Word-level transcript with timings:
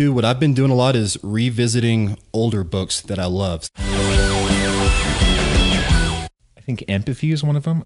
What 0.00 0.24
I've 0.24 0.38
been 0.38 0.54
doing 0.54 0.70
a 0.70 0.76
lot 0.76 0.94
is 0.94 1.18
revisiting 1.24 2.18
older 2.32 2.62
books 2.62 3.00
that 3.00 3.18
I 3.18 3.24
love. 3.24 3.68
I 3.76 6.28
think 6.64 6.84
empathy 6.86 7.32
is 7.32 7.42
one 7.42 7.56
of 7.56 7.64
them. 7.64 7.82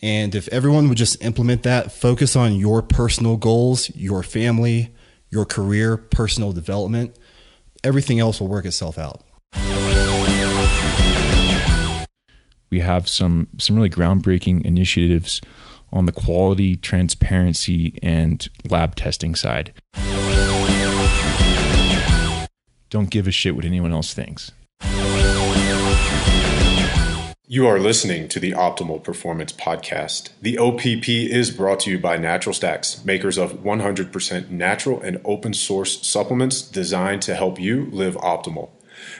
And 0.00 0.34
if 0.34 0.48
everyone 0.48 0.88
would 0.88 0.96
just 0.96 1.22
implement 1.22 1.62
that, 1.64 1.92
focus 1.92 2.36
on 2.36 2.54
your 2.54 2.80
personal 2.80 3.36
goals, 3.36 3.94
your 3.94 4.22
family, 4.22 4.94
your 5.28 5.44
career, 5.44 5.98
personal 5.98 6.52
development, 6.52 7.18
everything 7.84 8.20
else 8.20 8.40
will 8.40 8.48
work 8.48 8.64
itself 8.64 8.96
out. 8.96 9.24
We 12.70 12.80
have 12.80 13.08
some 13.08 13.48
some 13.58 13.76
really 13.76 13.90
groundbreaking 13.90 14.64
initiatives 14.64 15.42
on 15.94 16.04
the 16.06 16.12
quality, 16.12 16.76
transparency, 16.76 17.98
and 18.02 18.48
lab 18.68 18.96
testing 18.96 19.34
side. 19.34 19.72
Don't 22.90 23.10
give 23.10 23.26
a 23.26 23.32
shit 23.32 23.56
what 23.56 23.64
anyone 23.64 23.92
else 23.92 24.12
thinks. 24.12 24.52
You 27.46 27.66
are 27.68 27.78
listening 27.78 28.28
to 28.28 28.40
the 28.40 28.52
Optimal 28.52 29.04
Performance 29.04 29.52
Podcast. 29.52 30.30
The 30.42 30.58
OPP 30.58 31.08
is 31.08 31.50
brought 31.50 31.80
to 31.80 31.90
you 31.90 31.98
by 31.98 32.16
Natural 32.16 32.54
Stacks, 32.54 33.04
makers 33.04 33.38
of 33.38 33.62
100% 33.62 34.50
natural 34.50 35.00
and 35.00 35.20
open 35.24 35.54
source 35.54 36.04
supplements 36.06 36.62
designed 36.62 37.22
to 37.22 37.34
help 37.34 37.60
you 37.60 37.88
live 37.92 38.16
optimal. 38.16 38.70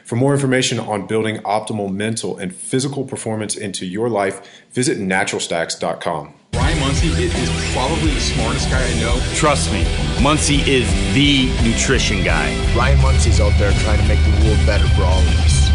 For 0.05 0.17
more 0.17 0.33
information 0.33 0.81
on 0.81 1.07
building 1.07 1.37
optimal 1.39 1.93
mental 1.93 2.37
and 2.37 2.55
physical 2.55 3.05
performance 3.05 3.57
into 3.57 3.87
your 3.87 4.09
life, 4.09 4.65
visit 4.73 4.99
naturalstacks.com. 4.99 6.35
Ryan 6.57 6.79
Munsey 6.79 7.09
is 7.09 7.51
probably 7.75 8.15
the 8.15 8.21
smartest 8.21 8.71
guy 8.71 8.81
I 8.81 9.01
know. 9.01 9.21
Trust 9.35 9.73
me, 9.73 9.83
Munsey 10.23 10.61
is 10.71 10.89
the 11.13 11.51
nutrition 11.63 12.23
guy. 12.23 12.55
Ryan 12.77 13.01
Munsey's 13.03 13.41
out 13.41 13.53
there 13.59 13.73
trying 13.81 14.01
to 14.01 14.07
make 14.07 14.23
the 14.23 14.47
world 14.47 14.65
better 14.65 14.87
for 14.95 15.03
all 15.03 15.19
of 15.19 15.39
us. 15.41 15.69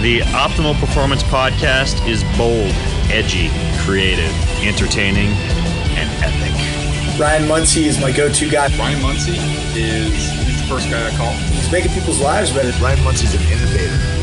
The 0.00 0.20
Optimal 0.32 0.78
Performance 0.80 1.22
Podcast 1.22 2.06
is 2.08 2.24
bold, 2.38 2.72
edgy, 3.12 3.50
creative, 3.84 4.32
entertaining, 4.62 5.30
and 5.96 6.08
epic. 6.24 6.52
Ryan 7.20 7.46
Munsey 7.46 7.84
is 7.84 8.00
my 8.00 8.10
go-to 8.10 8.50
guy. 8.50 8.74
Ryan 8.78 9.02
Munsey 9.02 9.36
is 9.78 10.14
he's 10.44 10.60
the 10.60 10.66
first 10.68 10.90
guy 10.90 11.06
I 11.06 11.16
call. 11.16 11.32
He's 11.32 11.70
making 11.70 11.92
people's 11.92 12.20
lives 12.20 12.50
better. 12.50 12.70
Ryan 12.82 13.04
Munsey's 13.04 13.34
an 13.34 13.42
innovator. 13.42 14.13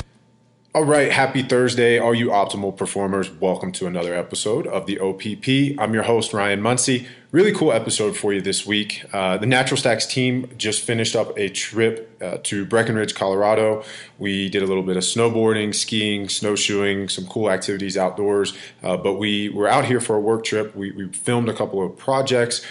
All 0.73 0.85
right, 0.85 1.11
happy 1.11 1.43
Thursday, 1.43 1.99
all 1.99 2.15
you 2.15 2.27
optimal 2.27 2.77
performers. 2.77 3.29
Welcome 3.29 3.73
to 3.73 3.87
another 3.87 4.15
episode 4.15 4.65
of 4.67 4.85
the 4.85 4.99
OPP. 5.01 5.77
I'm 5.77 5.93
your 5.93 6.03
host, 6.03 6.31
Ryan 6.31 6.61
Munsey. 6.61 7.07
Really 7.33 7.51
cool 7.51 7.73
episode 7.73 8.15
for 8.15 8.31
you 8.31 8.39
this 8.39 8.65
week. 8.65 9.03
Uh, 9.11 9.35
the 9.35 9.45
Natural 9.45 9.75
Stacks 9.75 10.05
team 10.05 10.49
just 10.57 10.81
finished 10.83 11.13
up 11.13 11.37
a 11.37 11.49
trip 11.49 12.17
uh, 12.21 12.37
to 12.43 12.65
Breckenridge, 12.65 13.15
Colorado. 13.15 13.83
We 14.17 14.47
did 14.47 14.63
a 14.63 14.65
little 14.65 14.83
bit 14.83 14.95
of 14.95 15.03
snowboarding, 15.03 15.75
skiing, 15.75 16.29
snowshoeing, 16.29 17.09
some 17.09 17.27
cool 17.27 17.51
activities 17.51 17.97
outdoors. 17.97 18.53
Uh, 18.81 18.95
but 18.95 19.15
we 19.15 19.49
were 19.49 19.67
out 19.67 19.83
here 19.83 19.99
for 19.99 20.15
a 20.15 20.21
work 20.21 20.45
trip. 20.45 20.73
We, 20.73 20.91
we 20.91 21.09
filmed 21.09 21.49
a 21.49 21.53
couple 21.53 21.85
of 21.85 21.97
projects 21.97 22.65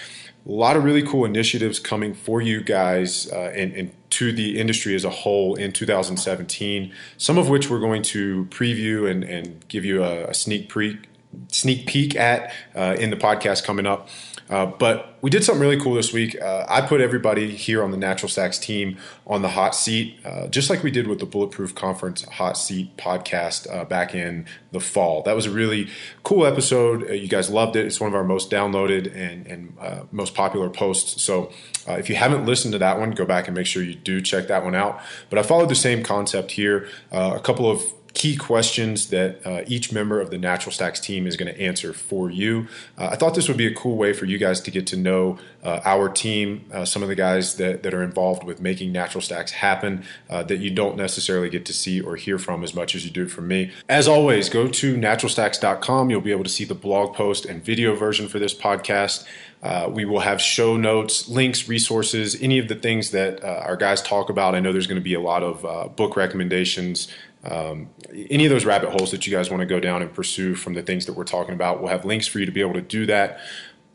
a 0.46 0.50
lot 0.50 0.76
of 0.76 0.84
really 0.84 1.02
cool 1.02 1.24
initiatives 1.24 1.78
coming 1.78 2.14
for 2.14 2.40
you 2.40 2.62
guys 2.62 3.30
uh, 3.32 3.52
and, 3.54 3.72
and, 3.74 3.92
to 4.10 4.32
the 4.32 4.58
industry 4.58 4.96
as 4.96 5.04
a 5.04 5.10
whole 5.10 5.54
in 5.54 5.72
2017. 5.72 6.92
Some 7.16 7.38
of 7.38 7.48
which 7.48 7.70
we're 7.70 7.78
going 7.78 8.02
to 8.02 8.44
preview 8.46 9.08
and, 9.08 9.22
and 9.22 9.66
give 9.68 9.84
you 9.84 10.02
a, 10.02 10.24
a 10.24 10.34
sneak 10.34 10.68
peek 10.68 11.06
sneak 11.48 11.86
peek 11.86 12.16
at 12.16 12.52
uh, 12.74 12.96
in 12.98 13.10
the 13.10 13.16
podcast 13.16 13.64
coming 13.64 13.86
up. 13.86 14.08
Uh, 14.50 14.66
but 14.66 15.16
we 15.22 15.30
did 15.30 15.44
something 15.44 15.60
really 15.60 15.80
cool 15.80 15.94
this 15.94 16.12
week. 16.12 16.40
Uh, 16.40 16.66
I 16.68 16.80
put 16.80 17.00
everybody 17.00 17.54
here 17.54 17.84
on 17.84 17.92
the 17.92 17.96
Natural 17.96 18.28
Stacks 18.28 18.58
team 18.58 18.98
on 19.26 19.42
the 19.42 19.50
hot 19.50 19.76
seat, 19.76 20.18
uh, 20.24 20.48
just 20.48 20.68
like 20.68 20.82
we 20.82 20.90
did 20.90 21.06
with 21.06 21.20
the 21.20 21.26
Bulletproof 21.26 21.74
Conference 21.74 22.24
hot 22.24 22.58
seat 22.58 22.96
podcast 22.96 23.72
uh, 23.72 23.84
back 23.84 24.12
in 24.12 24.46
the 24.72 24.80
fall. 24.80 25.22
That 25.22 25.36
was 25.36 25.46
a 25.46 25.50
really 25.50 25.88
cool 26.24 26.44
episode. 26.44 27.08
Uh, 27.08 27.12
you 27.12 27.28
guys 27.28 27.48
loved 27.48 27.76
it. 27.76 27.86
It's 27.86 28.00
one 28.00 28.08
of 28.08 28.14
our 28.14 28.24
most 28.24 28.50
downloaded 28.50 29.14
and, 29.14 29.46
and 29.46 29.76
most 30.10 30.34
popular 30.34 30.68
posts. 30.68 31.22
So 31.22 31.52
if 31.86 32.08
you 32.08 32.16
haven't 32.16 32.44
listened 32.44 32.72
to 32.72 32.78
that 32.78 32.98
one, 32.98 33.12
go 33.12 33.24
back 33.24 33.46
and 33.46 33.56
make 33.56 33.66
sure 33.66 33.82
you 33.82 33.94
do 33.94 34.20
check 34.20 34.48
that 34.48 34.64
one 34.64 34.74
out. 34.74 35.00
But 35.28 35.38
I 35.38 35.42
followed 35.42 35.68
the 35.68 35.74
same 35.74 36.02
concept 36.02 36.52
here. 36.52 36.88
a 37.12 37.40
couple 37.40 37.70
of 37.70 37.82
key 38.14 38.36
questions 38.36 39.10
that 39.10 39.44
uh, 39.46 39.62
each 39.66 39.92
member 39.92 40.20
of 40.20 40.30
the 40.30 40.38
Natural 40.38 40.72
Stacks 40.72 41.00
team 41.00 41.26
is 41.26 41.36
going 41.36 41.52
to 41.52 41.60
answer 41.60 41.92
for 41.92 42.30
you. 42.30 42.66
Uh, 42.98 43.08
I 43.12 43.16
thought 43.16 43.34
this 43.34 43.48
would 43.48 43.56
be 43.56 43.66
a 43.66 43.74
cool 43.74 43.96
way 43.96 44.12
for 44.12 44.24
you 44.24 44.38
guys 44.38 44.60
to 44.62 44.70
get 44.70 44.86
to 44.88 44.96
know 44.96 45.38
uh, 45.62 45.80
our 45.84 46.08
team, 46.08 46.64
uh, 46.72 46.84
some 46.84 47.02
of 47.02 47.08
the 47.08 47.14
guys 47.14 47.56
that, 47.56 47.82
that 47.82 47.94
are 47.94 48.02
involved 48.02 48.44
with 48.44 48.60
making 48.60 48.92
Natural 48.92 49.20
Stacks 49.20 49.52
happen 49.52 50.04
uh, 50.28 50.42
that 50.44 50.58
you 50.58 50.70
don't 50.70 50.96
necessarily 50.96 51.48
get 51.50 51.64
to 51.66 51.72
see 51.72 52.00
or 52.00 52.16
hear 52.16 52.38
from 52.38 52.64
as 52.64 52.74
much 52.74 52.94
as 52.94 53.04
you 53.04 53.10
do 53.10 53.28
from 53.28 53.48
me. 53.48 53.70
As 53.88 54.08
always, 54.08 54.48
go 54.48 54.68
to 54.68 54.96
naturalstacks.com. 54.96 56.10
You'll 56.10 56.20
be 56.20 56.32
able 56.32 56.44
to 56.44 56.50
see 56.50 56.64
the 56.64 56.74
blog 56.74 57.14
post 57.14 57.44
and 57.44 57.64
video 57.64 57.94
version 57.94 58.28
for 58.28 58.38
this 58.38 58.54
podcast. 58.54 59.26
Uh, 59.62 59.88
we 59.92 60.06
will 60.06 60.20
have 60.20 60.40
show 60.40 60.76
notes, 60.76 61.28
links, 61.28 61.68
resources, 61.68 62.40
any 62.40 62.58
of 62.58 62.68
the 62.68 62.74
things 62.74 63.10
that 63.10 63.44
uh, 63.44 63.62
our 63.66 63.76
guys 63.76 64.00
talk 64.00 64.30
about. 64.30 64.54
I 64.54 64.60
know 64.60 64.72
there's 64.72 64.86
going 64.86 65.00
to 65.00 65.04
be 65.04 65.14
a 65.14 65.20
lot 65.20 65.42
of 65.42 65.64
uh, 65.66 65.88
book 65.88 66.16
recommendations, 66.16 67.08
um, 67.44 67.90
any 68.30 68.44
of 68.44 68.50
those 68.50 68.64
rabbit 68.64 68.90
holes 68.90 69.10
that 69.12 69.26
you 69.26 69.32
guys 69.32 69.50
want 69.50 69.60
to 69.60 69.66
go 69.66 69.80
down 69.80 70.02
and 70.02 70.12
pursue 70.12 70.54
from 70.54 70.74
the 70.74 70.82
things 70.82 71.06
that 71.06 71.14
we're 71.14 71.24
talking 71.24 71.54
about. 71.54 71.80
We'll 71.80 71.90
have 71.90 72.04
links 72.04 72.26
for 72.26 72.38
you 72.38 72.46
to 72.46 72.52
be 72.52 72.60
able 72.60 72.74
to 72.74 72.82
do 72.82 73.06
that 73.06 73.40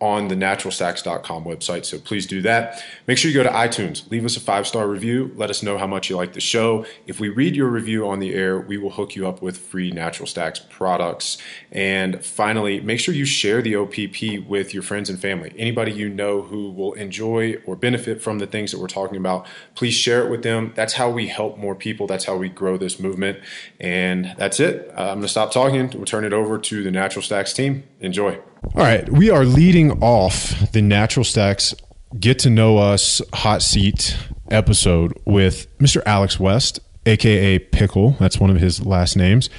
on 0.01 0.27
the 0.27 0.35
naturalstacks.com 0.35 1.45
website. 1.45 1.85
So 1.85 1.97
please 1.97 2.27
do 2.27 2.41
that. 2.41 2.83
Make 3.07 3.17
sure 3.17 3.31
you 3.31 3.37
go 3.37 3.43
to 3.43 3.55
iTunes, 3.55 4.09
leave 4.11 4.25
us 4.25 4.35
a 4.35 4.41
five 4.41 4.67
star 4.67 4.87
review. 4.87 5.31
Let 5.35 5.49
us 5.49 5.63
know 5.63 5.77
how 5.77 5.87
much 5.87 6.09
you 6.09 6.17
like 6.17 6.33
the 6.33 6.41
show. 6.41 6.85
If 7.07 7.19
we 7.19 7.29
read 7.29 7.55
your 7.55 7.69
review 7.69 8.07
on 8.07 8.19
the 8.19 8.33
air, 8.33 8.59
we 8.59 8.77
will 8.77 8.91
hook 8.91 9.15
you 9.15 9.27
up 9.27 9.41
with 9.41 9.57
free 9.57 9.91
Natural 9.91 10.27
Stacks 10.27 10.59
products. 10.59 11.37
And 11.71 12.23
finally, 12.23 12.81
make 12.81 12.99
sure 12.99 13.13
you 13.13 13.25
share 13.25 13.61
the 13.61 13.75
OPP 13.77 14.47
with 14.47 14.73
your 14.73 14.83
friends 14.83 15.09
and 15.09 15.19
family. 15.19 15.53
Anybody 15.57 15.93
you 15.93 16.09
know 16.09 16.41
who 16.41 16.71
will 16.71 16.93
enjoy 16.93 17.55
or 17.65 17.77
benefit 17.77 18.21
from 18.21 18.39
the 18.39 18.47
things 18.47 18.71
that 18.71 18.79
we're 18.79 18.87
talking 18.87 19.17
about, 19.17 19.47
please 19.75 19.93
share 19.93 20.25
it 20.25 20.29
with 20.29 20.43
them. 20.43 20.73
That's 20.75 20.93
how 20.93 21.09
we 21.09 21.27
help 21.29 21.57
more 21.57 21.75
people. 21.75 22.05
That's 22.05 22.25
how 22.25 22.35
we 22.35 22.49
grow 22.49 22.77
this 22.77 22.99
movement. 22.99 23.39
And 23.79 24.35
that's 24.37 24.59
it. 24.59 24.91
I'm 24.97 25.05
going 25.05 25.21
to 25.21 25.27
stop 25.29 25.51
talking. 25.51 25.89
We'll 25.91 26.05
turn 26.05 26.25
it 26.25 26.33
over 26.33 26.57
to 26.57 26.83
the 26.83 26.91
Natural 26.91 27.23
Stacks 27.23 27.53
team. 27.53 27.83
Enjoy. 28.01 28.39
All 28.73 28.81
right, 28.81 29.07
we 29.09 29.29
are 29.29 29.45
leading 29.45 30.03
off 30.03 30.71
the 30.71 30.81
Natural 30.81 31.23
Stacks 31.23 31.73
Get 32.19 32.39
to 32.39 32.49
Know 32.49 32.77
Us 32.77 33.21
Hot 33.33 33.61
Seat 33.61 34.17
episode 34.49 35.13
with 35.23 35.67
Mr. 35.77 36.01
Alex 36.05 36.39
West, 36.39 36.79
aka 37.05 37.59
Pickle. 37.59 38.17
That's 38.19 38.37
one 38.37 38.49
of 38.49 38.57
his 38.57 38.85
last 38.85 39.15
names. 39.15 39.49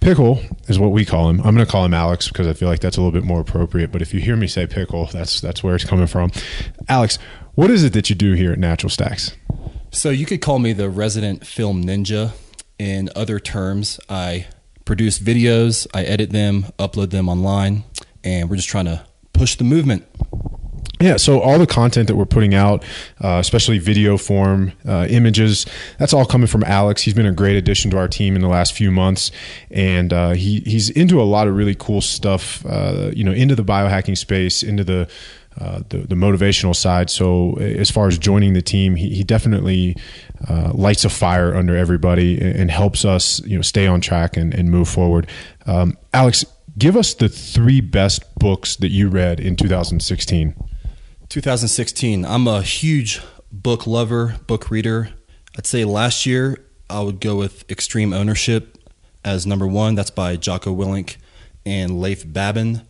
Pickle 0.00 0.42
is 0.68 0.78
what 0.78 0.90
we 0.90 1.04
call 1.06 1.30
him. 1.30 1.38
I'm 1.38 1.54
going 1.54 1.64
to 1.64 1.70
call 1.70 1.84
him 1.84 1.94
Alex 1.94 2.28
because 2.28 2.46
I 2.46 2.52
feel 2.52 2.68
like 2.68 2.80
that's 2.80 2.96
a 2.96 3.00
little 3.00 3.12
bit 3.12 3.24
more 3.24 3.40
appropriate. 3.40 3.90
But 3.90 4.02
if 4.02 4.12
you 4.12 4.20
hear 4.20 4.36
me 4.36 4.48
say 4.48 4.66
Pickle, 4.66 5.06
that's 5.06 5.40
that's 5.40 5.62
where 5.62 5.74
it's 5.74 5.84
coming 5.84 6.06
from. 6.06 6.30
Alex, 6.88 7.18
what 7.54 7.70
is 7.70 7.84
it 7.84 7.94
that 7.94 8.10
you 8.10 8.16
do 8.16 8.34
here 8.34 8.52
at 8.52 8.58
Natural 8.58 8.90
Stacks? 8.90 9.34
So 9.92 10.10
you 10.10 10.26
could 10.26 10.42
call 10.42 10.58
me 10.58 10.72
the 10.74 10.90
resident 10.90 11.46
film 11.46 11.84
ninja. 11.84 12.32
In 12.78 13.08
other 13.16 13.38
terms, 13.38 14.00
I 14.10 14.48
produce 14.84 15.18
videos, 15.20 15.86
I 15.94 16.02
edit 16.02 16.30
them, 16.30 16.64
upload 16.78 17.10
them 17.10 17.28
online 17.28 17.84
and 18.24 18.48
we're 18.48 18.56
just 18.56 18.68
trying 18.68 18.86
to 18.86 19.04
push 19.32 19.56
the 19.56 19.64
movement. 19.64 20.06
Yeah, 21.00 21.16
so 21.16 21.40
all 21.40 21.58
the 21.58 21.66
content 21.66 22.06
that 22.06 22.14
we're 22.14 22.26
putting 22.26 22.54
out, 22.54 22.84
uh, 23.20 23.38
especially 23.40 23.80
video 23.80 24.16
form, 24.16 24.72
uh, 24.86 25.08
images, 25.10 25.66
that's 25.98 26.12
all 26.12 26.24
coming 26.24 26.46
from 26.46 26.62
Alex. 26.62 27.02
He's 27.02 27.14
been 27.14 27.26
a 27.26 27.32
great 27.32 27.56
addition 27.56 27.90
to 27.90 27.98
our 27.98 28.06
team 28.06 28.36
in 28.36 28.40
the 28.40 28.48
last 28.48 28.72
few 28.72 28.92
months, 28.92 29.32
and 29.68 30.12
uh, 30.12 30.30
he 30.30 30.60
he's 30.60 30.90
into 30.90 31.20
a 31.20 31.24
lot 31.24 31.48
of 31.48 31.56
really 31.56 31.74
cool 31.74 32.00
stuff. 32.00 32.64
Uh, 32.64 33.10
you 33.16 33.24
know, 33.24 33.32
into 33.32 33.56
the 33.56 33.64
biohacking 33.64 34.16
space, 34.16 34.62
into 34.62 34.84
the 34.84 35.08
uh, 35.60 35.80
the, 35.88 35.98
the, 35.98 36.14
motivational 36.14 36.74
side. 36.74 37.10
So 37.10 37.56
as 37.58 37.90
far 37.90 38.08
as 38.08 38.16
joining 38.16 38.54
the 38.54 38.62
team, 38.62 38.96
he, 38.96 39.10
he 39.10 39.22
definitely 39.22 39.96
uh, 40.48 40.72
lights 40.72 41.04
a 41.04 41.10
fire 41.10 41.54
under 41.54 41.76
everybody 41.76 42.40
and, 42.40 42.56
and, 42.56 42.70
helps 42.70 43.04
us, 43.04 43.38
you 43.44 43.56
know, 43.56 43.62
stay 43.62 43.86
on 43.86 44.00
track 44.00 44.38
and, 44.38 44.54
and 44.54 44.70
move 44.70 44.88
forward. 44.88 45.28
Um, 45.66 45.98
Alex, 46.14 46.46
Give 46.78 46.96
us 46.96 47.12
the 47.12 47.28
three 47.28 47.82
best 47.82 48.34
books 48.36 48.76
that 48.76 48.90
you 48.90 49.08
read 49.08 49.40
in 49.40 49.56
2016. 49.56 50.54
2016. 51.28 52.24
I'm 52.24 52.48
a 52.48 52.62
huge 52.62 53.20
book 53.50 53.86
lover, 53.86 54.36
book 54.46 54.70
reader. 54.70 55.10
I'd 55.56 55.66
say 55.66 55.84
last 55.84 56.24
year 56.24 56.64
I 56.88 57.00
would 57.00 57.20
go 57.20 57.36
with 57.36 57.70
Extreme 57.70 58.14
Ownership 58.14 58.78
as 59.22 59.46
number 59.46 59.66
one. 59.66 59.94
That's 59.94 60.10
by 60.10 60.36
Jocko 60.36 60.74
Willink 60.74 61.16
and 61.66 62.00
Leif 62.00 62.30
Babin. 62.30 62.82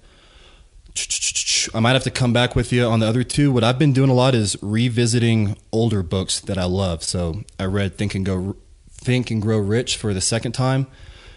I 1.74 1.80
might 1.80 1.94
have 1.94 2.04
to 2.04 2.10
come 2.10 2.32
back 2.32 2.54
with 2.54 2.72
you 2.72 2.84
on 2.84 3.00
the 3.00 3.06
other 3.06 3.24
two. 3.24 3.50
What 3.50 3.64
I've 3.64 3.78
been 3.78 3.92
doing 3.92 4.10
a 4.10 4.14
lot 4.14 4.34
is 4.34 4.56
revisiting 4.62 5.56
older 5.72 6.04
books 6.04 6.38
that 6.38 6.58
I 6.58 6.64
love. 6.64 7.02
So 7.02 7.42
I 7.58 7.64
read 7.64 7.98
Think 7.98 8.14
and 8.14 8.24
Go 8.24 8.56
Think 8.90 9.30
and 9.30 9.42
Grow 9.42 9.58
Rich 9.58 9.96
for 9.96 10.14
the 10.14 10.20
second 10.20 10.52
time. 10.52 10.86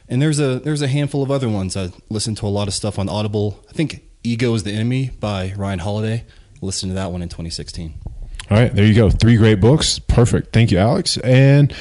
And 0.07 0.21
there's 0.21 0.39
a 0.39 0.59
there's 0.59 0.81
a 0.81 0.87
handful 0.87 1.23
of 1.23 1.31
other 1.31 1.49
ones. 1.49 1.75
I 1.75 1.91
listened 2.09 2.37
to 2.37 2.45
a 2.45 2.49
lot 2.49 2.67
of 2.67 2.73
stuff 2.73 2.99
on 2.99 3.09
Audible. 3.09 3.63
I 3.69 3.73
think 3.73 4.03
Ego 4.23 4.53
is 4.53 4.63
the 4.63 4.71
Enemy 4.71 5.11
by 5.19 5.53
Ryan 5.55 5.79
Holiday. 5.79 6.25
Listen 6.61 6.89
to 6.89 6.95
that 6.95 7.11
one 7.11 7.21
in 7.21 7.29
2016. 7.29 7.93
All 8.49 8.57
right, 8.57 8.73
there 8.73 8.85
you 8.85 8.93
go. 8.93 9.09
Three 9.09 9.37
great 9.37 9.59
books. 9.59 9.97
Perfect. 9.99 10.53
Thank 10.53 10.71
you, 10.71 10.77
Alex. 10.77 11.17
And 11.17 11.73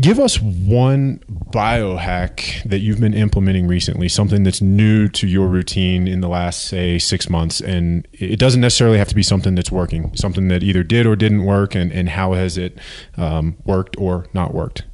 give 0.00 0.20
us 0.20 0.40
one 0.40 1.18
biohack 1.28 2.62
that 2.68 2.78
you've 2.78 3.00
been 3.00 3.14
implementing 3.14 3.66
recently, 3.66 4.08
something 4.08 4.44
that's 4.44 4.62
new 4.62 5.08
to 5.08 5.26
your 5.26 5.48
routine 5.48 6.06
in 6.06 6.20
the 6.20 6.28
last, 6.28 6.66
say, 6.66 6.98
six 6.98 7.28
months. 7.28 7.60
And 7.60 8.06
it 8.12 8.38
doesn't 8.38 8.60
necessarily 8.60 8.98
have 8.98 9.08
to 9.08 9.14
be 9.14 9.24
something 9.24 9.56
that's 9.56 9.72
working, 9.72 10.14
something 10.14 10.48
that 10.48 10.62
either 10.62 10.84
did 10.84 11.04
or 11.04 11.16
didn't 11.16 11.44
work, 11.44 11.74
and, 11.74 11.90
and 11.90 12.10
how 12.10 12.34
has 12.34 12.56
it 12.56 12.78
um, 13.16 13.56
worked 13.64 13.96
or 13.98 14.26
not 14.32 14.54
worked? 14.54 14.84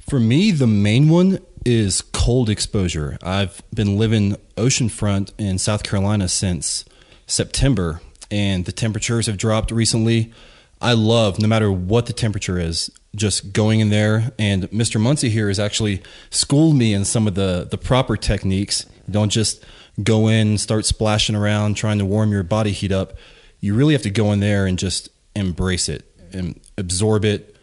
For 0.00 0.18
me, 0.18 0.50
the 0.50 0.66
main 0.66 1.08
one 1.08 1.38
is 1.64 2.02
cold 2.12 2.50
exposure. 2.50 3.18
I've 3.22 3.62
been 3.74 3.96
living 3.96 4.36
oceanfront 4.56 5.32
in 5.38 5.58
South 5.58 5.82
Carolina 5.82 6.28
since 6.28 6.84
September, 7.26 8.00
and 8.30 8.64
the 8.64 8.72
temperatures 8.72 9.26
have 9.26 9.36
dropped 9.36 9.70
recently. 9.70 10.32
I 10.80 10.92
love, 10.92 11.38
no 11.38 11.48
matter 11.48 11.72
what 11.72 12.06
the 12.06 12.12
temperature 12.12 12.58
is, 12.58 12.90
just 13.14 13.52
going 13.52 13.80
in 13.80 13.90
there. 13.90 14.32
And 14.38 14.64
Mr. 14.70 15.00
Munsey 15.00 15.30
here 15.30 15.48
has 15.48 15.58
actually 15.58 16.02
schooled 16.30 16.76
me 16.76 16.92
in 16.92 17.04
some 17.04 17.26
of 17.26 17.34
the, 17.34 17.66
the 17.70 17.78
proper 17.78 18.16
techniques. 18.16 18.86
Don't 19.10 19.30
just 19.30 19.64
go 20.02 20.28
in 20.28 20.48
and 20.48 20.60
start 20.60 20.84
splashing 20.84 21.36
around 21.36 21.74
trying 21.74 21.98
to 21.98 22.04
warm 22.04 22.32
your 22.32 22.42
body 22.42 22.72
heat 22.72 22.92
up. 22.92 23.14
You 23.60 23.74
really 23.74 23.94
have 23.94 24.02
to 24.02 24.10
go 24.10 24.32
in 24.32 24.40
there 24.40 24.66
and 24.66 24.78
just 24.78 25.08
embrace 25.36 25.88
it 25.88 26.04
and 26.32 26.60
absorb 26.76 27.24
it, 27.24 27.56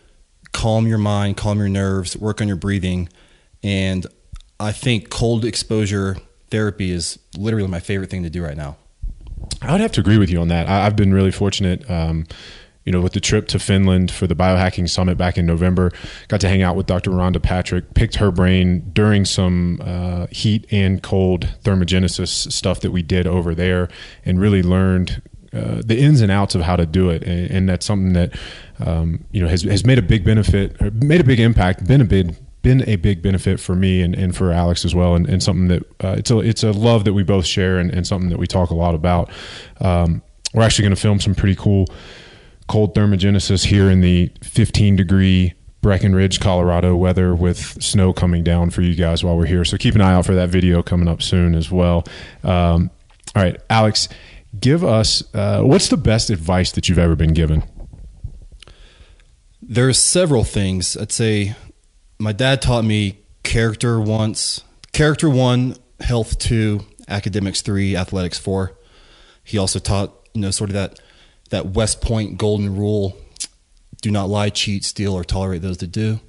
calm 0.51 0.87
your 0.87 0.97
mind, 0.97 1.37
calm 1.37 1.59
your 1.59 1.69
nerves, 1.69 2.15
work 2.17 2.41
on 2.41 2.47
your 2.47 2.57
breathing. 2.57 3.09
And 3.63 4.05
I 4.59 4.71
think 4.71 5.09
cold 5.09 5.45
exposure 5.45 6.17
therapy 6.49 6.91
is 6.91 7.19
literally 7.37 7.67
my 7.67 7.79
favorite 7.79 8.09
thing 8.09 8.23
to 8.23 8.29
do 8.29 8.43
right 8.43 8.57
now. 8.57 8.77
I 9.61 9.71
would 9.71 9.81
have 9.81 9.91
to 9.93 10.01
agree 10.01 10.17
with 10.17 10.29
you 10.29 10.39
on 10.41 10.47
that. 10.49 10.67
I, 10.67 10.83
have 10.83 10.95
been 10.95 11.13
really 11.13 11.31
fortunate. 11.31 11.89
Um, 11.89 12.25
you 12.85 12.91
know, 12.91 13.01
with 13.01 13.13
the 13.13 13.19
trip 13.19 13.47
to 13.49 13.59
Finland 13.59 14.09
for 14.09 14.25
the 14.25 14.35
biohacking 14.35 14.89
summit 14.89 15.17
back 15.17 15.37
in 15.37 15.45
November, 15.45 15.91
got 16.29 16.41
to 16.41 16.49
hang 16.49 16.63
out 16.63 16.75
with 16.75 16.87
Dr. 16.87 17.11
Rhonda 17.11 17.41
Patrick, 17.41 17.93
picked 17.93 18.15
her 18.15 18.31
brain 18.31 18.89
during 18.91 19.23
some 19.23 19.79
uh, 19.83 20.25
heat 20.31 20.65
and 20.71 21.03
cold 21.03 21.47
thermogenesis 21.63 22.51
stuff 22.51 22.79
that 22.79 22.91
we 22.91 23.03
did 23.03 23.27
over 23.27 23.53
there, 23.53 23.87
and 24.25 24.39
really 24.39 24.63
learned 24.63 25.21
uh, 25.53 25.81
the 25.85 25.99
ins 25.99 26.21
and 26.21 26.31
outs 26.31 26.55
of 26.55 26.61
how 26.61 26.75
to 26.75 26.87
do 26.87 27.09
it, 27.09 27.21
and, 27.23 27.51
and 27.51 27.69
that's 27.69 27.85
something 27.85 28.13
that 28.13 28.33
um, 28.79 29.23
you 29.31 29.41
know 29.41 29.47
has 29.47 29.61
has 29.61 29.85
made 29.85 29.99
a 29.99 30.03
big 30.03 30.25
benefit, 30.25 30.79
made 31.03 31.21
a 31.21 31.25
big 31.25 31.39
impact, 31.39 31.85
been 31.85 32.01
a 32.01 32.05
big 32.05 32.35
been 32.61 32.87
a 32.87 32.95
big 32.95 33.21
benefit 33.21 33.59
for 33.59 33.75
me 33.75 34.01
and, 34.01 34.15
and 34.15 34.35
for 34.35 34.51
Alex 34.51 34.85
as 34.85 34.93
well, 34.93 35.15
and, 35.15 35.27
and 35.27 35.41
something 35.41 35.67
that 35.67 35.83
uh, 36.03 36.15
it's 36.17 36.31
a 36.31 36.39
it's 36.39 36.63
a 36.63 36.71
love 36.71 37.05
that 37.05 37.13
we 37.13 37.23
both 37.23 37.45
share, 37.45 37.77
and, 37.77 37.91
and 37.91 38.05
something 38.05 38.29
that 38.29 38.39
we 38.39 38.47
talk 38.47 38.69
a 38.69 38.75
lot 38.75 38.95
about. 38.95 39.29
Um, 39.79 40.21
we're 40.53 40.63
actually 40.63 40.83
going 40.83 40.95
to 40.95 41.01
film 41.01 41.19
some 41.19 41.33
pretty 41.33 41.55
cool 41.55 41.87
cold 42.67 42.95
thermogenesis 42.95 43.65
here 43.65 43.89
in 43.89 44.01
the 44.01 44.31
15 44.43 44.95
degree 44.95 45.53
Breckenridge, 45.81 46.39
Colorado 46.39 46.95
weather 46.95 47.33
with 47.33 47.81
snow 47.81 48.13
coming 48.13 48.43
down 48.43 48.69
for 48.69 48.81
you 48.81 48.93
guys 48.93 49.23
while 49.23 49.35
we're 49.35 49.47
here. 49.47 49.65
So 49.65 49.77
keep 49.77 49.95
an 49.95 50.01
eye 50.01 50.13
out 50.13 50.25
for 50.25 50.35
that 50.35 50.49
video 50.49 50.83
coming 50.83 51.07
up 51.07 51.21
soon 51.23 51.55
as 51.55 51.71
well. 51.71 52.05
Um, 52.43 52.91
all 53.35 53.41
right, 53.41 53.59
Alex, 53.69 54.07
give 54.59 54.83
us 54.83 55.23
uh, 55.33 55.63
what's 55.63 55.89
the 55.89 55.97
best 55.97 56.29
advice 56.29 56.71
that 56.73 56.87
you've 56.87 56.99
ever 56.99 57.15
been 57.15 57.33
given? 57.33 57.63
There's 59.61 59.99
several 59.99 60.43
things. 60.43 60.95
I'd 60.95 61.11
say 61.11 61.55
my 62.21 62.31
dad 62.31 62.61
taught 62.61 62.85
me 62.85 63.19
character 63.43 63.99
once, 63.99 64.63
character 64.93 65.29
one, 65.29 65.75
health 65.99 66.37
two, 66.37 66.85
academics 67.07 67.61
three, 67.61 67.95
athletics 67.95 68.37
four. 68.37 68.77
He 69.43 69.57
also 69.57 69.79
taught, 69.79 70.13
you 70.33 70.41
know, 70.41 70.51
sort 70.51 70.69
of 70.69 70.75
that 70.75 70.99
that 71.49 71.67
West 71.67 72.01
Point 72.01 72.37
golden 72.37 72.75
rule 72.75 73.17
do 74.01 74.11
not 74.11 74.29
lie, 74.29 74.49
cheat, 74.49 74.85
steal, 74.85 75.13
or 75.13 75.23
tolerate 75.23 75.61
those 75.61 75.77
that 75.79 75.91
do. 75.91 76.19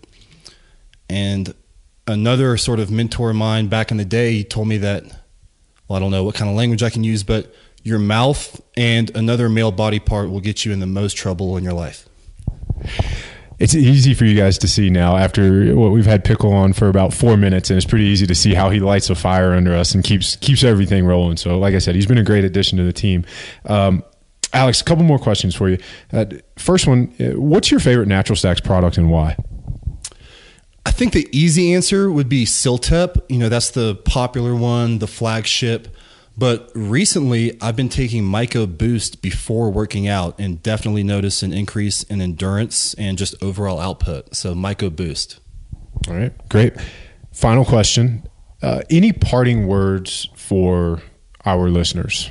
And 1.08 1.54
another 2.06 2.56
sort 2.56 2.80
of 2.80 2.90
mentor 2.90 3.30
of 3.30 3.36
mine 3.36 3.68
back 3.68 3.90
in 3.90 3.96
the 3.96 4.04
day 4.04 4.32
he 4.32 4.44
told 4.44 4.68
me 4.68 4.78
that, 4.78 5.04
well, 5.86 5.96
I 5.96 6.00
don't 6.00 6.10
know 6.10 6.24
what 6.24 6.34
kind 6.34 6.50
of 6.50 6.56
language 6.56 6.82
I 6.82 6.90
can 6.90 7.04
use, 7.04 7.22
but 7.22 7.54
your 7.82 7.98
mouth 7.98 8.60
and 8.76 9.14
another 9.16 9.48
male 9.48 9.72
body 9.72 10.00
part 10.00 10.30
will 10.30 10.40
get 10.40 10.64
you 10.64 10.72
in 10.72 10.80
the 10.80 10.86
most 10.86 11.16
trouble 11.16 11.56
in 11.56 11.64
your 11.64 11.72
life. 11.72 12.08
It's 13.62 13.76
easy 13.76 14.12
for 14.12 14.24
you 14.24 14.36
guys 14.36 14.58
to 14.58 14.66
see 14.66 14.90
now 14.90 15.16
after 15.16 15.76
what 15.76 15.92
we've 15.92 16.04
had 16.04 16.24
Pickle 16.24 16.52
on 16.52 16.72
for 16.72 16.88
about 16.88 17.14
four 17.14 17.36
minutes, 17.36 17.70
and 17.70 17.76
it's 17.76 17.86
pretty 17.86 18.06
easy 18.06 18.26
to 18.26 18.34
see 18.34 18.54
how 18.54 18.70
he 18.70 18.80
lights 18.80 19.08
a 19.08 19.14
fire 19.14 19.54
under 19.54 19.72
us 19.72 19.94
and 19.94 20.02
keeps 20.02 20.34
keeps 20.34 20.64
everything 20.64 21.06
rolling. 21.06 21.36
So, 21.36 21.56
like 21.60 21.72
I 21.72 21.78
said, 21.78 21.94
he's 21.94 22.06
been 22.06 22.18
a 22.18 22.24
great 22.24 22.42
addition 22.42 22.76
to 22.78 22.84
the 22.84 22.92
team. 22.92 23.24
Um, 23.66 24.02
Alex, 24.52 24.80
a 24.80 24.84
couple 24.84 25.04
more 25.04 25.20
questions 25.20 25.54
for 25.54 25.68
you. 25.68 25.78
Uh, 26.12 26.24
first 26.56 26.88
one, 26.88 27.14
uh, 27.20 27.40
what's 27.40 27.70
your 27.70 27.78
favorite 27.78 28.08
Natural 28.08 28.34
Stacks 28.34 28.60
product 28.60 28.98
and 28.98 29.12
why? 29.12 29.36
I 30.84 30.90
think 30.90 31.12
the 31.12 31.28
easy 31.30 31.72
answer 31.72 32.10
would 32.10 32.28
be 32.28 32.44
CILTEP. 32.44 33.22
You 33.28 33.38
know, 33.38 33.48
that's 33.48 33.70
the 33.70 33.94
popular 33.94 34.56
one, 34.56 34.98
the 34.98 35.06
flagship. 35.06 35.86
But 36.36 36.70
recently, 36.74 37.60
I've 37.60 37.76
been 37.76 37.90
taking 37.90 38.24
Myco 38.24 38.66
Boost 38.66 39.20
before 39.20 39.70
working 39.70 40.08
out 40.08 40.38
and 40.38 40.62
definitely 40.62 41.02
noticed 41.02 41.42
an 41.42 41.52
increase 41.52 42.02
in 42.04 42.20
endurance 42.20 42.94
and 42.94 43.18
just 43.18 43.34
overall 43.42 43.78
output. 43.78 44.34
So, 44.34 44.54
Myco 44.54 44.94
Boost. 44.94 45.40
All 46.08 46.14
right, 46.14 46.32
great. 46.48 46.74
Final 47.32 47.64
question. 47.64 48.26
Uh, 48.62 48.82
any 48.88 49.12
parting 49.12 49.66
words 49.66 50.28
for 50.34 51.02
our 51.44 51.68
listeners? 51.68 52.30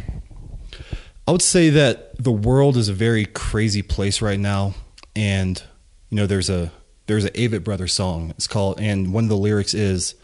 I 1.27 1.31
would 1.31 1.41
say 1.41 1.69
that 1.69 2.21
the 2.21 2.31
world 2.31 2.77
is 2.77 2.89
a 2.89 2.93
very 2.93 3.25
crazy 3.25 3.81
place 3.81 4.21
right 4.21 4.39
now, 4.39 4.73
and 5.15 5.61
you 6.09 6.17
know 6.17 6.25
there's 6.25 6.49
a 6.49 6.71
there's 7.07 7.25
an 7.25 7.31
Avett 7.33 7.63
Brothers 7.63 7.93
song. 7.93 8.31
It's 8.31 8.47
called, 8.47 8.79
and 8.79 9.13
one 9.13 9.25
of 9.25 9.29
the 9.29 9.37
lyrics 9.37 9.73
is, 9.73 10.15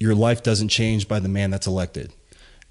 "Your 0.00 0.14
life 0.14 0.42
doesn't 0.42 0.68
change 0.68 1.08
by 1.08 1.20
the 1.20 1.28
man 1.28 1.50
that's 1.50 1.66
elected." 1.66 2.12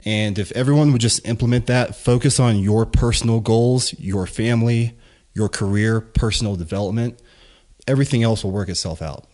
And 0.05 0.37
if 0.37 0.51
everyone 0.51 0.91
would 0.91 1.01
just 1.01 1.25
implement 1.27 1.67
that, 1.67 1.95
focus 1.95 2.39
on 2.39 2.57
your 2.59 2.85
personal 2.85 3.39
goals, 3.39 3.97
your 3.99 4.27
family, 4.27 4.97
your 5.33 5.49
career, 5.49 6.01
personal 6.01 6.55
development, 6.55 7.21
everything 7.87 8.23
else 8.23 8.43
will 8.43 8.51
work 8.51 8.69
itself 8.69 9.01
out. 9.01 9.25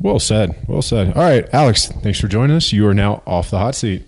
Well 0.00 0.18
said. 0.18 0.64
Well 0.68 0.82
said. 0.82 1.16
All 1.16 1.22
right, 1.22 1.48
Alex, 1.52 1.86
thanks 1.86 2.20
for 2.20 2.28
joining 2.28 2.56
us. 2.56 2.72
You 2.72 2.86
are 2.88 2.94
now 2.94 3.22
off 3.26 3.50
the 3.50 3.58
hot 3.58 3.74
seat. 3.74 4.06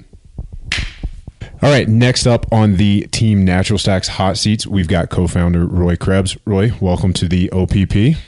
All 1.62 1.70
right, 1.70 1.88
next 1.88 2.26
up 2.26 2.46
on 2.52 2.76
the 2.76 3.02
Team 3.12 3.44
Natural 3.44 3.78
Stacks 3.78 4.08
hot 4.08 4.36
seats, 4.36 4.66
we've 4.66 4.88
got 4.88 5.08
co-founder 5.08 5.64
Roy 5.64 5.96
Krebs. 5.96 6.36
Roy, 6.44 6.72
welcome 6.80 7.14
to 7.14 7.26
the 7.26 7.48
OPP. 7.52 8.18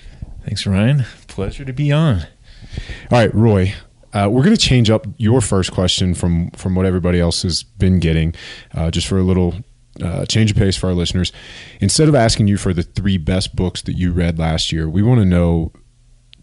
Thanks, 0.44 0.66
Ryan. 0.66 1.04
Pleasure 1.26 1.64
to 1.64 1.72
be 1.72 1.92
on. 1.92 2.20
All 3.10 3.18
right, 3.18 3.34
Roy, 3.34 3.74
uh, 4.12 4.28
we're 4.30 4.42
going 4.42 4.56
to 4.56 4.60
change 4.60 4.90
up 4.90 5.06
your 5.16 5.40
first 5.40 5.72
question 5.72 6.14
from 6.14 6.50
from 6.52 6.74
what 6.74 6.86
everybody 6.86 7.20
else 7.20 7.42
has 7.42 7.62
been 7.62 7.98
getting, 7.98 8.34
uh, 8.74 8.90
just 8.90 9.06
for 9.06 9.18
a 9.18 9.22
little 9.22 9.54
uh, 10.02 10.24
change 10.26 10.50
of 10.50 10.56
pace 10.56 10.76
for 10.76 10.88
our 10.88 10.94
listeners. 10.94 11.32
Instead 11.80 12.08
of 12.08 12.14
asking 12.14 12.48
you 12.48 12.56
for 12.56 12.72
the 12.72 12.82
three 12.82 13.18
best 13.18 13.56
books 13.56 13.82
that 13.82 13.94
you 13.94 14.12
read 14.12 14.38
last 14.38 14.72
year, 14.72 14.88
we 14.88 15.02
want 15.02 15.20
to 15.20 15.24
know 15.24 15.72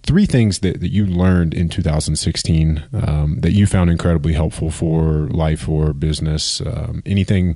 three 0.04 0.26
things 0.26 0.60
that, 0.60 0.82
that 0.82 0.90
you 0.90 1.06
learned 1.06 1.54
in 1.54 1.70
2016 1.70 2.84
um, 2.94 3.40
that 3.40 3.52
you 3.54 3.66
found 3.66 3.90
incredibly 3.90 4.34
helpful 4.34 4.70
for 4.70 5.28
life 5.30 5.70
or 5.70 5.94
business 5.94 6.62
um, 6.62 7.02
anything 7.06 7.56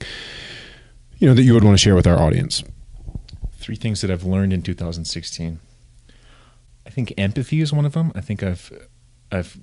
you 1.18 1.28
know 1.28 1.34
that 1.34 1.44
you 1.44 1.54
would 1.54 1.64
want 1.64 1.78
to 1.78 1.82
share 1.82 1.96
with 1.96 2.08
our 2.08 2.18
audience. 2.18 2.64
Three 3.58 3.76
things 3.76 4.02
that 4.02 4.10
i've 4.10 4.24
learned 4.24 4.54
in 4.54 4.62
2016 4.62 5.60
i 6.86 6.90
think 6.90 7.14
empathy 7.18 7.60
is 7.60 7.74
one 7.74 7.86
of 7.86 7.94
them. 7.94 8.12
I 8.16 8.22
think 8.22 8.44
i've 8.44 8.72
i've 9.32 9.60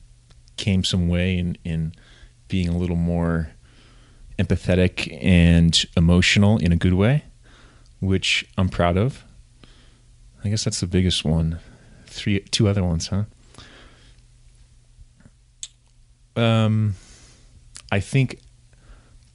came 0.56 0.84
some 0.84 1.08
way 1.08 1.36
in 1.36 1.56
in 1.64 1.92
being 2.48 2.68
a 2.68 2.76
little 2.76 2.96
more 2.96 3.50
empathetic 4.38 5.16
and 5.22 5.84
emotional 5.96 6.58
in 6.58 6.72
a 6.72 6.76
good 6.76 6.94
way 6.94 7.24
which 8.00 8.44
i'm 8.58 8.68
proud 8.68 8.96
of 8.96 9.24
i 10.44 10.48
guess 10.48 10.64
that's 10.64 10.80
the 10.80 10.86
biggest 10.86 11.24
one 11.24 11.60
three, 12.14 12.40
two 12.40 12.68
other 12.68 12.82
ones, 12.82 13.08
huh? 13.08 13.24
Um, 16.36 16.94
I 17.92 18.00
think 18.00 18.40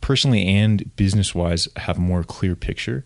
personally 0.01 0.47
and 0.47 0.95
business 0.95 1.35
wise, 1.35 1.67
have 1.77 1.97
a 1.97 2.01
more 2.01 2.23
clear 2.23 2.55
picture 2.55 3.05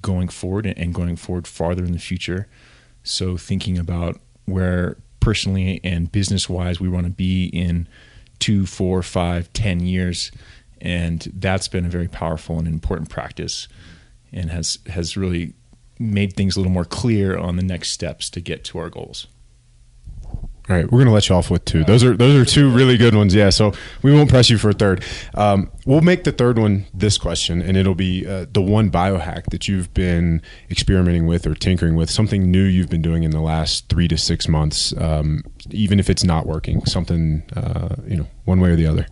going 0.00 0.28
forward 0.28 0.66
and 0.66 0.92
going 0.92 1.16
forward 1.16 1.46
farther 1.46 1.84
in 1.84 1.92
the 1.92 1.98
future. 1.98 2.48
So 3.04 3.36
thinking 3.36 3.78
about 3.78 4.20
where 4.44 4.96
personally 5.22 5.80
and 5.82 6.12
business 6.12 6.48
wise 6.48 6.80
we 6.80 6.88
want 6.88 7.06
to 7.06 7.12
be 7.12 7.46
in 7.46 7.88
two, 8.40 8.66
four, 8.66 9.02
five, 9.02 9.50
ten 9.52 9.80
years, 9.80 10.32
and 10.80 11.32
that's 11.34 11.68
been 11.68 11.86
a 11.86 11.88
very 11.88 12.08
powerful 12.08 12.58
and 12.58 12.66
important 12.66 13.08
practice, 13.08 13.68
and 14.32 14.50
has 14.50 14.78
has 14.88 15.16
really 15.16 15.54
made 15.98 16.34
things 16.34 16.56
a 16.56 16.60
little 16.60 16.72
more 16.72 16.84
clear 16.84 17.38
on 17.38 17.56
the 17.56 17.62
next 17.62 17.90
steps 17.90 18.28
to 18.28 18.40
get 18.40 18.64
to 18.64 18.78
our 18.78 18.90
goals. 18.90 19.28
All 20.70 20.76
right, 20.76 20.90
we're 20.90 21.00
gonna 21.00 21.12
let 21.12 21.28
you 21.28 21.34
off 21.34 21.50
with 21.50 21.64
two. 21.64 21.82
Those 21.82 22.04
are 22.04 22.16
those 22.16 22.36
are 22.36 22.44
two 22.48 22.70
really 22.70 22.96
good 22.96 23.16
ones. 23.16 23.34
Yeah, 23.34 23.50
so 23.50 23.72
we 24.02 24.12
won't 24.14 24.30
press 24.30 24.48
you 24.48 24.58
for 24.58 24.70
a 24.70 24.72
third. 24.72 25.02
Um, 25.34 25.72
we'll 25.86 26.02
make 26.02 26.22
the 26.22 26.30
third 26.30 26.56
one 26.56 26.86
this 26.94 27.18
question, 27.18 27.60
and 27.60 27.76
it'll 27.76 27.96
be 27.96 28.24
uh, 28.24 28.46
the 28.52 28.62
one 28.62 28.88
biohack 28.88 29.46
that 29.46 29.66
you've 29.66 29.92
been 29.92 30.40
experimenting 30.70 31.26
with 31.26 31.48
or 31.48 31.56
tinkering 31.56 31.96
with, 31.96 32.10
something 32.10 32.48
new 32.48 32.62
you've 32.62 32.88
been 32.88 33.02
doing 33.02 33.24
in 33.24 33.32
the 33.32 33.40
last 33.40 33.88
three 33.88 34.06
to 34.06 34.16
six 34.16 34.46
months, 34.46 34.94
um, 34.98 35.42
even 35.70 35.98
if 35.98 36.08
it's 36.08 36.22
not 36.22 36.46
working, 36.46 36.84
something 36.86 37.42
uh, 37.56 37.96
you 38.06 38.16
know, 38.16 38.28
one 38.44 38.60
way 38.60 38.70
or 38.70 38.76
the 38.76 38.86
other. 38.86 39.08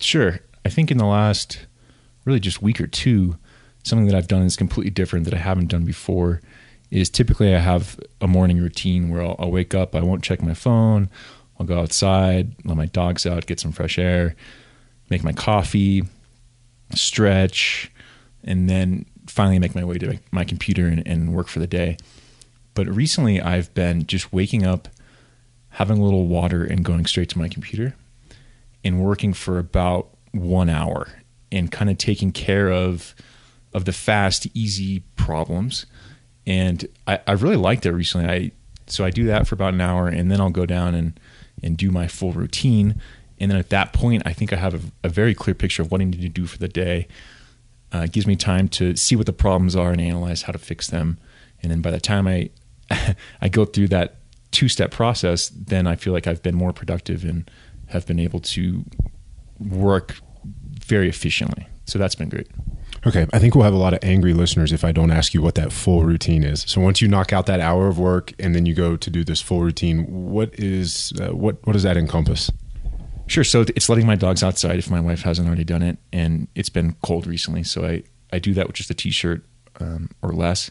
Sure. 0.00 0.40
I 0.64 0.68
think 0.68 0.90
in 0.90 0.98
the 0.98 1.06
last 1.06 1.66
really 2.24 2.40
just 2.40 2.60
week 2.60 2.80
or 2.80 2.88
two, 2.88 3.38
something 3.84 4.06
that 4.08 4.16
I've 4.16 4.28
done 4.28 4.42
is 4.42 4.56
completely 4.56 4.90
different 4.90 5.26
that 5.26 5.34
I 5.34 5.38
haven't 5.38 5.68
done 5.68 5.84
before 5.84 6.42
is 6.90 7.10
typically 7.10 7.54
I 7.54 7.58
have 7.58 7.98
a 8.20 8.26
morning 8.26 8.58
routine 8.58 9.10
where 9.10 9.22
I'll, 9.22 9.36
I'll, 9.38 9.50
wake 9.50 9.74
up, 9.74 9.94
I 9.94 10.00
won't 10.00 10.24
check 10.24 10.42
my 10.42 10.54
phone, 10.54 11.10
I'll 11.58 11.66
go 11.66 11.80
outside, 11.80 12.54
let 12.64 12.76
my 12.76 12.86
dogs 12.86 13.26
out, 13.26 13.46
get 13.46 13.60
some 13.60 13.72
fresh 13.72 13.98
air, 13.98 14.34
make 15.10 15.22
my 15.22 15.32
coffee, 15.32 16.04
stretch, 16.94 17.90
and 18.44 18.68
then 18.68 19.04
finally 19.26 19.58
make 19.58 19.74
my 19.74 19.84
way 19.84 19.98
to 19.98 20.18
my 20.30 20.44
computer 20.44 20.86
and, 20.86 21.06
and 21.06 21.34
work 21.34 21.48
for 21.48 21.58
the 21.58 21.66
day. 21.66 21.96
But 22.74 22.86
recently 22.88 23.40
I've 23.40 23.72
been 23.74 24.06
just 24.06 24.32
waking 24.32 24.64
up, 24.64 24.88
having 25.70 25.98
a 25.98 26.02
little 26.02 26.26
water, 26.26 26.64
and 26.64 26.84
going 26.84 27.06
straight 27.06 27.28
to 27.30 27.38
my 27.38 27.48
computer 27.48 27.94
and 28.84 29.02
working 29.02 29.34
for 29.34 29.58
about 29.58 30.08
one 30.32 30.70
hour 30.70 31.08
and 31.50 31.70
kind 31.70 31.90
of 31.90 31.98
taking 31.98 32.32
care 32.32 32.70
of 32.70 33.14
of 33.74 33.84
the 33.84 33.92
fast, 33.92 34.46
easy 34.54 35.00
problems 35.16 35.84
and 36.48 36.88
I, 37.06 37.20
I 37.26 37.32
really 37.32 37.56
liked 37.56 37.84
it 37.84 37.92
recently. 37.92 38.26
I 38.26 38.50
so 38.86 39.04
I 39.04 39.10
do 39.10 39.26
that 39.26 39.46
for 39.46 39.54
about 39.54 39.74
an 39.74 39.82
hour, 39.82 40.08
and 40.08 40.30
then 40.30 40.40
I'll 40.40 40.50
go 40.50 40.66
down 40.66 40.94
and 40.94 41.20
and 41.62 41.76
do 41.76 41.90
my 41.90 42.08
full 42.08 42.32
routine. 42.32 43.00
And 43.38 43.50
then 43.50 43.58
at 43.58 43.68
that 43.68 43.92
point, 43.92 44.22
I 44.24 44.32
think 44.32 44.52
I 44.52 44.56
have 44.56 44.74
a, 44.74 44.80
a 45.04 45.08
very 45.08 45.34
clear 45.34 45.54
picture 45.54 45.82
of 45.82 45.92
what 45.92 46.00
I 46.00 46.04
need 46.04 46.22
to 46.22 46.28
do 46.28 46.46
for 46.46 46.58
the 46.58 46.66
day. 46.66 47.06
Uh, 47.94 47.98
it 47.98 48.12
gives 48.12 48.26
me 48.26 48.34
time 48.34 48.66
to 48.68 48.96
see 48.96 49.14
what 49.14 49.26
the 49.26 49.32
problems 49.32 49.76
are 49.76 49.92
and 49.92 50.00
analyze 50.00 50.42
how 50.42 50.52
to 50.52 50.58
fix 50.58 50.88
them. 50.88 51.18
And 51.62 51.70
then 51.70 51.82
by 51.82 51.90
the 51.90 52.00
time 52.00 52.26
I 52.26 52.50
I 53.42 53.48
go 53.50 53.66
through 53.66 53.88
that 53.88 54.16
two 54.50 54.68
step 54.68 54.90
process, 54.90 55.50
then 55.50 55.86
I 55.86 55.96
feel 55.96 56.14
like 56.14 56.26
I've 56.26 56.42
been 56.42 56.54
more 56.54 56.72
productive 56.72 57.24
and 57.24 57.48
have 57.88 58.06
been 58.06 58.18
able 58.18 58.40
to 58.40 58.84
work 59.58 60.16
very 60.44 61.10
efficiently. 61.10 61.66
So 61.84 61.98
that's 61.98 62.14
been 62.14 62.30
great. 62.30 62.48
Okay, 63.06 63.26
I 63.32 63.38
think 63.38 63.54
we'll 63.54 63.64
have 63.64 63.74
a 63.74 63.78
lot 63.78 63.94
of 63.94 64.00
angry 64.02 64.34
listeners 64.34 64.72
if 64.72 64.84
I 64.84 64.92
don't 64.92 65.10
ask 65.10 65.32
you 65.32 65.40
what 65.40 65.54
that 65.54 65.72
full 65.72 66.04
routine 66.04 66.42
is. 66.42 66.64
So 66.66 66.80
once 66.80 67.00
you 67.00 67.08
knock 67.08 67.32
out 67.32 67.46
that 67.46 67.60
hour 67.60 67.86
of 67.86 67.98
work 67.98 68.32
and 68.38 68.54
then 68.54 68.66
you 68.66 68.74
go 68.74 68.96
to 68.96 69.10
do 69.10 69.22
this 69.22 69.40
full 69.40 69.62
routine, 69.62 70.04
what 70.04 70.58
is 70.58 71.12
uh, 71.20 71.28
what 71.28 71.64
what 71.66 71.74
does 71.74 71.84
that 71.84 71.96
encompass? 71.96 72.50
Sure. 73.28 73.44
So 73.44 73.64
it's 73.76 73.88
letting 73.88 74.06
my 74.06 74.16
dogs 74.16 74.42
outside 74.42 74.78
if 74.78 74.90
my 74.90 75.00
wife 75.00 75.22
hasn't 75.22 75.46
already 75.46 75.64
done 75.64 75.82
it, 75.82 75.98
and 76.12 76.48
it's 76.54 76.70
been 76.70 76.96
cold 77.02 77.26
recently, 77.26 77.62
so 77.62 77.84
I 77.84 78.02
I 78.32 78.38
do 78.38 78.52
that 78.54 78.66
with 78.66 78.76
just 78.76 78.90
a 78.90 78.94
t-shirt 78.94 79.44
um, 79.80 80.10
or 80.22 80.32
less, 80.32 80.70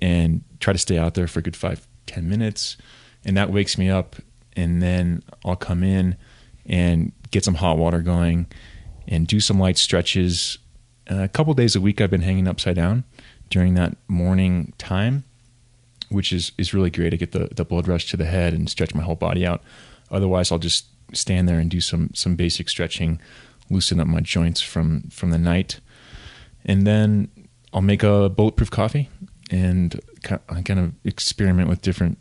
and 0.00 0.42
try 0.60 0.72
to 0.72 0.78
stay 0.78 0.98
out 0.98 1.14
there 1.14 1.26
for 1.26 1.40
a 1.40 1.42
good 1.42 1.56
five 1.56 1.86
ten 2.06 2.28
minutes, 2.28 2.78
and 3.24 3.36
that 3.36 3.52
wakes 3.52 3.76
me 3.76 3.90
up, 3.90 4.16
and 4.56 4.82
then 4.82 5.22
I'll 5.44 5.56
come 5.56 5.82
in 5.84 6.16
and 6.64 7.12
get 7.30 7.44
some 7.44 7.56
hot 7.56 7.76
water 7.76 8.00
going, 8.00 8.46
and 9.06 9.26
do 9.26 9.40
some 9.40 9.58
light 9.58 9.76
stretches 9.76 10.58
Uh, 11.10 11.22
a 11.22 11.28
couple 11.28 11.52
days 11.54 11.74
a 11.74 11.80
week 11.80 12.00
I've 12.00 12.10
been 12.10 12.20
hanging 12.22 12.46
upside 12.46 12.76
down 12.76 13.04
during 13.48 13.74
that 13.74 13.96
morning 14.06 14.72
time, 14.78 15.24
which 16.08 16.32
is 16.32 16.52
is 16.56 16.72
really 16.72 16.90
great. 16.90 17.12
I 17.12 17.16
get 17.16 17.32
the 17.32 17.48
the 17.54 17.64
blood 17.64 17.88
rush 17.88 18.08
to 18.10 18.16
the 18.16 18.26
head 18.26 18.52
and 18.54 18.70
stretch 18.70 18.94
my 18.94 19.02
whole 19.02 19.16
body 19.16 19.44
out. 19.44 19.62
Otherwise, 20.10 20.52
I'll 20.52 20.58
just 20.58 20.86
stand 21.12 21.48
there 21.48 21.58
and 21.58 21.70
do 21.70 21.80
some 21.80 22.10
some 22.14 22.36
basic 22.36 22.68
stretching, 22.68 23.20
loosen 23.68 23.98
up 23.98 24.06
my 24.06 24.20
joints 24.20 24.60
from 24.60 25.02
from 25.10 25.30
the 25.30 25.38
night, 25.38 25.80
and 26.64 26.86
then 26.86 27.28
I'll 27.72 27.82
make 27.82 28.04
a 28.04 28.28
bulletproof 28.28 28.70
coffee 28.70 29.08
and 29.50 30.00
I 30.48 30.62
kind 30.62 30.78
of 30.78 30.92
experiment 31.04 31.68
with 31.68 31.82
different 31.82 32.18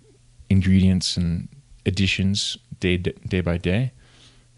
ingredients 0.50 1.15
and 1.15 1.48
additions 1.86 2.58
day 2.79 2.98
day 2.98 3.41
by 3.41 3.58
day, 3.58 3.91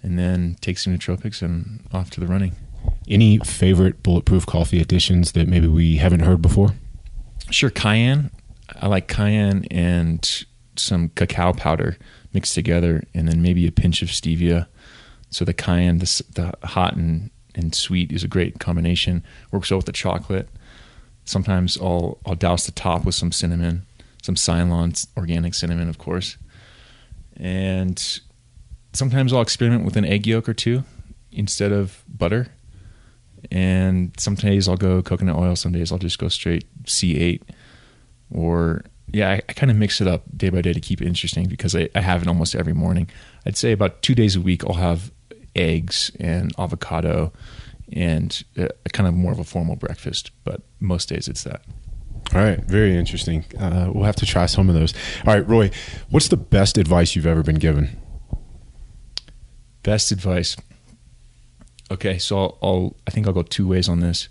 and 0.02 0.18
then 0.18 0.56
take 0.62 0.78
some 0.78 0.96
nootropics 0.96 1.42
and 1.42 1.82
off 1.92 2.10
to 2.12 2.22
the 2.22 2.28
running. 2.28 2.56
Any 3.12 3.40
favorite 3.40 4.04
bulletproof 4.04 4.46
coffee 4.46 4.80
additions 4.80 5.34
that 5.34 5.46
maybe 5.46 5.68
we 5.68 5.98
haven't 5.98 6.22
heard 6.22 6.42
before? 6.42 6.76
Sure, 7.50 7.70
cayenne. 7.70 8.32
I 8.80 8.88
like 8.88 9.10
cayenne 9.10 9.66
and 9.70 10.46
some 10.78 11.10
cacao 11.10 11.52
powder 11.52 11.98
mixed 12.34 12.56
together, 12.56 13.04
and 13.14 13.28
then 13.28 13.42
maybe 13.42 13.68
a 13.68 13.72
pinch 13.74 14.02
of 14.02 14.08
stevia. 14.08 14.68
So 15.30 15.44
the 15.44 15.54
cayenne, 15.54 15.98
the, 15.98 16.24
the 16.36 16.68
hot 16.68 16.96
and, 16.96 17.32
and 17.54 17.76
sweet, 17.76 18.14
is 18.14 18.24
a 18.24 18.30
great 18.30 18.62
combination. 18.62 19.26
Works 19.52 19.72
well 19.72 19.80
with 19.80 19.88
the 19.88 19.92
chocolate. 19.92 20.48
Sometimes 21.26 21.78
I'll 21.82 22.18
I'll 22.26 22.36
douse 22.36 22.66
the 22.66 22.72
top 22.72 23.04
with 23.04 23.16
some 23.16 23.34
cinnamon, 23.34 23.86
some 24.24 24.38
Ceylon 24.38 24.94
organic 25.18 25.54
cinnamon, 25.54 25.90
of 25.90 25.98
course, 25.98 26.38
and 27.36 28.22
sometimes 28.94 29.34
I'll 29.34 29.42
experiment 29.42 29.84
with 29.84 29.98
an 29.98 30.06
egg 30.06 30.26
yolk 30.26 30.48
or 30.48 30.54
two 30.54 30.86
instead 31.30 31.74
of 31.74 32.06
butter 32.08 32.48
and 33.50 34.12
some 34.20 34.36
days 34.36 34.68
I'll 34.68 34.78
go 34.78 35.02
coconut 35.02 35.38
oil. 35.38 35.56
Some 35.56 35.72
days 35.72 35.92
I'll 35.92 35.98
just 35.98 36.20
go 36.20 36.28
straight 36.28 36.66
C8. 36.84 37.42
Or 38.30 38.84
yeah, 39.12 39.32
I, 39.32 39.42
I 39.48 39.54
kind 39.54 39.72
of 39.72 39.78
mix 39.78 40.02
it 40.02 40.08
up 40.08 40.24
day 40.36 40.50
by 40.50 40.62
day 40.62 40.74
to 40.74 40.80
keep 40.80 41.02
it 41.02 41.08
interesting 41.08 41.48
because 41.48 41.76
I, 41.76 41.90
I 41.96 42.02
have 42.02 42.22
it 42.22 42.28
almost 42.28 42.56
every 42.56 42.74
morning. 42.74 43.10
I'd 43.46 43.58
say 43.58 43.72
about 43.72 44.02
two 44.02 44.16
days 44.16 44.36
a 44.36 44.42
week 44.42 44.64
I'll 44.66 44.76
have 44.76 45.12
eggs 45.56 46.12
and 46.20 46.54
avocado 46.58 47.34
and 47.92 48.44
a, 48.58 48.70
a 48.86 48.90
kind 48.90 49.08
of 49.08 49.14
more 49.14 49.32
of 49.32 49.40
a 49.40 49.44
formal 49.44 49.76
breakfast. 49.76 50.32
But 50.44 50.62
most 50.80 51.10
days 51.10 51.28
it's 51.28 51.44
that. 51.44 51.62
All 52.34 52.42
right, 52.42 52.64
very 52.64 52.96
interesting. 52.96 53.44
Uh, 53.60 53.90
we'll 53.94 54.06
have 54.06 54.16
to 54.18 54.26
try 54.26 54.46
some 54.46 54.70
of 54.70 54.76
those. 54.76 54.94
All 55.28 55.34
right, 55.34 55.48
Roy, 55.48 55.72
what's 56.10 56.30
the 56.30 56.38
best 56.38 56.78
advice 56.78 57.16
you've 57.16 57.28
ever 57.28 57.44
been 57.44 57.60
given? 57.60 57.98
Best 59.84 60.12
advice. 60.12 60.56
Okay, 61.92 62.20
so 62.20 62.38
I'll, 62.40 62.58
I'll, 62.64 62.96
I 63.06 63.12
think 63.12 63.28
I'll 63.28 63.34
go 63.34 63.44
two 63.44 63.68
ways 63.68 63.90
on 63.90 64.00
this, 64.00 64.30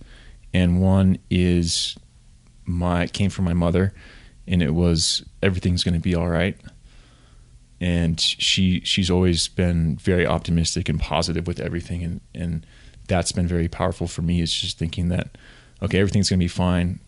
and 0.55 0.81
one 0.81 1.19
is 1.29 1.95
my 2.65 3.03
it 3.03 3.13
came 3.13 3.29
from 3.29 3.45
my 3.45 3.53
mother, 3.53 3.93
and 4.49 4.63
it 4.63 4.71
was 4.71 5.27
everything's 5.43 5.85
going 5.85 5.93
to 5.93 6.01
be 6.01 6.15
all 6.15 6.31
right, 6.31 6.57
and 7.79 8.19
she 8.19 8.81
she's 8.81 9.11
always 9.11 9.47
been 9.47 9.97
very 9.97 10.27
optimistic 10.27 10.89
and 10.89 10.99
positive 10.99 11.47
with 11.47 11.61
everything, 11.61 12.03
and 12.03 12.23
and 12.35 12.67
that's 13.09 13.31
been 13.31 13.47
very 13.47 13.69
powerful 13.69 14.07
for 14.07 14.23
me. 14.23 14.41
Is 14.41 14.55
just 14.55 14.79
thinking 14.79 15.11
that 15.11 15.37
okay, 15.83 15.99
everything's 15.99 16.31
going 16.31 16.41
to 16.41 16.45
be 16.45 16.49
fine, 16.49 16.99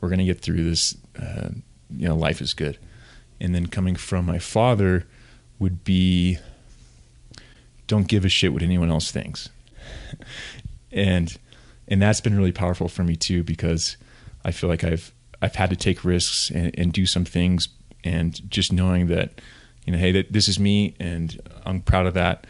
we're 0.00 0.08
going 0.08 0.18
to 0.18 0.24
get 0.24 0.40
through 0.40 0.64
this, 0.64 0.96
uh, 1.20 1.50
you 1.94 2.08
know, 2.08 2.16
life 2.16 2.40
is 2.40 2.54
good, 2.54 2.78
and 3.38 3.54
then 3.54 3.66
coming 3.66 3.96
from 3.96 4.24
my 4.24 4.38
father 4.38 5.06
would 5.58 5.84
be 5.84 6.38
don't 7.86 8.08
give 8.08 8.24
a 8.24 8.30
shit 8.30 8.54
what 8.54 8.62
anyone 8.62 8.90
else 8.90 9.10
thinks 9.10 9.50
and 10.92 11.36
and 11.88 12.00
that's 12.00 12.20
been 12.20 12.36
really 12.36 12.52
powerful 12.52 12.88
for 12.88 13.02
me 13.02 13.16
too 13.16 13.42
because 13.42 13.96
I 14.44 14.52
feel 14.52 14.70
like 14.70 14.84
I've 14.84 15.12
I've 15.42 15.54
had 15.54 15.70
to 15.70 15.76
take 15.76 16.04
risks 16.04 16.50
and, 16.50 16.76
and 16.78 16.92
do 16.92 17.06
some 17.06 17.24
things 17.24 17.68
and 18.04 18.48
just 18.50 18.72
knowing 18.72 19.08
that 19.08 19.40
you 19.86 19.92
know 19.92 19.98
hey 19.98 20.12
that 20.12 20.32
this 20.32 20.48
is 20.48 20.58
me 20.58 20.94
and 21.00 21.40
I'm 21.64 21.80
proud 21.80 22.06
of 22.06 22.14
that. 22.14 22.46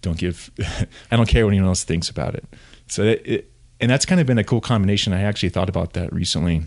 Don't 0.00 0.18
give 0.18 0.50
I 1.10 1.16
don't 1.16 1.28
care 1.28 1.44
what 1.44 1.52
anyone 1.52 1.68
else 1.68 1.84
thinks 1.84 2.08
about 2.08 2.34
it. 2.34 2.44
So 2.86 3.02
it, 3.02 3.22
it, 3.24 3.50
and 3.80 3.90
that's 3.90 4.06
kind 4.06 4.20
of 4.20 4.26
been 4.26 4.38
a 4.38 4.44
cool 4.44 4.60
combination. 4.60 5.12
I 5.12 5.22
actually 5.22 5.48
thought 5.48 5.68
about 5.68 5.92
that 5.94 6.12
recently 6.12 6.62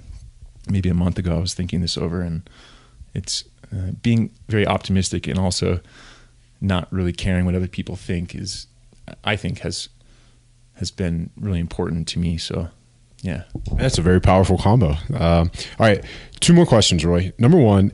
maybe 0.70 0.90
a 0.90 0.94
month 0.94 1.18
ago. 1.18 1.38
I 1.38 1.40
was 1.40 1.54
thinking 1.54 1.82
this 1.82 1.98
over 1.98 2.22
and 2.22 2.48
it's 3.14 3.44
uh, 3.74 3.92
being 4.02 4.32
very 4.48 4.68
optimistic 4.68 5.28
and 5.28 5.40
also 5.40 5.80
not 6.60 6.92
really 6.92 7.14
caring 7.14 7.46
what 7.46 7.56
other 7.56 7.68
people 7.68 7.96
think 7.96 8.36
is 8.36 8.68
I 9.24 9.36
think 9.36 9.60
has 9.60 9.90
has 10.76 10.92
been 10.92 11.32
really 11.38 11.60
important 11.60 12.08
to 12.10 12.20
me. 12.20 12.38
So, 12.38 12.70
yeah, 13.22 13.44
that's 13.74 13.98
a 13.98 14.02
very 14.02 14.22
powerful 14.22 14.58
combo. 14.58 14.92
Um, 15.14 15.52
all 15.80 15.88
right, 15.88 16.04
two 16.40 16.54
more 16.54 16.66
questions, 16.66 17.04
Roy. 17.04 17.34
Number 17.40 17.58
one, 17.58 17.92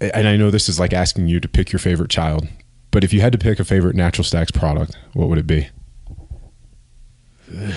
and 0.00 0.28
I 0.28 0.36
know 0.36 0.50
this 0.50 0.68
is 0.68 0.80
like 0.80 0.92
asking 0.92 1.28
you 1.28 1.40
to 1.40 1.48
pick 1.48 1.72
your 1.72 1.78
favorite 1.78 2.10
child, 2.10 2.48
but 2.90 3.04
if 3.04 3.12
you 3.12 3.20
had 3.20 3.32
to 3.32 3.38
pick 3.38 3.60
a 3.60 3.64
favorite 3.64 3.96
Natural 3.96 4.24
Stacks 4.24 4.50
product, 4.50 4.96
what 5.12 5.28
would 5.28 5.38
it 5.38 5.46
be? 5.46 5.68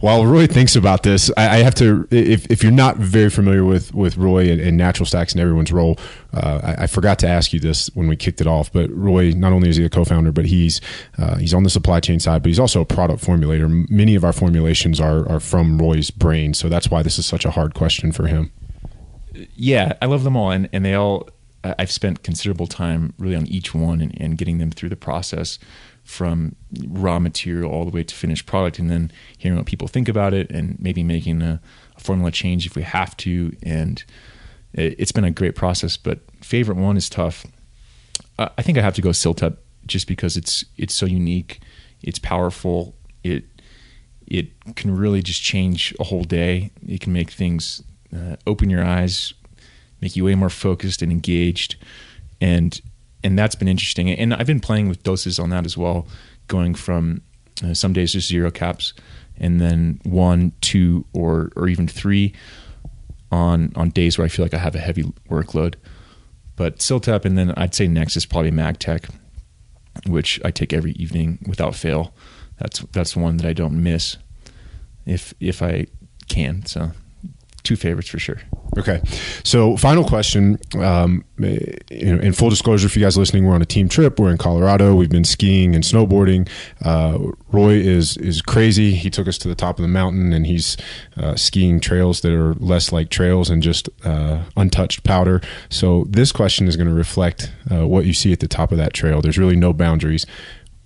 While 0.00 0.26
Roy 0.26 0.46
thinks 0.46 0.76
about 0.76 1.02
this, 1.02 1.30
I, 1.36 1.48
I, 1.48 1.56
have 1.58 1.74
to. 1.76 2.06
If, 2.10 2.50
if 2.50 2.62
you're 2.62 2.72
not 2.72 2.96
very 2.96 3.30
familiar 3.30 3.64
with 3.64 3.94
with 3.94 4.16
Roy 4.16 4.50
and, 4.50 4.60
and 4.60 4.76
Natural 4.76 5.06
Stacks 5.06 5.32
and 5.32 5.40
everyone's 5.40 5.72
role, 5.72 5.98
uh, 6.34 6.60
I, 6.62 6.82
I, 6.82 6.86
forgot 6.86 7.18
to 7.20 7.28
ask 7.28 7.52
you 7.52 7.60
this 7.60 7.88
when 7.94 8.06
we 8.06 8.16
kicked 8.16 8.40
it 8.40 8.46
off. 8.46 8.72
But 8.72 8.90
Roy, 8.90 9.30
not 9.30 9.52
only 9.52 9.68
is 9.68 9.76
he 9.76 9.84
a 9.84 9.88
co-founder, 9.88 10.32
but 10.32 10.46
he's 10.46 10.80
uh, 11.18 11.36
he's 11.36 11.54
on 11.54 11.62
the 11.62 11.70
supply 11.70 12.00
chain 12.00 12.20
side, 12.20 12.42
but 12.42 12.48
he's 12.48 12.60
also 12.60 12.80
a 12.80 12.84
product 12.84 13.24
formulator. 13.24 13.88
Many 13.88 14.14
of 14.14 14.24
our 14.24 14.32
formulations 14.32 15.00
are 15.00 15.26
are 15.28 15.40
from 15.40 15.78
Roy's 15.78 16.10
brain, 16.10 16.52
so 16.52 16.68
that's 16.68 16.90
why 16.90 17.02
this 17.02 17.18
is 17.18 17.26
such 17.26 17.44
a 17.44 17.50
hard 17.50 17.74
question 17.74 18.12
for 18.12 18.26
him. 18.26 18.52
Yeah, 19.54 19.94
I 20.02 20.06
love 20.06 20.24
them 20.24 20.36
all, 20.36 20.50
and 20.50 20.68
and 20.72 20.84
they 20.84 20.94
all 20.94 21.28
I've 21.78 21.90
spent 21.90 22.22
considerable 22.22 22.66
time 22.66 23.14
really 23.18 23.36
on 23.36 23.46
each 23.46 23.74
one 23.74 24.00
and, 24.00 24.14
and 24.20 24.38
getting 24.38 24.58
them 24.58 24.70
through 24.70 24.90
the 24.90 24.96
process 24.96 25.58
from 26.06 26.54
raw 26.88 27.18
material 27.18 27.70
all 27.70 27.84
the 27.84 27.90
way 27.90 28.04
to 28.04 28.14
finished 28.14 28.46
product, 28.46 28.78
and 28.78 28.90
then 28.90 29.10
hearing 29.36 29.58
what 29.58 29.66
people 29.66 29.88
think 29.88 30.08
about 30.08 30.32
it, 30.32 30.50
and 30.50 30.78
maybe 30.80 31.02
making 31.02 31.42
a, 31.42 31.60
a 31.96 32.00
formula 32.00 32.30
change 32.30 32.64
if 32.64 32.76
we 32.76 32.82
have 32.82 33.16
to. 33.16 33.54
And 33.62 34.02
it, 34.72 34.94
it's 34.98 35.12
been 35.12 35.24
a 35.24 35.30
great 35.30 35.54
process. 35.54 35.96
But 35.96 36.20
favorite 36.40 36.78
one 36.78 36.96
is 36.96 37.10
tough. 37.10 37.44
I 38.38 38.50
I 38.56 38.62
think 38.62 38.78
I 38.78 38.82
have 38.82 38.94
to 38.94 39.02
go 39.02 39.10
CILTEP 39.10 39.56
just 39.86 40.06
because 40.06 40.36
it's 40.36 40.64
it's 40.76 40.94
so 40.94 41.06
unique, 41.06 41.60
it's 42.02 42.18
powerful, 42.18 42.94
it 43.22 43.44
it 44.26 44.46
can 44.74 44.96
really 44.96 45.22
just 45.22 45.42
change 45.42 45.94
a 46.00 46.04
whole 46.04 46.24
day. 46.24 46.70
It 46.86 47.00
can 47.00 47.12
make 47.12 47.30
things 47.30 47.82
uh, 48.14 48.36
open 48.46 48.70
your 48.70 48.84
eyes, 48.84 49.34
make 50.00 50.16
you 50.16 50.24
way 50.24 50.34
more 50.34 50.50
focused 50.50 51.02
and 51.02 51.12
engaged, 51.12 51.76
and 52.40 52.80
and 53.26 53.36
that's 53.36 53.56
been 53.56 53.68
interesting. 53.68 54.08
And 54.08 54.32
I've 54.32 54.46
been 54.46 54.60
playing 54.60 54.88
with 54.88 55.02
doses 55.02 55.40
on 55.40 55.50
that 55.50 55.66
as 55.66 55.76
well, 55.76 56.06
going 56.46 56.74
from 56.74 57.22
uh, 57.64 57.74
some 57.74 57.92
days 57.92 58.12
just 58.12 58.28
zero 58.28 58.52
caps, 58.52 58.92
and 59.36 59.60
then 59.60 60.00
one, 60.04 60.52
two, 60.60 61.04
or 61.12 61.50
or 61.56 61.68
even 61.68 61.88
three 61.88 62.32
on 63.32 63.72
on 63.74 63.90
days 63.90 64.16
where 64.16 64.24
I 64.24 64.28
feel 64.28 64.44
like 64.44 64.54
I 64.54 64.58
have 64.58 64.76
a 64.76 64.78
heavy 64.78 65.02
workload. 65.28 65.74
But 66.54 66.78
CILTEP, 66.78 67.24
and 67.24 67.36
then 67.36 67.52
I'd 67.56 67.74
say 67.74 67.88
next 67.88 68.16
is 68.16 68.24
probably 68.24 68.52
MagTech, 68.52 69.10
which 70.06 70.40
I 70.44 70.52
take 70.52 70.72
every 70.72 70.92
evening 70.92 71.38
without 71.46 71.74
fail. 71.74 72.14
That's 72.58 72.80
that's 72.92 73.16
one 73.16 73.38
that 73.38 73.46
I 73.46 73.52
don't 73.52 73.82
miss 73.82 74.18
if 75.04 75.34
if 75.40 75.62
I 75.62 75.86
can. 76.28 76.64
So 76.64 76.92
two 77.66 77.76
favorites 77.76 78.08
for 78.08 78.18
sure. 78.18 78.40
Okay. 78.78 79.00
So, 79.42 79.76
final 79.76 80.04
question. 80.04 80.58
Um, 80.78 81.24
you 81.38 82.16
know, 82.16 82.20
in 82.20 82.32
full 82.32 82.50
disclosure, 82.50 82.88
for 82.88 82.98
you 82.98 83.04
guys 83.04 83.16
listening, 83.16 83.44
we're 83.44 83.54
on 83.54 83.62
a 83.62 83.66
team 83.66 83.88
trip. 83.88 84.18
We're 84.18 84.30
in 84.30 84.38
Colorado. 84.38 84.94
We've 84.94 85.10
been 85.10 85.24
skiing 85.24 85.74
and 85.74 85.82
snowboarding. 85.82 86.48
Uh, 86.82 87.32
Roy 87.50 87.74
is 87.74 88.16
is 88.18 88.40
crazy. 88.40 88.94
He 88.94 89.10
took 89.10 89.26
us 89.28 89.38
to 89.38 89.48
the 89.48 89.54
top 89.54 89.78
of 89.78 89.82
the 89.82 89.88
mountain, 89.88 90.32
and 90.32 90.46
he's 90.46 90.76
uh, 91.16 91.34
skiing 91.36 91.80
trails 91.80 92.20
that 92.20 92.32
are 92.32 92.54
less 92.54 92.92
like 92.92 93.10
trails 93.10 93.50
and 93.50 93.62
just 93.62 93.88
uh, 94.04 94.42
untouched 94.56 95.04
powder. 95.04 95.40
So, 95.68 96.04
this 96.08 96.30
question 96.30 96.68
is 96.68 96.76
going 96.76 96.88
to 96.88 96.94
reflect 96.94 97.52
uh, 97.70 97.86
what 97.86 98.04
you 98.04 98.12
see 98.12 98.32
at 98.32 98.40
the 98.40 98.48
top 98.48 98.72
of 98.72 98.78
that 98.78 98.92
trail. 98.92 99.20
There's 99.20 99.38
really 99.38 99.56
no 99.56 99.72
boundaries. 99.72 100.26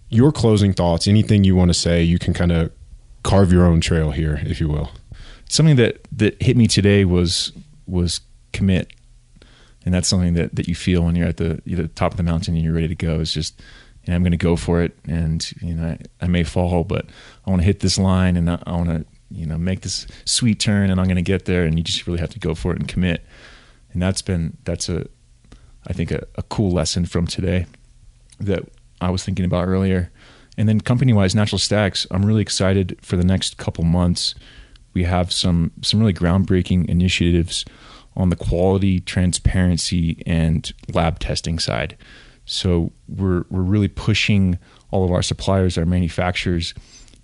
Your 0.09 0.33
closing 0.33 0.73
thoughts, 0.73 1.07
anything 1.07 1.45
you 1.45 1.55
want 1.55 1.69
to 1.69 1.75
say, 1.75 2.03
you 2.03 2.19
can 2.19 2.35
kind 2.35 2.51
of 2.51 2.73
carve 3.23 3.53
your 3.53 3.65
own 3.65 3.81
trail 3.81 4.11
here, 4.11 4.41
if 4.45 4.61
you 4.61 4.69
will. 4.69 4.91
Something 5.51 5.75
that 5.77 6.07
that 6.13 6.41
hit 6.41 6.57
me 6.57 6.69
today 6.69 7.05
was 7.05 7.51
was 7.89 8.21
commit, 8.53 8.93
and 9.85 9.93
that's 9.93 10.07
something 10.07 10.35
that 10.35 10.55
that 10.55 10.69
you 10.69 10.77
feel 10.77 11.03
when 11.03 11.17
you're 11.17 11.27
at 11.27 11.39
the 11.39 11.61
you're 11.65 11.83
the 11.83 11.89
top 11.89 12.13
of 12.13 12.17
the 12.17 12.23
mountain 12.23 12.55
and 12.55 12.63
you're 12.63 12.73
ready 12.73 12.87
to 12.87 12.95
go. 12.95 13.19
Is 13.19 13.35
just 13.35 13.61
you 14.05 14.13
know, 14.13 14.15
I'm 14.15 14.23
going 14.23 14.31
to 14.31 14.39
go 14.39 14.55
for 14.55 14.81
it, 14.81 14.97
and 15.09 15.53
you 15.61 15.75
know 15.75 15.89
I, 15.89 15.99
I 16.21 16.29
may 16.29 16.45
fall, 16.45 16.85
but 16.85 17.07
I 17.45 17.51
want 17.51 17.63
to 17.63 17.67
hit 17.67 17.81
this 17.81 17.99
line, 17.99 18.37
and 18.37 18.49
I, 18.49 18.63
I 18.65 18.77
want 18.77 18.91
to 18.91 19.05
you 19.29 19.45
know 19.45 19.59
make 19.59 19.81
this 19.81 20.07
sweet 20.25 20.61
turn, 20.61 20.89
and 20.89 21.01
I'm 21.01 21.07
going 21.07 21.17
to 21.17 21.23
get 21.23 21.47
there. 21.47 21.65
And 21.65 21.77
you 21.77 21.83
just 21.83 22.07
really 22.07 22.21
have 22.21 22.31
to 22.31 22.39
go 22.39 22.55
for 22.55 22.73
it 22.73 22.79
and 22.79 22.87
commit. 22.87 23.27
And 23.93 24.01
that's 24.01 24.23
been 24.23 24.57
that's 24.63 24.89
a 24.89 25.09
I 25.85 25.95
think 25.95 26.13
a, 26.13 26.29
a 26.37 26.45
cool 26.45 26.71
lesson 26.71 27.07
from 27.07 27.27
today 27.27 27.67
that 28.39 28.69
I 29.01 29.11
was 29.11 29.25
thinking 29.25 29.45
about 29.45 29.67
earlier. 29.67 30.13
And 30.57 30.69
then 30.69 30.81
company 30.81 31.13
wise, 31.13 31.35
Natural 31.35 31.59
Stacks, 31.59 32.07
I'm 32.13 32.25
really 32.25 32.43
excited 32.43 32.99
for 33.03 33.17
the 33.17 33.25
next 33.25 33.57
couple 33.57 33.83
months. 33.83 34.37
We 34.93 35.05
have 35.05 35.33
some 35.33 35.73
some 35.83 36.01
really 36.01 36.15
groundbreaking 36.15 36.89
initiatives 36.89 37.65
on 38.17 38.31
the 38.31 38.37
quality, 38.37 39.01
transparency, 39.01 40.23
and 40.27 40.73
lab 40.93 41.19
testing 41.19 41.59
side. 41.59 41.97
So 42.45 42.93
we're 43.09 43.45
we're 43.51 43.63
really 43.63 43.89
pushing 43.89 44.59
all 44.91 45.05
of 45.05 45.13
our 45.13 45.23
suppliers, 45.23 45.79
our 45.79 45.87
manufacturers, 45.87 46.75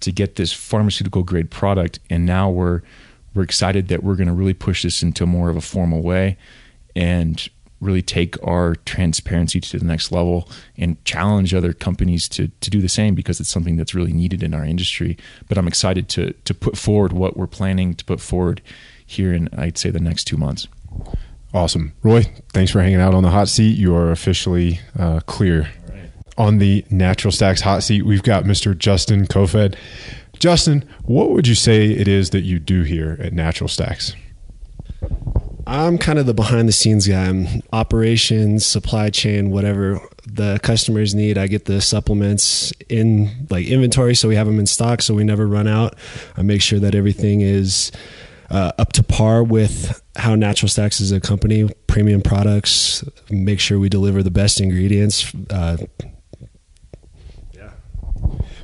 to 0.01 0.13
get 0.13 0.37
this 0.37 0.53
pharmaceutical 0.53 1.23
grade 1.23 1.51
product. 1.51 1.99
And 2.09 2.25
now 2.25 2.51
we're 2.51 2.83
we're 3.35 3.43
excited 3.43 3.89
that 3.89 4.03
we're 4.03 4.17
going 4.17 4.29
to 4.29 4.33
really 4.35 4.55
push 4.55 4.83
this 4.83 5.03
into 5.03 5.27
more 5.27 5.51
of 5.51 5.57
a 5.57 5.61
formal 5.61 6.03
way, 6.03 6.37
and 6.95 7.49
really 7.81 8.03
take 8.03 8.37
our 8.47 8.75
transparency 8.75 9.61
to 9.61 9.79
the 9.79 9.85
next 9.85 10.11
level 10.11 10.49
and 10.77 11.03
challenge 11.05 11.53
other 11.55 11.73
companies 11.73 12.29
to 12.31 12.49
to 12.61 12.71
do 12.71 12.81
the 12.81 12.89
same 12.89 13.15
because 13.15 13.41
it's 13.41 13.51
something 13.51 13.77
that's 13.77 13.95
really 13.95 14.13
needed 14.13 14.43
in 14.43 14.55
our 14.55 14.65
industry. 14.65 15.17
But 15.49 15.59
I'm 15.59 15.69
excited 15.69 16.09
to 16.11 16.33
to 16.33 16.55
put 16.55 16.77
forward 16.77 17.13
what 17.13 17.37
we're 17.37 17.47
planning 17.47 17.95
to 17.95 18.05
put 18.05 18.21
forward 18.21 18.63
here 19.05 19.33
in 19.33 19.49
I'd 19.57 19.79
say 19.79 19.91
the 19.91 20.01
next 20.01 20.25
two 20.25 20.37
months. 20.37 20.69
Awesome. 21.55 21.93
Roy, 22.03 22.25
thanks 22.53 22.71
for 22.73 22.83
hanging 22.83 23.01
out 23.01 23.15
on 23.15 23.23
the 23.23 23.31
hot 23.31 23.49
seat. 23.49 23.79
You 23.79 23.95
are 23.95 24.11
officially 24.11 24.81
uh, 24.99 25.21
clear. 25.21 25.71
On 26.39 26.59
the 26.59 26.85
Natural 26.91 27.33
Stacks 27.33 27.63
hot 27.63 27.83
seat, 27.83 28.03
we've 28.03 28.23
got 28.23 28.45
Mr. 28.45 28.77
Justin 28.77 29.27
Kofed. 29.27 29.75
Justin, 30.39 30.85
what 31.05 31.31
would 31.31 31.47
you 31.47 31.55
say 31.55 31.87
it 31.87 32.09
is 32.09 32.29
that 32.31 32.43
you 32.43 32.59
do 32.59 32.83
here 32.83 33.17
at 33.21 33.33
Natural 33.33 33.69
Stacks? 33.69 34.15
I'm 35.67 35.99
kind 35.99 36.19
of 36.19 36.27
the 36.27 36.35
behind 36.35 36.69
the 36.69 36.73
scenes 36.73 37.09
guy. 37.09 37.25
I'm 37.27 37.63
operations, 37.73 38.65
supply 38.65 39.11
chain, 39.11 39.51
whatever 39.51 40.01
the 40.25 40.61
customers 40.63 41.15
need. 41.15 41.39
I 41.39 41.49
get 41.49 41.65
the 41.65 41.81
supplements 41.81 42.73
in 42.89 43.47
like 43.51 43.67
inventory 43.67 44.15
so 44.15 44.29
we 44.29 44.37
have 44.37 44.47
them 44.47 44.61
in 44.61 44.67
stock 44.67 45.03
so 45.03 45.15
we 45.15 45.25
never 45.25 45.47
run 45.47 45.67
out. 45.67 45.97
I 46.37 46.43
make 46.43 46.63
sure 46.63 46.79
that 46.79 46.95
everything 46.95 47.41
is 47.41 47.91
uh, 48.51 48.73
up 48.79 48.93
to 48.93 49.03
par 49.03 49.43
with 49.43 50.01
how 50.17 50.37
Natural 50.37 50.69
Stacks 50.69 51.01
is 51.01 51.11
a 51.11 51.21
company, 51.21 51.69
premium 51.89 52.23
products, 52.23 53.03
make 53.29 53.59
sure 53.59 53.79
we 53.79 53.89
deliver 53.89 54.23
the 54.23 54.31
best 54.31 54.61
ingredients. 54.61 55.33
Uh, 55.51 55.79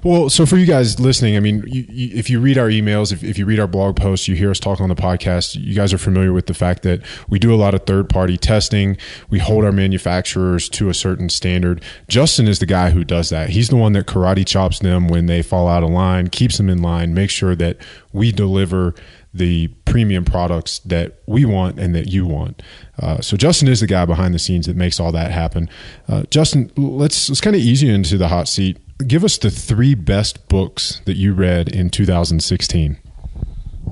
Well, 0.04 0.30
so 0.30 0.46
for 0.46 0.56
you 0.56 0.66
guys 0.66 0.98
listening, 0.98 1.36
I 1.36 1.40
mean, 1.40 1.62
you, 1.64 1.86
you, 1.88 2.16
if 2.16 2.28
you 2.28 2.40
read 2.40 2.58
our 2.58 2.66
emails, 2.66 3.12
if, 3.12 3.22
if 3.22 3.38
you 3.38 3.46
read 3.46 3.60
our 3.60 3.68
blog 3.68 3.94
posts, 3.94 4.26
you 4.26 4.34
hear 4.34 4.50
us 4.50 4.58
talk 4.58 4.80
on 4.80 4.88
the 4.88 4.96
podcast, 4.96 5.54
you 5.54 5.74
guys 5.74 5.92
are 5.92 5.98
familiar 5.98 6.32
with 6.32 6.46
the 6.46 6.54
fact 6.54 6.82
that 6.82 7.02
we 7.28 7.38
do 7.38 7.54
a 7.54 7.56
lot 7.56 7.72
of 7.72 7.86
third 7.86 8.08
party 8.08 8.36
testing. 8.36 8.96
We 9.30 9.38
hold 9.38 9.64
our 9.64 9.70
manufacturers 9.70 10.68
to 10.70 10.88
a 10.88 10.94
certain 10.94 11.28
standard. 11.28 11.84
Justin 12.08 12.48
is 12.48 12.58
the 12.58 12.66
guy 12.66 12.90
who 12.90 13.04
does 13.04 13.28
that. 13.28 13.50
He's 13.50 13.68
the 13.68 13.76
one 13.76 13.92
that 13.92 14.06
karate 14.06 14.44
chops 14.44 14.80
them 14.80 15.06
when 15.06 15.26
they 15.26 15.40
fall 15.40 15.68
out 15.68 15.84
of 15.84 15.90
line, 15.90 16.30
keeps 16.30 16.56
them 16.56 16.68
in 16.68 16.82
line, 16.82 17.14
makes 17.14 17.32
sure 17.32 17.54
that 17.54 17.76
we 18.12 18.32
deliver 18.32 18.94
the 19.32 19.68
premium 19.84 20.24
products 20.24 20.80
that 20.80 21.20
we 21.26 21.44
want 21.44 21.78
and 21.78 21.94
that 21.94 22.08
you 22.08 22.26
want. 22.26 22.60
Uh, 22.98 23.20
so 23.20 23.36
Justin 23.36 23.68
is 23.68 23.80
the 23.80 23.86
guy 23.86 24.04
behind 24.04 24.34
the 24.34 24.38
scenes 24.38 24.66
that 24.66 24.76
makes 24.76 24.98
all 24.98 25.12
that 25.12 25.30
happen. 25.30 25.70
Uh, 26.08 26.24
Justin, 26.24 26.70
let's 26.76 27.30
let's 27.30 27.40
kind 27.40 27.56
of 27.56 27.62
ease 27.62 27.82
you 27.82 27.92
into 27.92 28.18
the 28.18 28.28
hot 28.28 28.48
seat. 28.48 28.78
Give 29.06 29.24
us 29.24 29.38
the 29.38 29.50
three 29.50 29.94
best 29.94 30.48
books 30.48 31.00
that 31.04 31.16
you 31.16 31.32
read 31.32 31.68
in 31.68 31.90
2016. 31.90 32.98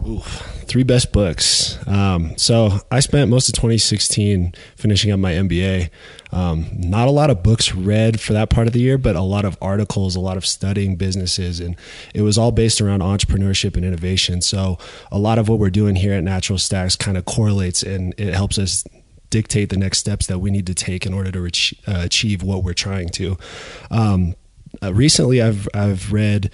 Oof, 0.07 0.25
three 0.67 0.83
best 0.83 1.13
books. 1.13 1.79
Um, 1.87 2.37
so 2.39 2.79
I 2.91 3.01
spent 3.01 3.29
most 3.29 3.49
of 3.49 3.55
2016 3.55 4.55
finishing 4.77 5.11
up 5.11 5.19
my 5.19 5.33
MBA. 5.33 5.91
Um, 6.33 6.69
not 6.73 7.09
a 7.09 7.11
lot 7.11 7.29
of 7.29 7.43
books 7.43 7.75
read 7.75 8.21
for 8.21 8.33
that 8.33 8.51
part 8.51 8.67
of 8.67 8.73
the 8.73 8.81
year, 8.81 8.97
but 8.97 9.17
a 9.17 9.21
lot 9.21 9.45
of 9.45 9.59
articles, 9.61 10.17
a 10.17 10.21
lot 10.21 10.37
of 10.37 10.47
studying 10.47 10.97
businesses, 10.97 11.61
and 11.61 11.77
it 12.15 12.23
was 12.23 12.39
all 12.39 12.53
based 12.53 12.81
around 12.81 13.01
entrepreneurship 13.01 13.77
and 13.77 13.85
innovation. 13.85 14.41
So 14.41 14.79
a 15.11 15.19
lot 15.19 15.39
of 15.39 15.49
what 15.49 15.59
we're 15.59 15.71
doing 15.71 15.97
here 15.97 16.15
at 16.15 16.25
Natural 16.25 16.59
Stacks 16.59 16.97
kind 16.97 17.19
of 17.19 17.25
correlates, 17.25 17.83
and 17.83 18.15
it 18.17 18.33
helps 18.33 18.59
us 18.59 18.85
dictate 19.29 19.71
the 19.71 19.77
next 19.77 19.99
steps 19.99 20.27
that 20.27 20.39
we 20.39 20.51
need 20.51 20.67
to 20.67 20.75
take 20.75 21.07
in 21.07 21.15
order 21.15 21.31
to 21.31 21.41
reach, 21.41 21.75
uh, 21.87 22.01
achieve 22.05 22.43
what 22.43 22.65
we're 22.65 22.73
trying 22.73 23.09
to. 23.09 23.37
Um, 23.91 24.35
uh, 24.83 24.93
recently, 24.95 25.43
I've 25.43 25.69
I've 25.75 26.13
read 26.13 26.51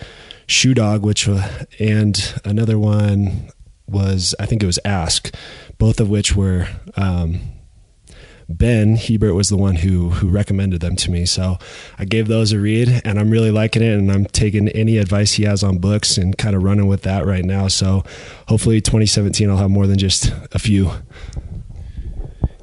Shoe 0.47 0.75
Dog, 0.75 1.05
which 1.05 1.29
uh, 1.29 1.49
and 1.79 2.41
another 2.45 2.79
one 2.79 3.51
was 3.87 4.35
I 4.39 4.47
think 4.47 4.63
it 4.63 4.67
was 4.67 4.79
Ask, 4.85 5.35
both 5.79 6.01
of 6.01 6.09
which 6.09 6.35
were 6.35 6.69
um, 6.97 7.41
Ben 8.49 8.97
Hebert 8.97 9.35
was 9.35 9.49
the 9.49 9.57
one 9.57 9.77
who 9.77 10.11
who 10.11 10.29
recommended 10.29 10.81
them 10.81 10.97
to 10.97 11.11
me. 11.11 11.27
So 11.27 11.59
I 11.99 12.05
gave 12.05 12.29
those 12.29 12.53
a 12.53 12.59
read, 12.59 13.03
and 13.05 13.19
I'm 13.19 13.31
really 13.31 13.51
liking 13.51 13.83
it. 13.83 13.93
And 13.93 14.11
I'm 14.11 14.27
taking 14.27 14.69
any 14.69 14.99
advice 14.99 15.33
he 15.33 15.45
has 15.45 15.63
on 15.63 15.79
books 15.79 16.17
and 16.17 16.37
kind 16.37 16.55
of 16.55 16.63
running 16.63 16.87
with 16.87 17.03
that 17.03 17.27
right 17.27 17.45
now. 17.45 17.69
So 17.69 18.05
hopefully, 18.49 18.81
2017 18.81 19.51
I'll 19.51 19.57
have 19.57 19.71
more 19.71 19.87
than 19.87 19.99
just 19.99 20.33
a 20.53 20.59
few. 20.59 20.91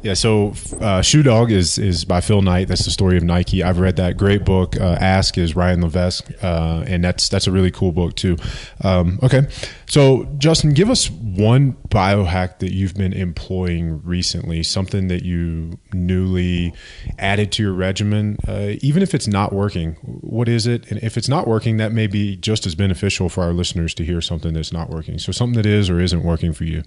Yeah, 0.03 0.15
so 0.15 0.53
uh, 0.81 1.01
Shoe 1.01 1.23
Dog 1.23 1.49
is 1.49 1.77
is 1.77 2.03
by 2.03 2.19
Phil 2.19 2.41
Knight. 2.41 2.67
That's 2.67 2.83
the 2.83 2.91
story 2.91 3.15
of 3.15 3.23
Nike. 3.23 3.63
I've 3.63 3.79
read 3.79 3.95
that 3.95 4.17
great 4.17 4.43
book. 4.43 4.75
Uh, 4.75 4.97
Ask 4.99 5.37
is 5.37 5.55
Ryan 5.55 5.81
Levesque, 5.81 6.29
uh, 6.43 6.83
and 6.85 7.01
that's 7.01 7.29
that's 7.29 7.47
a 7.47 7.51
really 7.51 7.71
cool 7.71 7.93
book 7.93 8.13
too. 8.17 8.35
Um, 8.81 9.17
okay, 9.23 9.47
so 9.87 10.25
Justin, 10.39 10.73
give 10.73 10.89
us 10.89 11.09
one 11.09 11.77
biohack 11.87 12.59
that 12.59 12.73
you've 12.73 12.95
been 12.95 13.13
employing 13.13 14.03
recently, 14.03 14.61
something 14.61 15.07
that 15.07 15.23
you 15.23 15.79
newly 15.93 16.73
added 17.17 17.53
to 17.53 17.63
your 17.63 17.73
regimen, 17.73 18.35
uh, 18.45 18.73
even 18.81 19.03
if 19.03 19.15
it's 19.15 19.27
not 19.27 19.53
working. 19.53 19.93
What 20.03 20.49
is 20.49 20.67
it? 20.67 20.91
And 20.91 21.01
if 21.01 21.15
it's 21.15 21.29
not 21.29 21.47
working, 21.47 21.77
that 21.77 21.93
may 21.93 22.07
be 22.07 22.35
just 22.35 22.67
as 22.67 22.75
beneficial 22.75 23.29
for 23.29 23.41
our 23.41 23.53
listeners 23.53 23.93
to 23.93 24.03
hear 24.03 24.19
something 24.19 24.53
that's 24.53 24.73
not 24.73 24.89
working. 24.89 25.17
So 25.17 25.31
something 25.31 25.55
that 25.55 25.65
is 25.65 25.89
or 25.89 26.01
isn't 26.01 26.23
working 26.23 26.51
for 26.51 26.65
you. 26.65 26.83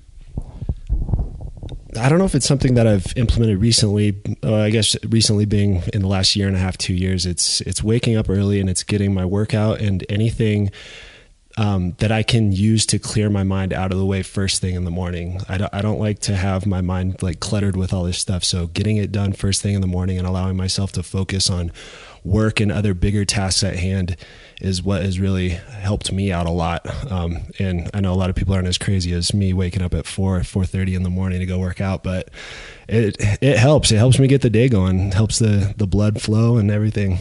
I 1.97 2.09
don't 2.09 2.19
know 2.19 2.25
if 2.25 2.35
it's 2.35 2.47
something 2.47 2.75
that 2.75 2.87
I've 2.87 3.13
implemented 3.17 3.61
recently. 3.61 4.21
Uh, 4.43 4.57
I 4.57 4.71
guess 4.71 4.97
recently 5.05 5.45
being 5.45 5.83
in 5.93 6.03
the 6.03 6.09
last 6.09 6.37
year 6.37 6.47
and 6.47 6.57
a 6.57 6.61
half, 6.61 6.77
two 6.77 6.95
years. 6.95 7.27
It's 7.27 7.61
it's 7.63 7.83
waking 7.83 8.17
up 8.17 8.29
early 8.29 8.61
and 8.61 8.69
it's 8.69 8.83
getting 8.83 9.15
my 9.15 9.25
workout 9.25 9.81
and 9.81 10.05
anything 10.09 10.71
um, 11.57 11.93
that 11.99 12.13
I 12.13 12.23
can 12.23 12.53
use 12.53 12.85
to 12.87 12.99
clear 12.99 13.31
my 13.31 13.43
mind 13.43 13.73
out 13.73 13.91
of 13.91 13.99
the 13.99 14.05
way 14.05 14.23
first 14.23 14.61
thing 14.61 14.75
in 14.75 14.85
the 14.85 14.91
morning. 14.91 15.41
I 15.49 15.57
don't, 15.59 15.73
I 15.73 15.81
don't 15.81 15.99
like 15.99 16.19
to 16.21 16.37
have 16.37 16.67
my 16.67 16.83
mind 16.83 17.23
like 17.23 17.41
cluttered 17.41 17.77
with 17.77 17.93
all 17.95 18.05
this 18.05 18.19
stuff. 18.19 18.45
So 18.45 18.67
getting 18.67 18.99
it 18.99 19.11
done 19.11 19.33
first 19.33 19.63
thing 19.63 19.75
in 19.75 19.81
the 19.81 19.87
morning 19.87 20.19
and 20.19 20.27
allowing 20.27 20.57
myself 20.57 20.93
to 20.93 21.03
focus 21.03 21.49
on 21.49 21.73
work 22.27 22.61
and 22.61 22.73
other 22.73 22.93
bigger 22.93 23.25
tasks 23.25 23.63
at 23.63 23.77
hand 23.77 24.17
is 24.61 24.83
what 24.83 25.03
has 25.03 25.21
really 25.21 25.51
helped 25.51 26.11
me 26.11 26.33
out 26.33 26.47
a 26.47 26.51
lot. 26.51 26.85
Um, 27.11 27.39
and 27.59 27.89
I 27.95 28.01
know 28.01 28.13
a 28.13 28.17
lot 28.17 28.31
of 28.31 28.37
people 28.37 28.53
aren't 28.55 28.69
as 28.69 28.79
crazy 28.79 29.13
as 29.13 29.33
me 29.33 29.53
waking 29.53 29.83
up 29.83 29.95
at 29.95 30.07
four, 30.07 30.43
four 30.43 30.65
thirty 30.65 30.95
in 30.95 31.03
the 31.03 31.11
morning 31.11 31.39
to 31.39 31.47
go 31.47 31.59
work 31.59 31.81
out, 31.81 32.03
but 32.03 32.31
it 32.89 33.17
it 33.41 33.59
helps. 33.59 33.93
It 33.93 33.97
helps 33.97 34.19
me 34.19 34.27
get 34.27 34.43
the 34.43 34.51
day 34.51 34.69
going. 34.69 35.09
It 35.09 35.15
helps 35.15 35.39
the 35.39 35.75
the 35.77 35.87
blood 35.87 36.21
flow 36.21 36.57
and 36.57 36.71
everything. 36.71 37.19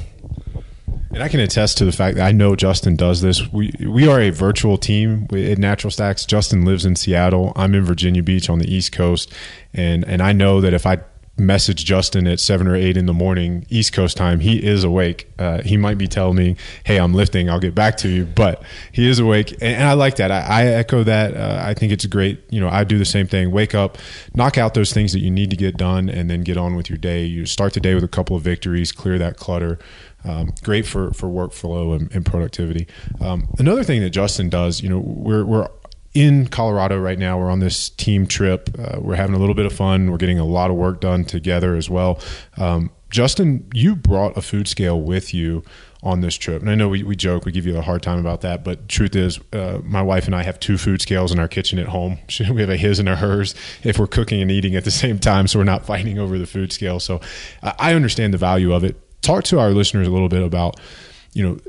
And 1.12 1.24
I 1.24 1.30
can 1.30 1.40
attest 1.40 1.78
to 1.78 1.86
the 1.86 1.94
fact 1.94 2.18
that 2.18 2.28
I 2.28 2.34
know 2.34 2.58
Justin 2.58 2.98
does 2.98 3.22
this. 3.22 3.50
We 3.54 3.74
we 3.88 4.08
are 4.08 4.20
a 4.20 4.32
virtual 4.32 4.78
team 4.78 5.28
at 5.32 5.58
Natural 5.58 5.92
Stacks. 5.92 6.26
Justin 6.26 6.66
lives 6.66 6.84
in 6.84 6.96
Seattle. 6.96 7.54
I'm 7.56 7.74
in 7.74 7.86
Virginia 7.86 8.24
Beach 8.24 8.50
on 8.50 8.60
the 8.60 8.74
East 8.74 8.92
Coast, 8.92 9.32
and 9.74 10.04
and 10.06 10.22
I 10.22 10.34
know 10.34 10.62
that 10.62 10.74
if 10.74 10.86
I 10.86 11.00
message 11.38 11.84
Justin 11.84 12.28
at 12.28 12.40
seven 12.40 12.68
or 12.68 12.76
eight 12.76 12.96
in 12.96 13.06
the 13.06 13.14
morning 13.14 13.66
East 13.70 13.94
Coast 13.94 14.16
time, 14.16 14.40
he 14.40 14.66
is 14.66 14.84
awake. 14.84 15.30
Uh, 15.38 15.62
he 15.62 15.78
might 15.78 15.98
be 15.98 16.08
telling 16.08 16.38
me, 16.38 16.56
"Hey, 16.84 16.98
I'm 16.98 17.14
lifting. 17.14 17.50
I'll 17.50 17.60
get 17.60 17.76
back 17.76 17.98
to 17.98 18.10
you," 18.10 18.26
but 18.26 18.64
he 18.92 19.08
is 19.08 19.20
awake, 19.20 19.52
and, 19.54 19.76
and 19.76 19.84
I 19.84 19.94
like 19.94 20.16
that. 20.18 20.32
I, 20.32 20.40
I 20.40 20.66
echo 20.66 21.04
that. 21.04 21.36
Uh, 21.36 21.62
I 21.64 21.74
think 21.74 21.92
it's 21.92 22.06
great. 22.06 22.42
You 22.50 22.62
know, 22.62 22.70
I 22.70 22.84
do 22.84 22.98
the 22.98 23.06
same 23.06 23.28
thing. 23.28 23.52
Wake 23.52 23.76
up, 23.76 23.98
knock 24.34 24.58
out 24.58 24.74
those 24.74 24.94
things 24.94 25.14
that 25.14 25.20
you 25.20 25.32
need 25.32 25.50
to 25.50 25.58
get 25.58 25.78
done, 25.78 26.10
and 26.10 26.30
then 26.30 26.42
get 26.42 26.58
on 26.58 26.76
with 26.76 26.90
your 26.90 26.98
day. 26.98 27.26
You 27.26 27.46
start 27.46 27.74
the 27.74 27.80
day 27.80 27.94
with 27.96 28.04
a 28.04 28.10
couple 28.10 28.36
of 28.36 28.44
victories, 28.44 28.92
clear 28.92 29.18
that 29.20 29.38
clutter. 29.38 29.80
Um, 30.24 30.54
great 30.64 30.88
for 30.88 31.12
for 31.12 31.28
workflow 31.28 31.96
and, 31.96 32.14
and 32.16 32.26
productivity. 32.26 32.88
Um, 33.22 33.48
another 33.60 33.84
thing 33.84 34.02
that 34.02 34.10
Justin 34.10 34.50
does, 34.50 34.82
you 34.82 34.90
know, 34.90 35.00
we're 35.00 35.46
we're 35.46 35.68
in 36.16 36.48
Colorado 36.48 36.98
right 36.98 37.20
now. 37.20 37.38
We're 37.38 37.52
on 37.52 37.60
this 37.60 37.90
team 37.90 38.26
trip. 38.26 38.70
Uh, 38.80 39.00
we're 39.00 39.16
having 39.16 39.36
a 39.36 39.38
little 39.38 39.54
bit 39.54 39.68
of 39.68 39.74
fun. 39.74 40.10
We're 40.10 40.18
getting 40.18 40.40
a 40.40 40.46
lot 40.46 40.72
of 40.72 40.78
work 40.78 41.02
done 41.02 41.26
together 41.26 41.76
as 41.76 41.90
well. 41.90 42.20
Um, 42.58 42.90
Justin, 43.12 43.70
you 43.74 43.96
brought 43.96 44.36
a 44.36 44.42
food 44.42 44.68
scale 44.68 45.00
with 45.00 45.34
you 45.34 45.64
on 46.02 46.22
this 46.22 46.36
trip. 46.36 46.62
And 46.62 46.70
I 46.70 46.76
know 46.76 46.88
we, 46.88 47.04
we 47.04 47.16
joke, 47.16 47.46
we 47.46 47.52
give 47.52 47.66
you 47.66 47.78
a 47.78 47.82
hard 47.82 48.04
time 48.04 48.20
about 48.20 48.42
that, 48.42 48.64
but 48.64 48.88
truth 48.88 49.16
is, 49.16 49.40
uh, 49.54 49.80
my 49.84 50.02
wife 50.02 50.28
and 50.28 50.36
I 50.36 50.44
have 50.44 50.60
two 50.60 50.78
food 50.78 51.02
scales 51.02 51.32
in 51.32 51.40
our 51.40 51.48
kitchen 51.48 51.80
at 51.80 51.88
home. 51.88 52.20
We 52.56 52.62
have 52.62 52.70
a 52.70 52.78
his 52.78 53.00
and 53.00 53.10
a 53.10 53.16
hers 53.16 53.56
if 53.84 53.98
we're 53.98 54.08
cooking 54.08 54.42
and 54.42 54.52
eating 54.52 54.76
at 54.76 54.86
the 54.86 54.92
same 54.92 55.20
time, 55.20 55.48
so 55.48 55.60
we're 55.60 55.66
not 55.66 55.86
fighting 55.86 56.20
over 56.20 56.38
the 56.38 56.46
food 56.46 56.72
scale. 56.72 57.00
So 57.00 57.20
I 57.64 57.94
understand 57.94 58.34
the 58.34 58.38
value 58.38 58.72
of 58.72 58.84
it. 58.84 58.96
Talk 59.22 59.44
to 59.46 59.60
our 59.60 59.72
listeners 59.72 60.08
a 60.08 60.12
little 60.12 60.30
bit 60.30 60.44
about 60.44 60.80
you 61.36 61.44
know 61.44 61.60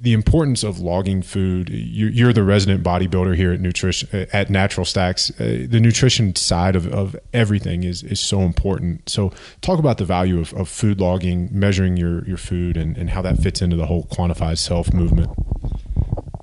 the 0.00 0.12
importance 0.12 0.62
of 0.62 0.78
logging 0.78 1.22
food. 1.22 1.70
You're, 1.70 2.34
the 2.34 2.44
resident 2.44 2.84
bodybuilder 2.84 3.34
here 3.34 3.52
at 3.52 3.60
nutrition 3.60 4.28
at 4.32 4.50
Natural 4.50 4.84
Stacks. 4.84 5.30
Uh, 5.40 5.66
the 5.66 5.80
nutrition 5.80 6.36
side 6.36 6.76
of, 6.76 6.86
of 6.92 7.16
everything 7.32 7.84
is 7.84 8.02
is 8.02 8.20
so 8.20 8.40
important. 8.40 9.08
So 9.08 9.32
talk 9.62 9.78
about 9.78 9.96
the 9.96 10.04
value 10.04 10.38
of, 10.38 10.52
of 10.52 10.68
food 10.68 11.00
logging, 11.00 11.48
measuring 11.50 11.96
your 11.96 12.22
your 12.26 12.36
food, 12.36 12.76
and, 12.76 12.98
and 12.98 13.10
how 13.10 13.22
that 13.22 13.38
fits 13.38 13.62
into 13.62 13.76
the 13.76 13.86
whole 13.86 14.04
quantified 14.04 14.58
self 14.58 14.92
movement. 14.92 15.30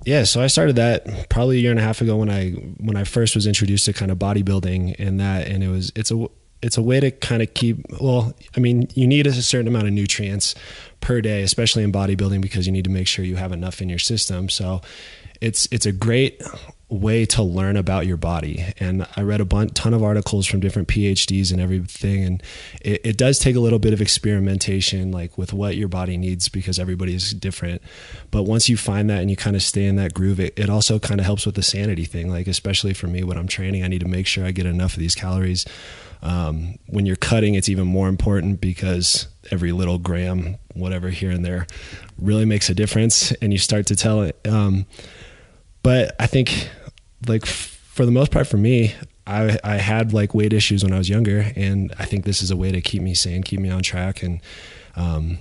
Yeah, 0.03 0.23
so 0.23 0.41
I 0.41 0.47
started 0.47 0.75
that 0.77 1.29
probably 1.29 1.57
a 1.57 1.59
year 1.59 1.69
and 1.69 1.79
a 1.79 1.83
half 1.83 2.01
ago 2.01 2.17
when 2.17 2.31
I 2.31 2.49
when 2.79 2.97
I 2.97 3.03
first 3.03 3.35
was 3.35 3.45
introduced 3.45 3.85
to 3.85 3.93
kind 3.93 4.09
of 4.09 4.17
bodybuilding 4.17 4.95
and 4.97 5.19
that, 5.19 5.47
and 5.47 5.63
it 5.63 5.69
was 5.69 5.91
it's 5.95 6.09
a 6.09 6.25
it's 6.63 6.77
a 6.77 6.81
way 6.81 6.99
to 6.99 7.11
kind 7.11 7.41
of 7.41 7.53
keep 7.53 7.83
well 7.99 8.33
i 8.55 8.59
mean 8.59 8.87
you 8.93 9.07
need 9.07 9.25
a 9.25 9.33
certain 9.33 9.67
amount 9.67 9.87
of 9.87 9.93
nutrients 9.93 10.53
per 11.01 11.19
day 11.19 11.41
especially 11.41 11.83
in 11.83 11.91
bodybuilding 11.91 12.41
because 12.41 12.65
you 12.65 12.71
need 12.71 12.85
to 12.85 12.89
make 12.89 13.07
sure 13.07 13.25
you 13.25 13.35
have 13.35 13.51
enough 13.51 13.81
in 13.81 13.89
your 13.89 13.99
system. 13.99 14.47
So 14.49 14.81
it's 15.41 15.67
it's 15.71 15.85
a 15.85 15.91
great 15.91 16.41
way 16.87 17.25
to 17.25 17.41
learn 17.41 17.77
about 17.77 18.05
your 18.05 18.17
body. 18.17 18.65
And 18.79 19.07
i 19.15 19.21
read 19.21 19.41
a 19.41 19.45
bunch, 19.45 19.73
ton 19.73 19.93
of 19.93 20.03
articles 20.03 20.45
from 20.45 20.59
different 20.59 20.87
phds 20.89 21.51
and 21.51 21.61
everything 21.61 22.23
and 22.23 22.43
it, 22.81 23.01
it 23.03 23.17
does 23.17 23.39
take 23.39 23.55
a 23.55 23.59
little 23.59 23.79
bit 23.79 23.93
of 23.93 24.01
experimentation 24.01 25.11
like 25.11 25.37
with 25.37 25.53
what 25.53 25.77
your 25.77 25.87
body 25.87 26.17
needs 26.17 26.49
because 26.49 26.79
everybody 26.79 27.15
is 27.15 27.31
different. 27.31 27.81
But 28.29 28.43
once 28.43 28.69
you 28.69 28.77
find 28.77 29.09
that 29.09 29.21
and 29.21 29.29
you 29.29 29.35
kind 29.35 29.55
of 29.55 29.63
stay 29.63 29.85
in 29.85 29.95
that 29.95 30.13
groove 30.13 30.39
it, 30.39 30.53
it 30.57 30.69
also 30.69 30.99
kind 30.99 31.19
of 31.19 31.25
helps 31.25 31.45
with 31.45 31.55
the 31.55 31.63
sanity 31.63 32.05
thing. 32.05 32.29
Like 32.29 32.47
especially 32.47 32.93
for 32.93 33.07
me 33.07 33.23
when 33.23 33.37
i'm 33.37 33.47
training 33.47 33.83
i 33.83 33.87
need 33.87 34.01
to 34.01 34.07
make 34.07 34.27
sure 34.27 34.45
i 34.45 34.51
get 34.51 34.65
enough 34.65 34.93
of 34.93 34.99
these 34.99 35.15
calories 35.15 35.65
um, 36.21 36.75
when 36.87 37.05
you're 37.05 37.15
cutting, 37.15 37.55
it's 37.55 37.69
even 37.69 37.87
more 37.87 38.07
important 38.07 38.61
because 38.61 39.27
every 39.49 39.71
little 39.71 39.97
gram, 39.97 40.57
whatever 40.73 41.09
here 41.09 41.31
and 41.31 41.43
there, 41.43 41.67
really 42.17 42.45
makes 42.45 42.69
a 42.69 42.73
difference, 42.73 43.31
and 43.33 43.51
you 43.51 43.57
start 43.57 43.87
to 43.87 43.95
tell 43.95 44.21
it. 44.21 44.39
Um, 44.47 44.85
but 45.83 46.15
I 46.19 46.27
think, 46.27 46.69
like 47.27 47.45
for 47.45 48.05
the 48.05 48.11
most 48.11 48.31
part, 48.31 48.47
for 48.47 48.57
me, 48.57 48.93
I 49.25 49.57
I 49.63 49.75
had 49.75 50.13
like 50.13 50.35
weight 50.35 50.53
issues 50.53 50.83
when 50.83 50.93
I 50.93 50.97
was 50.97 51.09
younger, 51.09 51.51
and 51.55 51.93
I 51.97 52.05
think 52.05 52.25
this 52.25 52.41
is 52.41 52.51
a 52.51 52.57
way 52.57 52.71
to 52.71 52.81
keep 52.81 53.01
me 53.01 53.13
sane, 53.13 53.41
keep 53.43 53.59
me 53.59 53.69
on 53.69 53.81
track, 53.81 54.21
and 54.21 54.41
um, 54.95 55.39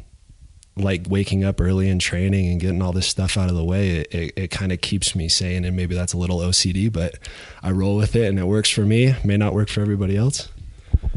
like 0.76 1.06
waking 1.08 1.44
up 1.44 1.60
early 1.60 1.88
and 1.88 2.00
training 2.00 2.50
and 2.50 2.60
getting 2.60 2.82
all 2.82 2.92
this 2.92 3.06
stuff 3.06 3.36
out 3.36 3.50
of 3.50 3.56
the 3.56 3.64
way, 3.64 3.90
it, 3.90 4.14
it, 4.14 4.32
it 4.36 4.50
kind 4.50 4.72
of 4.72 4.80
keeps 4.80 5.14
me 5.14 5.28
sane. 5.28 5.64
And 5.64 5.76
maybe 5.76 5.94
that's 5.94 6.12
a 6.12 6.16
little 6.18 6.38
OCD, 6.38 6.92
but 6.92 7.18
I 7.62 7.70
roll 7.70 7.96
with 7.96 8.16
it 8.16 8.28
and 8.28 8.38
it 8.38 8.46
works 8.46 8.70
for 8.70 8.82
me. 8.82 9.14
May 9.24 9.36
not 9.36 9.52
work 9.52 9.68
for 9.68 9.80
everybody 9.80 10.16
else. 10.16 10.48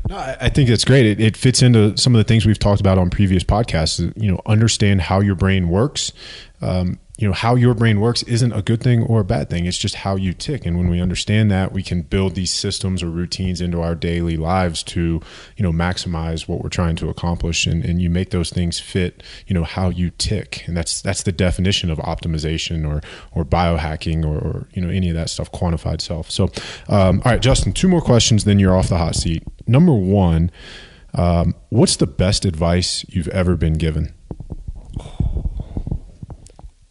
No, 0.09 0.17
I 0.17 0.49
think 0.49 0.67
that's 0.67 0.83
great. 0.83 1.05
It, 1.05 1.21
it, 1.21 1.37
fits 1.37 1.61
into 1.61 1.97
some 1.97 2.13
of 2.13 2.17
the 2.17 2.25
things 2.25 2.45
we've 2.45 2.59
talked 2.59 2.81
about 2.81 2.97
on 2.97 3.09
previous 3.09 3.43
podcasts. 3.43 4.11
You 4.21 4.33
know, 4.33 4.41
understand 4.45 5.01
how 5.01 5.21
your 5.21 5.35
brain 5.35 5.69
works. 5.69 6.11
Um, 6.61 6.99
you 7.17 7.27
know 7.27 7.33
how 7.33 7.53
your 7.53 7.75
brain 7.75 7.99
works 7.99 8.23
isn't 8.23 8.53
a 8.53 8.63
good 8.63 8.81
thing 8.81 9.03
or 9.03 9.19
a 9.19 9.23
bad 9.23 9.47
thing. 9.47 9.67
It's 9.67 9.77
just 9.77 9.95
how 9.95 10.15
you 10.15 10.33
tick. 10.33 10.65
And 10.65 10.77
when 10.77 10.89
we 10.89 10.99
understand 10.99 11.51
that 11.51 11.71
we 11.71 11.83
can 11.83 12.01
build 12.01 12.33
these 12.33 12.51
systems 12.51 13.03
or 13.03 13.07
routines 13.07 13.61
into 13.61 13.81
our 13.81 13.93
daily 13.93 14.35
lives 14.35 14.81
to 14.83 15.21
you 15.55 15.63
know 15.63 15.71
maximize 15.71 16.47
what 16.47 16.63
we're 16.63 16.69
trying 16.69 16.95
to 16.97 17.09
accomplish. 17.09 17.67
And, 17.67 17.85
and 17.85 18.01
you 18.01 18.09
make 18.09 18.31
those 18.31 18.49
things 18.49 18.79
fit 18.79 19.21
you 19.45 19.53
know 19.53 19.63
how 19.63 19.89
you 19.89 20.09
tick. 20.09 20.63
And 20.65 20.75
that's 20.75 21.03
that's 21.03 21.21
the 21.21 21.31
definition 21.31 21.91
of 21.91 21.99
optimization 21.99 22.87
or 22.87 23.01
or 23.31 23.45
biohacking 23.45 24.25
or, 24.25 24.37
or 24.39 24.67
you 24.73 24.81
know 24.81 24.89
any 24.89 25.09
of 25.09 25.15
that 25.15 25.29
stuff 25.29 25.51
quantified 25.51 26.01
self. 26.01 26.31
So 26.31 26.45
um, 26.89 27.21
all 27.23 27.33
right 27.33 27.41
justin 27.41 27.73
two 27.73 27.87
more 27.87 28.01
questions 28.01 28.43
then 28.43 28.57
you're 28.57 28.75
off 28.75 28.89
the 28.89 28.97
hot 28.97 29.15
seat. 29.15 29.43
Number 29.67 29.93
one 29.93 30.49
um, 31.13 31.53
what's 31.69 31.95
the 31.95 32.07
best 32.07 32.43
advice 32.43 33.05
you've 33.07 33.27
ever 33.27 33.55
been 33.55 33.73
given 33.73 34.15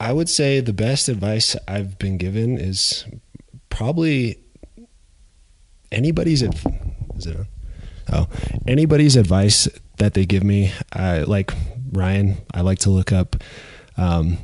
I 0.02 0.12
would 0.12 0.28
say 0.28 0.58
the 0.58 0.72
best 0.72 1.08
advice 1.08 1.54
I've 1.68 1.96
been 1.96 2.16
given 2.16 2.58
is 2.58 3.04
probably 3.70 4.40
anybody's 5.92 6.42
adv- 6.42 6.66
is 7.16 7.26
it 7.26 7.36
oh 8.12 8.26
anybody's 8.66 9.14
advice 9.14 9.68
that 9.98 10.14
they 10.14 10.26
give 10.26 10.42
me. 10.42 10.72
I 10.92 11.20
like 11.20 11.52
Ryan. 11.92 12.38
I 12.52 12.62
like 12.62 12.80
to 12.80 12.90
look 12.90 13.12
up 13.12 13.36
um, 13.96 14.38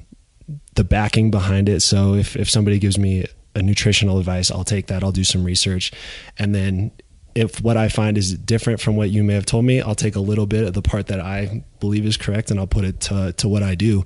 the 0.76 0.84
backing 0.84 1.32
behind 1.32 1.68
it. 1.68 1.80
So 1.80 2.14
if 2.14 2.36
if 2.36 2.48
somebody 2.48 2.78
gives 2.78 2.96
me 2.96 3.26
a 3.56 3.60
nutritional 3.60 4.20
advice, 4.20 4.52
I'll 4.52 4.62
take 4.62 4.86
that. 4.86 5.02
I'll 5.02 5.10
do 5.10 5.24
some 5.24 5.42
research, 5.42 5.90
and 6.38 6.54
then 6.54 6.92
if 7.34 7.60
what 7.60 7.76
I 7.76 7.88
find 7.88 8.16
is 8.16 8.38
different 8.38 8.80
from 8.80 8.94
what 8.94 9.10
you 9.10 9.24
may 9.24 9.34
have 9.34 9.46
told 9.46 9.64
me, 9.64 9.80
I'll 9.80 9.96
take 9.96 10.14
a 10.14 10.20
little 10.20 10.46
bit 10.46 10.64
of 10.64 10.74
the 10.74 10.82
part 10.82 11.08
that 11.08 11.20
I 11.20 11.64
believe 11.80 12.04
is 12.04 12.16
correct 12.16 12.50
and 12.50 12.58
I'll 12.58 12.66
put 12.66 12.84
it 12.84 12.98
to, 13.02 13.32
to 13.34 13.48
what 13.48 13.62
I 13.62 13.76
do. 13.76 14.04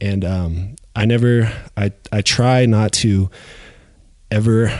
And 0.00 0.24
um, 0.24 0.74
I 0.96 1.04
never, 1.04 1.52
I, 1.76 1.92
I 2.12 2.22
try 2.22 2.66
not 2.66 2.92
to 2.92 3.30
ever 4.30 4.70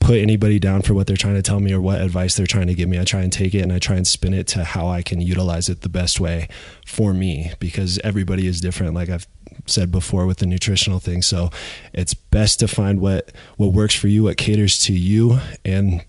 put 0.00 0.18
anybody 0.18 0.58
down 0.58 0.82
for 0.82 0.94
what 0.94 1.06
they're 1.06 1.16
trying 1.16 1.36
to 1.36 1.42
tell 1.42 1.60
me 1.60 1.72
or 1.72 1.80
what 1.80 2.00
advice 2.00 2.34
they're 2.34 2.46
trying 2.46 2.66
to 2.66 2.74
give 2.74 2.88
me. 2.88 2.98
I 2.98 3.04
try 3.04 3.20
and 3.20 3.32
take 3.32 3.54
it 3.54 3.60
and 3.60 3.72
I 3.72 3.78
try 3.78 3.96
and 3.96 4.06
spin 4.06 4.34
it 4.34 4.48
to 4.48 4.64
how 4.64 4.88
I 4.88 5.00
can 5.00 5.20
utilize 5.20 5.68
it 5.68 5.82
the 5.82 5.88
best 5.88 6.18
way 6.18 6.48
for 6.84 7.14
me 7.14 7.52
because 7.60 7.98
everybody 8.02 8.46
is 8.46 8.60
different. 8.60 8.94
Like 8.94 9.08
I've 9.08 9.28
said 9.66 9.92
before 9.92 10.26
with 10.26 10.38
the 10.38 10.46
nutritional 10.46 10.98
thing. 10.98 11.22
So 11.22 11.50
it's 11.92 12.14
best 12.14 12.58
to 12.60 12.68
find 12.68 13.00
what, 13.00 13.30
what 13.56 13.72
works 13.72 13.94
for 13.94 14.08
you, 14.08 14.24
what 14.24 14.36
caters 14.36 14.80
to 14.80 14.92
you 14.92 15.38
and 15.64 16.04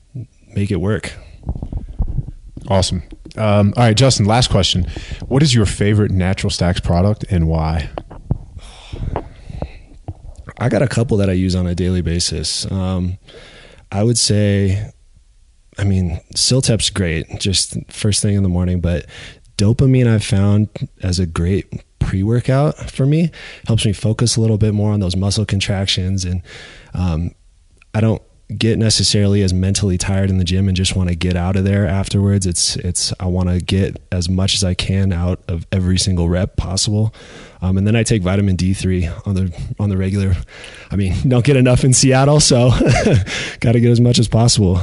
make 0.55 0.71
it 0.71 0.77
work. 0.77 1.13
Awesome. 2.67 3.03
Um, 3.35 3.73
all 3.77 3.83
right, 3.83 3.97
Justin, 3.97 4.25
last 4.25 4.49
question. 4.49 4.87
What 5.27 5.43
is 5.43 5.53
your 5.53 5.65
favorite 5.65 6.11
Natural 6.11 6.49
Stacks 6.49 6.79
product 6.79 7.25
and 7.29 7.47
why? 7.47 7.89
I 10.57 10.69
got 10.69 10.81
a 10.81 10.87
couple 10.87 11.17
that 11.17 11.29
I 11.29 11.33
use 11.33 11.55
on 11.55 11.67
a 11.67 11.75
daily 11.75 12.01
basis. 12.01 12.69
Um, 12.71 13.17
I 13.91 14.03
would 14.03 14.17
say, 14.17 14.91
I 15.77 15.83
mean, 15.83 16.19
CILTEP's 16.35 16.89
great, 16.89 17.39
just 17.39 17.77
first 17.91 18.21
thing 18.21 18.35
in 18.35 18.43
the 18.43 18.49
morning, 18.49 18.79
but 18.79 19.05
dopamine 19.57 20.07
I've 20.07 20.23
found 20.23 20.69
as 21.01 21.19
a 21.19 21.25
great 21.25 21.83
pre 21.99 22.23
workout 22.23 22.91
for 22.91 23.05
me 23.05 23.31
helps 23.67 23.85
me 23.85 23.93
focus 23.93 24.35
a 24.35 24.41
little 24.41 24.57
bit 24.57 24.73
more 24.73 24.91
on 24.91 24.99
those 24.99 25.15
muscle 25.15 25.45
contractions. 25.45 26.25
And 26.25 26.41
um, 26.93 27.31
I 27.93 28.01
don't, 28.01 28.21
get 28.57 28.77
necessarily 28.77 29.41
as 29.41 29.53
mentally 29.53 29.97
tired 29.97 30.29
in 30.29 30.37
the 30.37 30.43
gym 30.43 30.67
and 30.67 30.77
just 30.77 30.95
want 30.95 31.09
to 31.09 31.15
get 31.15 31.35
out 31.35 31.55
of 31.55 31.63
there 31.63 31.87
afterwards. 31.87 32.45
It's 32.45 32.75
it's 32.77 33.13
I 33.19 33.25
want 33.25 33.49
to 33.49 33.59
get 33.59 34.01
as 34.11 34.29
much 34.29 34.53
as 34.55 34.63
I 34.63 34.73
can 34.73 35.11
out 35.13 35.41
of 35.47 35.65
every 35.71 35.97
single 35.97 36.29
rep 36.29 36.55
possible, 36.55 37.13
um, 37.61 37.77
and 37.77 37.87
then 37.87 37.95
I 37.95 38.03
take 38.03 38.21
vitamin 38.21 38.55
D 38.55 38.73
three 38.73 39.07
on 39.25 39.35
the 39.35 39.73
on 39.79 39.89
the 39.89 39.97
regular. 39.97 40.35
I 40.91 40.95
mean, 40.95 41.15
don't 41.27 41.45
get 41.45 41.57
enough 41.57 41.83
in 41.83 41.93
Seattle, 41.93 42.39
so 42.39 42.69
got 43.59 43.73
to 43.73 43.79
get 43.79 43.91
as 43.91 44.01
much 44.01 44.19
as 44.19 44.27
possible. 44.27 44.79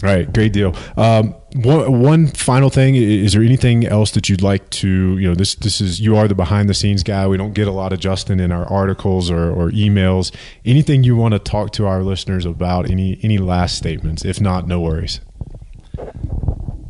All 0.00 0.08
right, 0.08 0.32
great 0.32 0.52
deal. 0.52 0.76
Um, 0.96 1.34
one, 1.56 2.00
one 2.00 2.26
final 2.28 2.70
thing: 2.70 2.94
is 2.94 3.32
there 3.32 3.42
anything 3.42 3.84
else 3.84 4.12
that 4.12 4.28
you'd 4.28 4.42
like 4.42 4.70
to? 4.70 5.18
You 5.18 5.28
know, 5.28 5.34
this 5.34 5.56
this 5.56 5.80
is 5.80 6.00
you 6.00 6.16
are 6.16 6.28
the 6.28 6.36
behind 6.36 6.68
the 6.68 6.74
scenes 6.74 7.02
guy. 7.02 7.26
We 7.26 7.36
don't 7.36 7.52
get 7.52 7.66
a 7.66 7.72
lot 7.72 7.92
of 7.92 7.98
Justin 7.98 8.38
in 8.38 8.52
our 8.52 8.64
articles 8.66 9.28
or, 9.28 9.50
or 9.50 9.70
emails. 9.70 10.32
Anything 10.64 11.02
you 11.02 11.16
want 11.16 11.32
to 11.32 11.40
talk 11.40 11.72
to 11.72 11.86
our 11.86 12.04
listeners 12.04 12.46
about? 12.46 12.88
Any 12.88 13.18
any 13.22 13.38
last 13.38 13.76
statements? 13.76 14.24
If 14.24 14.40
not, 14.40 14.68
no 14.68 14.80
worries. 14.80 15.20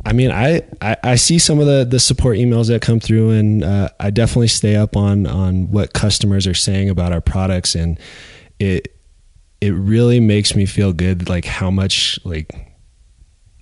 I 0.05 0.13
mean, 0.13 0.31
I, 0.31 0.61
I, 0.81 0.97
I, 1.03 1.15
see 1.15 1.37
some 1.37 1.59
of 1.59 1.67
the, 1.67 1.85
the 1.87 1.99
support 1.99 2.37
emails 2.37 2.67
that 2.69 2.81
come 2.81 2.99
through, 2.99 3.31
and 3.31 3.63
uh, 3.63 3.89
I 3.99 4.09
definitely 4.09 4.47
stay 4.47 4.75
up 4.75 4.95
on 4.95 5.27
on 5.27 5.71
what 5.71 5.93
customers 5.93 6.47
are 6.47 6.53
saying 6.53 6.89
about 6.89 7.11
our 7.11 7.21
products, 7.21 7.75
and 7.75 7.99
it 8.59 8.95
it 9.61 9.71
really 9.71 10.19
makes 10.19 10.55
me 10.55 10.65
feel 10.65 10.93
good, 10.93 11.27
like 11.27 11.45
how 11.45 11.69
much 11.69 12.19
like 12.23 12.68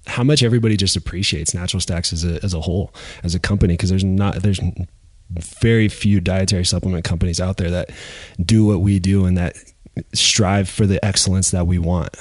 how 0.08 0.24
much 0.24 0.42
everybody 0.44 0.78
just 0.78 0.96
appreciates 0.96 1.54
Natural 1.54 1.80
Stacks 1.80 2.14
as 2.14 2.24
a 2.24 2.44
as 2.44 2.54
a 2.54 2.62
whole 2.62 2.94
as 3.24 3.36
a 3.36 3.40
company 3.40 3.74
because 3.74 3.90
there's 3.90 4.04
not 4.04 4.42
there's 4.42 4.60
very 5.30 5.90
few 5.90 6.22
dietary 6.22 6.66
supplement 6.66 7.04
companies 7.04 7.42
out 7.42 7.58
there 7.58 7.70
that 7.70 7.90
do 8.44 8.66
what 8.66 8.80
we 8.80 9.00
do 9.00 9.26
and 9.26 9.38
that 9.38 9.56
strive 10.14 10.70
for 10.70 10.86
the 10.86 11.04
excellence 11.04 11.52
that 11.52 11.68
we 11.68 11.78
want. 11.78 12.16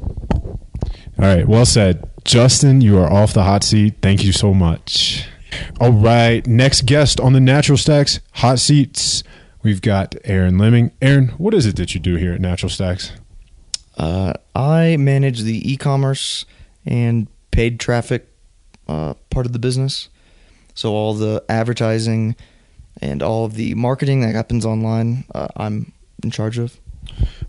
All 0.00 1.26
right, 1.26 1.46
well 1.46 1.66
said. 1.66 2.10
Justin, 2.24 2.80
you 2.80 2.98
are 2.98 3.12
off 3.12 3.34
the 3.34 3.44
hot 3.44 3.62
seat. 3.62 3.96
Thank 4.00 4.24
you 4.24 4.32
so 4.32 4.54
much. 4.54 5.28
All 5.78 5.92
right, 5.92 6.44
next 6.46 6.86
guest 6.86 7.20
on 7.20 7.32
the 7.32 7.40
Natural 7.40 7.78
Stacks 7.78 8.20
hot 8.32 8.58
seats, 8.58 9.22
we've 9.62 9.82
got 9.82 10.16
Aaron 10.24 10.58
Lemming. 10.58 10.92
Aaron, 11.02 11.28
what 11.38 11.54
is 11.54 11.66
it 11.66 11.76
that 11.76 11.94
you 11.94 12.00
do 12.00 12.16
here 12.16 12.32
at 12.32 12.40
Natural 12.40 12.70
Stacks? 12.70 13.12
Uh, 13.96 14.32
I 14.56 14.96
manage 14.96 15.42
the 15.42 15.72
e-commerce 15.72 16.44
and 16.86 17.26
paid 17.50 17.80
traffic 17.80 18.28
uh, 18.88 19.14
part 19.30 19.46
of 19.46 19.52
the 19.52 19.58
business. 19.58 20.08
So 20.74 20.92
all 20.92 21.14
the 21.14 21.44
advertising 21.48 22.36
and 23.00 23.22
all 23.22 23.44
of 23.44 23.54
the 23.54 23.74
marketing 23.74 24.20
that 24.22 24.34
happens 24.34 24.66
online, 24.66 25.24
uh, 25.34 25.48
I'm 25.56 25.92
in 26.22 26.30
charge 26.30 26.58
of. 26.58 26.78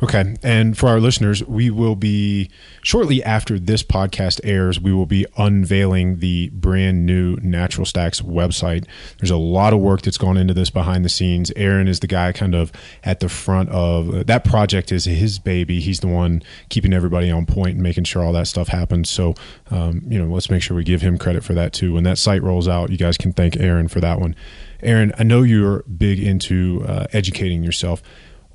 Okay. 0.03 0.35
And 0.43 0.77
for 0.77 0.89
our 0.89 0.99
listeners, 0.99 1.43
we 1.43 1.69
will 1.69 1.95
be 1.95 2.49
shortly 2.83 3.23
after 3.23 3.57
this 3.57 3.81
podcast 3.83 4.41
airs, 4.43 4.79
we 4.79 4.93
will 4.93 5.05
be 5.05 5.25
unveiling 5.37 6.19
the 6.19 6.49
brand 6.49 7.05
new 7.05 7.37
Natural 7.41 7.85
Stacks 7.85 8.21
website. 8.21 8.85
There's 9.19 9.31
a 9.31 9.37
lot 9.37 9.73
of 9.73 9.79
work 9.79 10.01
that's 10.01 10.17
gone 10.17 10.37
into 10.37 10.53
this 10.53 10.69
behind 10.69 11.05
the 11.05 11.09
scenes. 11.09 11.51
Aaron 11.55 11.87
is 11.87 12.01
the 12.01 12.07
guy 12.07 12.31
kind 12.33 12.55
of 12.55 12.71
at 13.03 13.19
the 13.19 13.29
front 13.29 13.69
of 13.69 14.27
that 14.27 14.43
project 14.43 14.91
is 14.91 15.05
his 15.05 15.39
baby. 15.39 15.79
He's 15.79 16.01
the 16.01 16.07
one 16.07 16.43
keeping 16.69 16.93
everybody 16.93 17.31
on 17.31 17.45
point 17.45 17.75
and 17.75 17.83
making 17.83 18.03
sure 18.03 18.23
all 18.23 18.33
that 18.33 18.47
stuff 18.47 18.67
happens. 18.67 19.09
So, 19.09 19.33
um, 19.71 20.01
you 20.07 20.19
know, 20.19 20.31
let's 20.33 20.49
make 20.49 20.61
sure 20.61 20.75
we 20.75 20.83
give 20.83 21.01
him 21.01 21.17
credit 21.17 21.43
for 21.43 21.53
that 21.53 21.73
too. 21.73 21.93
When 21.93 22.03
that 22.03 22.17
site 22.17 22.43
rolls 22.43 22.67
out, 22.67 22.89
you 22.89 22.97
guys 22.97 23.17
can 23.17 23.31
thank 23.31 23.57
Aaron 23.57 23.87
for 23.87 24.01
that 24.01 24.19
one. 24.19 24.35
Aaron, 24.83 25.13
I 25.17 25.23
know 25.23 25.41
you're 25.41 25.83
big 25.83 26.19
into 26.19 26.83
uh, 26.87 27.07
educating 27.13 27.63
yourself. 27.63 28.03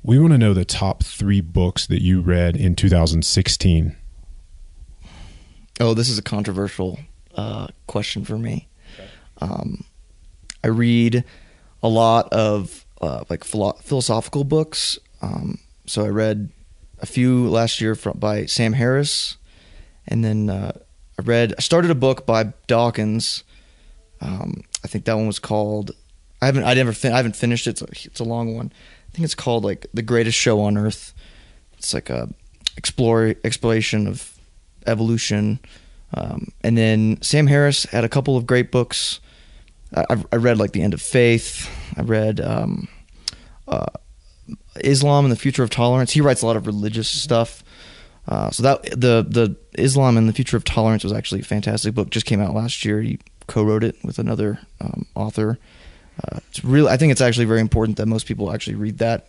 We 0.03 0.17
want 0.17 0.33
to 0.33 0.37
know 0.37 0.53
the 0.53 0.65
top 0.65 1.03
three 1.03 1.41
books 1.41 1.85
that 1.87 2.01
you 2.01 2.21
read 2.21 2.55
in 2.55 2.75
2016. 2.75 3.95
Oh, 5.79 5.93
this 5.93 6.09
is 6.09 6.17
a 6.17 6.23
controversial 6.23 6.99
uh, 7.35 7.67
question 7.87 8.25
for 8.25 8.37
me. 8.37 8.67
Okay. 8.95 9.07
Um, 9.39 9.83
I 10.63 10.67
read 10.67 11.23
a 11.83 11.87
lot 11.87 12.31
of 12.33 12.85
uh, 12.99 13.23
like 13.29 13.43
philo- 13.43 13.77
philosophical 13.81 14.43
books. 14.43 14.97
Um, 15.21 15.59
so 15.85 16.03
I 16.05 16.09
read 16.09 16.49
a 16.99 17.05
few 17.05 17.47
last 17.47 17.81
year 17.81 17.95
from, 17.95 18.17
by 18.17 18.45
Sam 18.45 18.73
Harris, 18.73 19.37
and 20.07 20.23
then 20.23 20.49
uh, 20.49 20.71
I 21.19 21.21
read. 21.23 21.53
I 21.57 21.61
started 21.61 21.91
a 21.91 21.95
book 21.95 22.25
by 22.25 22.53
Dawkins. 22.67 23.43
Um, 24.19 24.63
I 24.83 24.87
think 24.87 25.05
that 25.05 25.15
one 25.15 25.27
was 25.27 25.39
called. 25.39 25.91
I 26.41 26.47
haven't. 26.47 26.63
I 26.63 26.73
never. 26.73 26.91
Fin- 26.93 27.13
I 27.13 27.17
haven't 27.17 27.35
finished 27.35 27.67
it. 27.67 27.81
A, 27.81 27.85
it's 27.85 28.19
a 28.19 28.23
long 28.23 28.55
one. 28.55 28.71
I 29.11 29.17
think 29.17 29.25
it's 29.25 29.35
called 29.35 29.65
like 29.65 29.87
the 29.93 30.01
greatest 30.01 30.37
show 30.37 30.61
on 30.61 30.77
earth. 30.77 31.13
It's 31.77 31.93
like 31.93 32.09
a 32.09 32.29
explore 32.77 33.35
exploration 33.43 34.07
of 34.07 34.37
evolution. 34.87 35.59
Um, 36.13 36.49
and 36.63 36.77
then 36.77 37.21
Sam 37.21 37.47
Harris 37.47 37.85
had 37.85 38.03
a 38.03 38.09
couple 38.09 38.37
of 38.37 38.45
great 38.45 38.71
books. 38.71 39.19
I, 39.93 40.23
I 40.31 40.37
read 40.37 40.57
like 40.57 40.71
The 40.71 40.81
End 40.81 40.93
of 40.93 41.01
Faith. 41.01 41.69
I 41.97 42.03
read 42.03 42.39
um, 42.39 42.87
uh, 43.67 43.85
Islam 44.81 45.25
and 45.25 45.31
the 45.31 45.37
Future 45.37 45.63
of 45.63 45.69
Tolerance. 45.69 46.11
He 46.11 46.21
writes 46.21 46.41
a 46.41 46.45
lot 46.45 46.55
of 46.55 46.65
religious 46.65 47.09
stuff. 47.09 47.63
Uh, 48.27 48.51
so 48.51 48.63
that 48.63 48.83
the 48.91 49.25
the 49.27 49.55
Islam 49.73 50.15
and 50.15 50.29
the 50.29 50.33
Future 50.33 50.55
of 50.55 50.63
Tolerance 50.63 51.03
was 51.03 51.11
actually 51.11 51.41
a 51.41 51.43
fantastic 51.43 51.93
book. 51.93 52.11
Just 52.11 52.25
came 52.25 52.39
out 52.39 52.53
last 52.53 52.85
year. 52.85 53.01
He 53.01 53.19
co-wrote 53.47 53.83
it 53.83 53.95
with 54.03 54.19
another 54.19 54.59
um, 54.79 55.05
author. 55.15 55.57
Uh, 56.23 56.39
it's 56.49 56.63
really, 56.63 56.89
I 56.89 56.97
think 56.97 57.11
it's 57.11 57.21
actually 57.21 57.45
very 57.45 57.61
important 57.61 57.97
that 57.97 58.05
most 58.05 58.25
people 58.25 58.51
actually 58.51 58.75
read 58.75 58.99
that. 58.99 59.27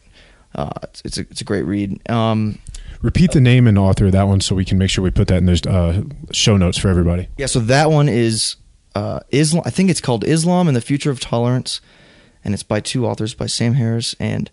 Uh, 0.54 0.70
it's, 0.82 1.02
it's, 1.04 1.18
a, 1.18 1.20
it's 1.22 1.40
a 1.40 1.44
great 1.44 1.62
read. 1.62 2.08
Um, 2.10 2.58
Repeat 3.00 3.32
the 3.32 3.40
name 3.40 3.66
and 3.66 3.78
author 3.78 4.06
of 4.06 4.12
that 4.12 4.24
one 4.24 4.40
so 4.40 4.54
we 4.54 4.64
can 4.64 4.78
make 4.78 4.90
sure 4.90 5.02
we 5.02 5.10
put 5.10 5.28
that 5.28 5.38
in 5.38 5.46
those 5.46 5.64
uh, 5.66 6.02
show 6.30 6.56
notes 6.56 6.78
for 6.78 6.88
everybody. 6.88 7.28
Yeah, 7.36 7.46
so 7.46 7.58
that 7.60 7.90
one 7.90 8.08
is 8.08 8.56
uh, 8.94 9.20
Islam. 9.30 9.62
I 9.66 9.70
think 9.70 9.90
it's 9.90 10.00
called 10.00 10.24
Islam 10.24 10.68
and 10.68 10.76
the 10.76 10.80
Future 10.80 11.10
of 11.10 11.18
Tolerance, 11.18 11.80
and 12.44 12.54
it's 12.54 12.62
by 12.62 12.80
two 12.80 13.06
authors, 13.06 13.34
by 13.34 13.46
Sam 13.46 13.74
Harris 13.74 14.14
and 14.20 14.50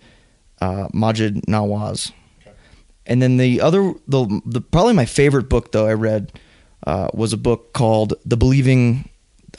uh, 0.61 0.87
Maajid 0.93 1.45
Nawaz. 1.45 2.11
Okay. 2.41 2.55
And 3.05 3.21
then 3.21 3.37
the 3.37 3.61
other, 3.61 3.93
the, 4.07 4.41
the 4.45 4.61
probably 4.61 4.93
my 4.93 5.05
favorite 5.05 5.49
book 5.49 5.71
though 5.71 5.85
I 5.85 5.93
read 5.93 6.31
uh, 6.87 7.09
was 7.13 7.33
a 7.33 7.37
book 7.37 7.73
called 7.73 8.13
The 8.25 8.37
Believing. 8.37 9.09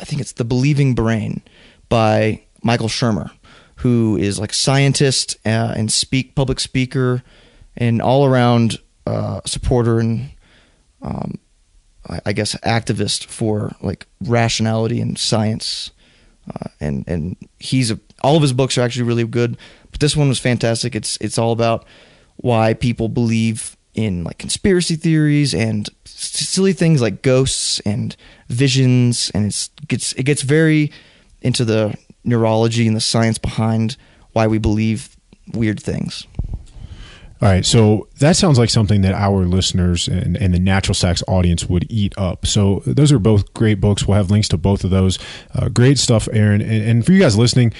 I 0.00 0.04
think 0.04 0.20
it's 0.20 0.32
The 0.32 0.44
Believing 0.44 0.94
Brain 0.94 1.42
by 1.88 2.42
Michael 2.62 2.88
Shermer, 2.88 3.30
who 3.76 4.16
is 4.16 4.38
like 4.38 4.52
scientist 4.52 5.36
uh, 5.46 5.74
and 5.76 5.92
speak 5.92 6.34
public 6.34 6.60
speaker 6.60 7.22
and 7.76 8.02
all 8.02 8.26
around 8.26 8.78
uh, 9.06 9.40
supporter 9.46 9.98
and 9.98 10.30
um, 11.02 11.38
I 12.24 12.32
guess 12.32 12.54
activist 12.56 13.26
for 13.26 13.74
like 13.80 14.06
rationality 14.20 15.00
and 15.00 15.18
science. 15.18 15.90
Uh, 16.48 16.68
and 16.80 17.04
and 17.06 17.36
he's 17.58 17.90
a, 17.90 18.00
all 18.22 18.36
of 18.36 18.42
his 18.42 18.52
books 18.52 18.76
are 18.76 18.82
actually 18.82 19.04
really 19.04 19.24
good, 19.24 19.56
but 19.90 20.00
this 20.00 20.16
one 20.16 20.28
was 20.28 20.38
fantastic. 20.38 20.96
It's 20.96 21.16
it's 21.18 21.38
all 21.38 21.52
about 21.52 21.84
why 22.36 22.74
people 22.74 23.08
believe 23.08 23.76
in 23.94 24.24
like 24.24 24.38
conspiracy 24.38 24.96
theories 24.96 25.54
and 25.54 25.88
silly 26.04 26.72
things 26.72 27.00
like 27.02 27.22
ghosts 27.22 27.80
and 27.80 28.16
visions, 28.48 29.30
and 29.34 29.46
it's 29.46 29.68
gets 29.86 30.12
it 30.14 30.24
gets 30.24 30.42
very 30.42 30.90
into 31.42 31.64
the 31.64 31.94
neurology 32.24 32.86
and 32.86 32.96
the 32.96 33.00
science 33.00 33.38
behind 33.38 33.96
why 34.32 34.46
we 34.46 34.58
believe 34.58 35.16
weird 35.52 35.80
things. 35.80 36.26
All 37.42 37.48
right, 37.48 37.64
so 37.64 38.06
that 38.18 38.36
sounds 38.36 38.58
like 38.58 38.68
something 38.68 39.00
that 39.00 39.14
our 39.14 39.46
listeners 39.46 40.08
and, 40.08 40.36
and, 40.36 40.52
the 40.52 40.58
Natural 40.58 40.94
Stacks 40.94 41.22
audience 41.26 41.66
would 41.70 41.86
eat 41.90 42.12
up. 42.18 42.44
So 42.44 42.82
those 42.84 43.12
are 43.12 43.18
both 43.18 43.54
great 43.54 43.80
books. 43.80 44.06
We'll 44.06 44.18
have 44.18 44.30
links 44.30 44.48
to 44.48 44.58
both 44.58 44.84
of 44.84 44.90
those. 44.90 45.18
Uh, 45.54 45.70
great 45.70 45.98
stuff, 45.98 46.28
Aaron. 46.34 46.60
And, 46.60 46.84
and, 46.84 47.06
for 47.06 47.12
you 47.12 47.20
guys 47.20 47.38
listening, 47.38 47.72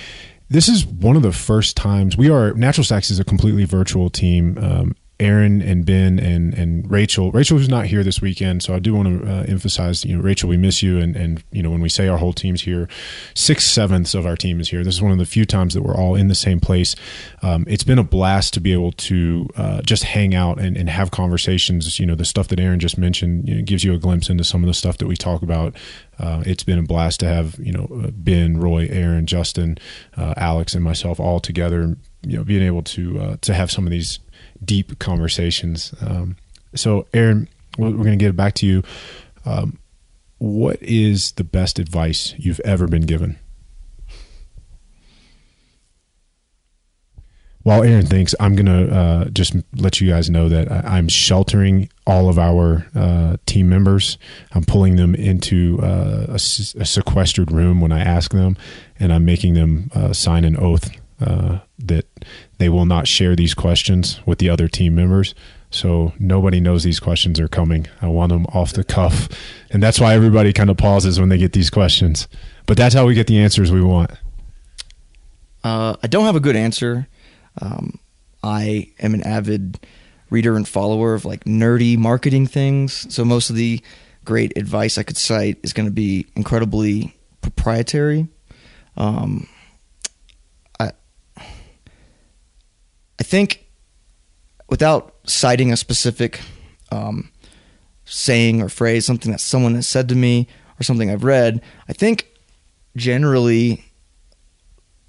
this 0.49 0.67
is 0.67 0.87
one 0.87 1.15
of 1.15 1.21
the 1.21 1.33
first 1.33 1.77
times 1.77 2.17
we 2.17 2.31
are. 2.31 2.55
Natural 2.55 2.85
Stacks 2.85 3.11
is 3.11 3.21
a 3.21 3.25
completely 3.25 3.67
virtual 3.67 4.09
team. 4.09 4.57
Um, 4.57 4.97
Aaron 5.21 5.61
and 5.63 5.85
Ben 5.85 6.19
and 6.19 6.55
and 6.55 6.91
Rachel. 6.91 7.31
Rachel 7.31 7.59
who's 7.59 7.69
not 7.69 7.87
here 7.87 8.03
this 8.03 8.21
weekend, 8.21 8.63
so 8.63 8.75
I 8.75 8.79
do 8.79 8.95
want 8.95 9.23
to 9.23 9.31
uh, 9.31 9.43
emphasize. 9.43 10.05
You 10.05 10.17
know, 10.17 10.23
Rachel, 10.23 10.49
we 10.49 10.57
miss 10.57 10.83
you, 10.83 10.99
and 10.99 11.15
and 11.15 11.45
you 11.53 11.63
know 11.63 11.71
when 11.71 11.81
we 11.81 11.89
say 11.89 12.09
our 12.09 12.19
whole 12.19 12.33
team's 12.33 12.63
here, 12.63 12.89
six 13.35 13.65
sevenths 13.65 14.15
of 14.15 14.27
our 14.27 14.37
team 14.37 14.61
is 14.61 14.71
here. 14.71 14.83
This 14.83 14.95
is 14.95 15.03
one 15.03 15.13
of 15.13 15.19
the 15.19 15.27
few 15.27 15.45
times 15.45 15.75
that 15.75 15.83
we're 15.83 15.95
all 15.95 16.15
in 16.15 16.29
the 16.29 16.35
same 16.35 16.59
place. 16.59 16.97
Um, 17.43 17.65
it's 17.69 17.85
been 17.85 17.99
a 17.99 18.05
blast 18.05 18.55
to 18.55 18.61
be 18.61 18.73
able 18.73 18.93
to 18.93 19.49
uh, 19.57 19.83
just 19.83 20.05
hang 20.05 20.35
out 20.35 20.59
and, 20.59 20.77
and 20.77 20.89
have 20.89 21.11
conversations. 21.11 22.01
You 22.01 22.07
know, 22.07 22.15
the 22.15 22.25
stuff 22.25 22.49
that 22.49 22.59
Aaron 22.59 22.81
just 22.81 22.97
mentioned 22.99 23.49
you 23.49 23.57
know, 23.57 23.63
gives 23.63 23.85
you 23.85 23.95
a 23.95 23.99
glimpse 23.99 24.31
into 24.31 24.45
some 24.45 24.63
of 24.63 24.67
the 24.67 24.75
stuff 24.75 24.99
that 24.99 25.07
we 25.07 25.17
talk 25.17 25.43
about. 25.43 25.77
Uh, 26.19 26.43
it's 26.47 26.63
been 26.63 26.79
a 26.79 26.83
blast 26.83 27.21
to 27.21 27.27
have 27.27 27.59
you 27.59 27.73
know 27.73 27.89
uh, 28.05 28.11
Ben, 28.13 28.59
Roy, 28.59 28.89
Aaron, 28.91 29.27
Justin, 29.27 29.79
uh, 30.17 30.35
Alex, 30.37 30.75
and 30.75 30.83
myself 30.83 31.21
all 31.21 31.41
together. 31.41 31.97
You 32.23 32.37
know, 32.37 32.45
being 32.45 32.63
able 32.63 32.83
to 32.83 33.21
uh, 33.21 33.37
to 33.43 33.55
have 33.55 33.71
some 33.71 33.87
of 33.87 33.91
these 33.91 34.19
deep 34.65 34.99
conversations. 34.99 35.95
Um, 36.01 36.37
so, 36.75 37.07
Aaron, 37.15 37.49
we're 37.79 37.91
going 37.93 38.19
to 38.19 38.25
get 38.25 38.37
back 38.37 38.55
to 38.55 38.67
you. 38.67 38.83
Um, 39.45 39.79
what 40.39 40.83
is 40.83 41.33
the 41.33 41.45
best 41.45 41.79
advice 41.79 42.35
you've 42.39 42.61
ever 42.61 42.87
been 42.87 43.03
given? 43.03 43.39
while 47.63 47.83
Aaron 47.83 48.07
thinks, 48.07 48.35
I'm 48.41 48.57
gonna 48.57 48.87
uh, 48.87 49.25
just 49.27 49.55
let 49.77 50.01
you 50.01 50.09
guys 50.09 50.31
know 50.31 50.49
that 50.49 50.71
I, 50.73 50.97
I'm 50.97 51.09
sheltering 51.09 51.91
all 52.07 52.29
of 52.29 52.39
our 52.39 52.87
uh, 52.95 53.37
team 53.47 53.69
members. 53.69 54.19
I'm 54.53 54.65
pulling 54.65 54.97
them 54.97 55.15
into 55.15 55.79
uh, 55.83 56.39
sequestered 56.39 57.53
room 57.53 57.81
when 57.81 57.93
I 57.93 58.01
ask 58.01 58.33
them, 58.33 58.57
and 58.99 59.13
I'm 59.13 59.25
making 59.25 59.55
them 59.55 59.91
uh, 59.95 60.13
sign 60.13 60.45
an 60.45 60.57
oath 60.57 60.91
uh, 61.21 61.59
that 61.81 62.07
they 62.61 62.69
will 62.69 62.87
not 62.87 63.09
share 63.09 63.35
these 63.35 63.55
questions 63.55 64.21
with 64.25 64.39
the 64.39 64.49
other 64.49 64.69
team 64.69 64.95
members. 64.95 65.35
So 65.71 66.13
nobody 66.19 66.61
knows 66.61 66.83
these 66.83 67.01
questions 67.01 67.41
are 67.41 67.49
coming. 67.49 67.87
I 68.01 68.07
want 68.07 68.31
them 68.31 68.47
off 68.47 68.73
the 68.73 68.85
cuff, 68.85 69.29
and 69.71 69.83
that's 69.83 70.01
why 70.01 70.15
everybody 70.15 70.53
kind 70.53 70.71
of 70.71 70.77
pauses 70.77 71.19
when 71.19 71.29
they 71.29 71.39
get 71.39 71.53
these 71.53 71.71
questions. 71.71 72.29
But 72.67 72.77
that's 72.77 72.95
how 72.95 73.07
we 73.07 73.15
get 73.15 73.27
the 73.27 73.39
answers 73.39 73.73
we 73.73 73.83
want. 73.83 74.11
Uh, 75.63 75.97
I 76.03 76.07
don't 76.07 76.27
have 76.27 76.37
a 76.37 76.41
good 76.41 76.57
answer. 76.57 77.09
Um, 77.61 77.99
I 78.43 78.91
am 79.01 79.15
an 79.15 79.23
avid 79.23 79.79
reader 80.31 80.57
and 80.57 80.67
follower 80.67 81.15
of 81.15 81.25
like 81.25 81.45
nerdy 81.45 81.99
marketing 81.99 82.47
things. 82.47 83.13
So 83.13 83.25
most 83.25 83.51
of 83.51 83.57
the 83.57 83.81
great 84.25 84.57
advice 84.57 84.97
I 84.99 85.03
could 85.03 85.17
cite 85.17 85.59
is 85.63 85.73
going 85.73 85.87
to 85.87 85.93
be 85.93 86.27
incredibly 86.37 87.15
proprietary. 87.41 88.29
Um, 88.97 89.49
I 90.79 90.93
I 93.19 93.20
think 93.31 93.65
without 94.69 95.15
citing 95.25 95.73
a 95.73 95.77
specific 95.77 96.41
um, 96.91 97.31
saying 98.05 98.61
or 98.61 98.69
phrase, 98.69 99.07
something 99.07 99.31
that 99.31 99.41
someone 99.41 99.77
has 99.77 99.87
said 99.87 100.09
to 100.09 100.17
me 100.17 100.49
or 100.79 100.83
something 100.83 101.11
I've 101.11 101.23
read, 101.23 101.63
I 101.89 101.93
think 101.93 102.27
generally 102.97 103.85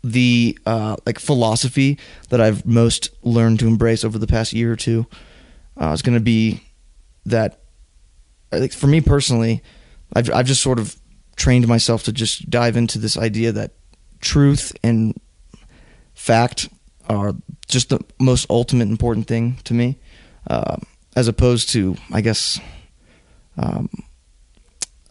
the 0.03 0.57
uh, 0.67 0.97
like 1.05 1.19
philosophy 1.19 1.97
that 2.29 2.39
I've 2.39 2.65
most 2.65 3.09
learned 3.23 3.59
to 3.59 3.67
embrace 3.67 4.03
over 4.03 4.19
the 4.19 4.27
past 4.27 4.53
year 4.53 4.71
or 4.71 4.75
two 4.75 5.07
uh, 5.79 5.91
is 5.91 6.03
going 6.03 6.17
to 6.17 6.23
be 6.23 6.63
that 7.25 7.59
for 8.71 8.87
me 8.87 9.01
personally, 9.01 9.63
I've 10.13 10.29
I've 10.31 10.45
just 10.45 10.61
sort 10.61 10.77
of 10.79 10.95
trained 11.37 11.67
myself 11.67 12.03
to 12.03 12.11
just 12.11 12.49
dive 12.49 12.77
into 12.77 12.99
this 12.99 13.17
idea 13.17 13.51
that 13.51 13.71
truth 14.19 14.75
and 14.83 15.19
fact 16.13 16.69
are 17.15 17.35
just 17.67 17.89
the 17.89 17.99
most 18.19 18.49
ultimate 18.49 18.89
important 18.89 19.27
thing 19.27 19.57
to 19.63 19.73
me, 19.73 19.97
uh, 20.49 20.77
as 21.15 21.27
opposed 21.27 21.69
to 21.69 21.95
I 22.11 22.21
guess. 22.21 22.59
Um, 23.57 23.89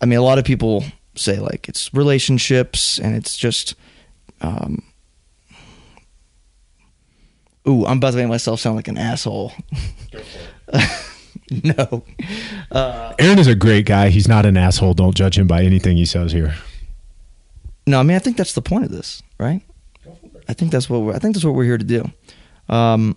I 0.01 0.07
mean, 0.07 0.19
a 0.19 0.23
lot 0.23 0.39
of 0.39 0.45
people 0.45 0.85
say 1.15 1.39
like 1.39 1.69
it's 1.69 1.93
relationships 1.93 2.99
and 2.99 3.15
it's 3.15 3.37
just 3.37 3.75
um, 4.41 4.83
ooh, 7.69 7.85
I'm 7.87 7.99
about 7.99 8.13
to 8.13 8.17
make 8.17 8.29
myself 8.29 8.61
sound 8.61 8.77
like 8.77 8.89
an 8.89 8.99
asshole. 8.99 9.53
no. 11.51 12.05
Uh, 12.71 13.15
Aaron 13.19 13.39
is 13.39 13.47
a 13.47 13.55
great 13.55 13.87
guy. 13.87 14.09
He's 14.09 14.29
not 14.29 14.47
an 14.47 14.57
asshole. 14.57 14.95
Don't 14.95 15.15
judge 15.15 15.39
him 15.39 15.47
by 15.47 15.63
anything 15.63 15.97
he 15.97 16.07
says 16.07 16.33
here. 16.33 16.55
no, 17.87 18.01
I 18.01 18.03
mean 18.03 18.17
I 18.17 18.21
think 18.21 18.37
that's 18.37 18.55
the 18.55 18.63
point 18.63 18.85
of 18.85 18.91
this, 18.91 19.23
right? 19.39 19.63
I 20.51 20.53
think 20.53 20.73
that's 20.73 20.91
what 20.91 21.03
we're, 21.03 21.15
I 21.15 21.21
think 21.21 21.35
that's 21.35 21.45
what 21.45 21.55
we're 21.55 21.65
here 21.65 21.79
to 21.79 21.85
do. 21.85 22.11
Um, 22.69 23.17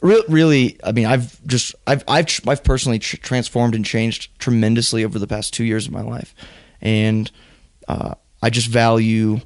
re- 0.00 0.24
really, 0.28 0.78
I 0.82 0.92
mean, 0.92 1.04
I've 1.04 1.46
just 1.46 1.74
I've 1.86 2.02
I've 2.08 2.40
I've 2.48 2.64
personally 2.64 2.98
tr- 2.98 3.18
transformed 3.18 3.74
and 3.74 3.84
changed 3.84 4.38
tremendously 4.38 5.04
over 5.04 5.18
the 5.18 5.26
past 5.26 5.52
two 5.52 5.64
years 5.64 5.86
of 5.86 5.92
my 5.92 6.00
life, 6.00 6.34
and 6.80 7.30
uh, 7.86 8.14
I 8.42 8.48
just 8.48 8.68
value 8.68 9.40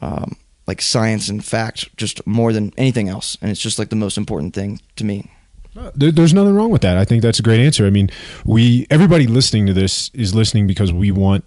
um, 0.00 0.36
like 0.68 0.80
science 0.80 1.28
and 1.28 1.44
fact 1.44 1.96
just 1.96 2.24
more 2.24 2.52
than 2.52 2.72
anything 2.76 3.08
else, 3.08 3.36
and 3.42 3.50
it's 3.50 3.60
just 3.60 3.80
like 3.80 3.88
the 3.88 3.96
most 3.96 4.16
important 4.16 4.54
thing 4.54 4.80
to 4.94 5.04
me. 5.04 5.30
There's 5.96 6.32
nothing 6.32 6.54
wrong 6.54 6.70
with 6.70 6.82
that. 6.82 6.98
I 6.98 7.04
think 7.04 7.20
that's 7.20 7.40
a 7.40 7.42
great 7.42 7.58
answer. 7.58 7.84
I 7.84 7.90
mean, 7.90 8.08
we 8.44 8.86
everybody 8.90 9.26
listening 9.26 9.66
to 9.66 9.72
this 9.72 10.08
is 10.14 10.32
listening 10.32 10.68
because 10.68 10.92
we 10.92 11.10
want 11.10 11.44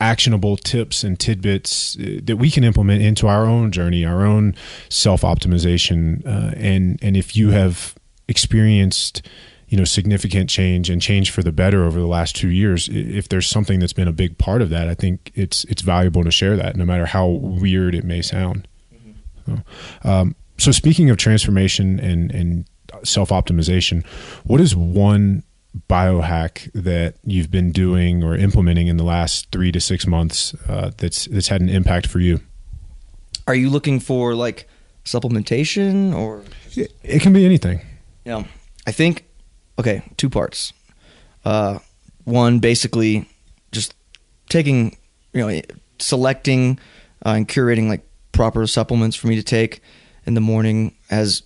actionable 0.00 0.56
tips 0.56 1.04
and 1.04 1.18
tidbits 1.18 1.96
uh, 1.98 2.20
that 2.24 2.36
we 2.36 2.50
can 2.50 2.64
implement 2.64 3.02
into 3.02 3.26
our 3.26 3.46
own 3.46 3.70
journey, 3.70 4.04
our 4.04 4.24
own 4.24 4.54
self 4.88 5.22
optimization. 5.22 6.24
Uh, 6.26 6.52
and 6.56 6.98
and 7.02 7.16
if 7.16 7.36
you 7.36 7.50
have 7.50 7.94
experienced 8.28 9.22
you 9.68 9.78
know 9.78 9.84
significant 9.84 10.50
change 10.50 10.90
and 10.90 11.00
change 11.00 11.30
for 11.30 11.42
the 11.42 11.52
better 11.52 11.84
over 11.84 11.98
the 11.98 12.06
last 12.06 12.36
two 12.36 12.48
years 12.48 12.88
if 12.92 13.28
there's 13.28 13.48
something 13.48 13.80
that's 13.80 13.92
been 13.92 14.06
a 14.06 14.12
big 14.12 14.38
part 14.38 14.62
of 14.62 14.70
that 14.70 14.88
i 14.88 14.94
think 14.94 15.32
it's 15.34 15.64
it's 15.64 15.82
valuable 15.82 16.22
to 16.22 16.30
share 16.30 16.56
that 16.56 16.76
no 16.76 16.84
matter 16.84 17.06
how 17.06 17.26
weird 17.26 17.94
it 17.94 18.04
may 18.04 18.22
sound 18.22 18.68
so, 19.46 19.58
um, 20.04 20.36
so 20.58 20.70
speaking 20.70 21.10
of 21.10 21.16
transformation 21.16 21.98
and 21.98 22.30
and 22.30 22.64
self 23.04 23.30
optimization, 23.30 24.04
what 24.44 24.60
is 24.60 24.76
one 24.76 25.42
biohack 25.88 26.70
that 26.72 27.14
you've 27.24 27.50
been 27.50 27.72
doing 27.72 28.22
or 28.22 28.36
implementing 28.36 28.88
in 28.88 28.96
the 28.96 29.04
last 29.04 29.50
three 29.50 29.72
to 29.72 29.80
six 29.80 30.06
months 30.06 30.54
uh, 30.68 30.90
that's 30.98 31.26
that's 31.26 31.48
had 31.48 31.60
an 31.60 31.68
impact 31.68 32.06
for 32.06 32.18
you? 32.18 32.40
Are 33.46 33.54
you 33.54 33.70
looking 33.70 33.98
for 34.00 34.34
like 34.34 34.68
supplementation 35.04 36.14
or 36.14 36.44
It, 36.76 36.92
it 37.02 37.22
can 37.22 37.32
be 37.32 37.44
anything. 37.44 37.80
you 38.24 38.32
know, 38.32 38.44
I 38.86 38.92
think 38.92 39.24
okay, 39.78 40.02
two 40.16 40.30
parts. 40.30 40.72
Uh, 41.44 41.78
one 42.24 42.60
basically 42.60 43.28
just 43.72 43.94
taking 44.48 44.96
you 45.32 45.46
know 45.46 45.60
selecting 45.98 46.78
uh, 47.24 47.30
and 47.30 47.48
curating 47.48 47.88
like 47.88 48.06
proper 48.32 48.66
supplements 48.66 49.16
for 49.16 49.26
me 49.26 49.36
to 49.36 49.42
take 49.42 49.82
in 50.24 50.34
the 50.34 50.40
morning 50.40 50.96
has 51.10 51.42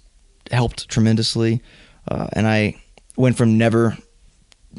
helped 0.50 0.88
tremendously, 0.88 1.62
uh, 2.08 2.28
and 2.32 2.46
I 2.46 2.80
went 3.16 3.36
from 3.36 3.56
never 3.56 3.96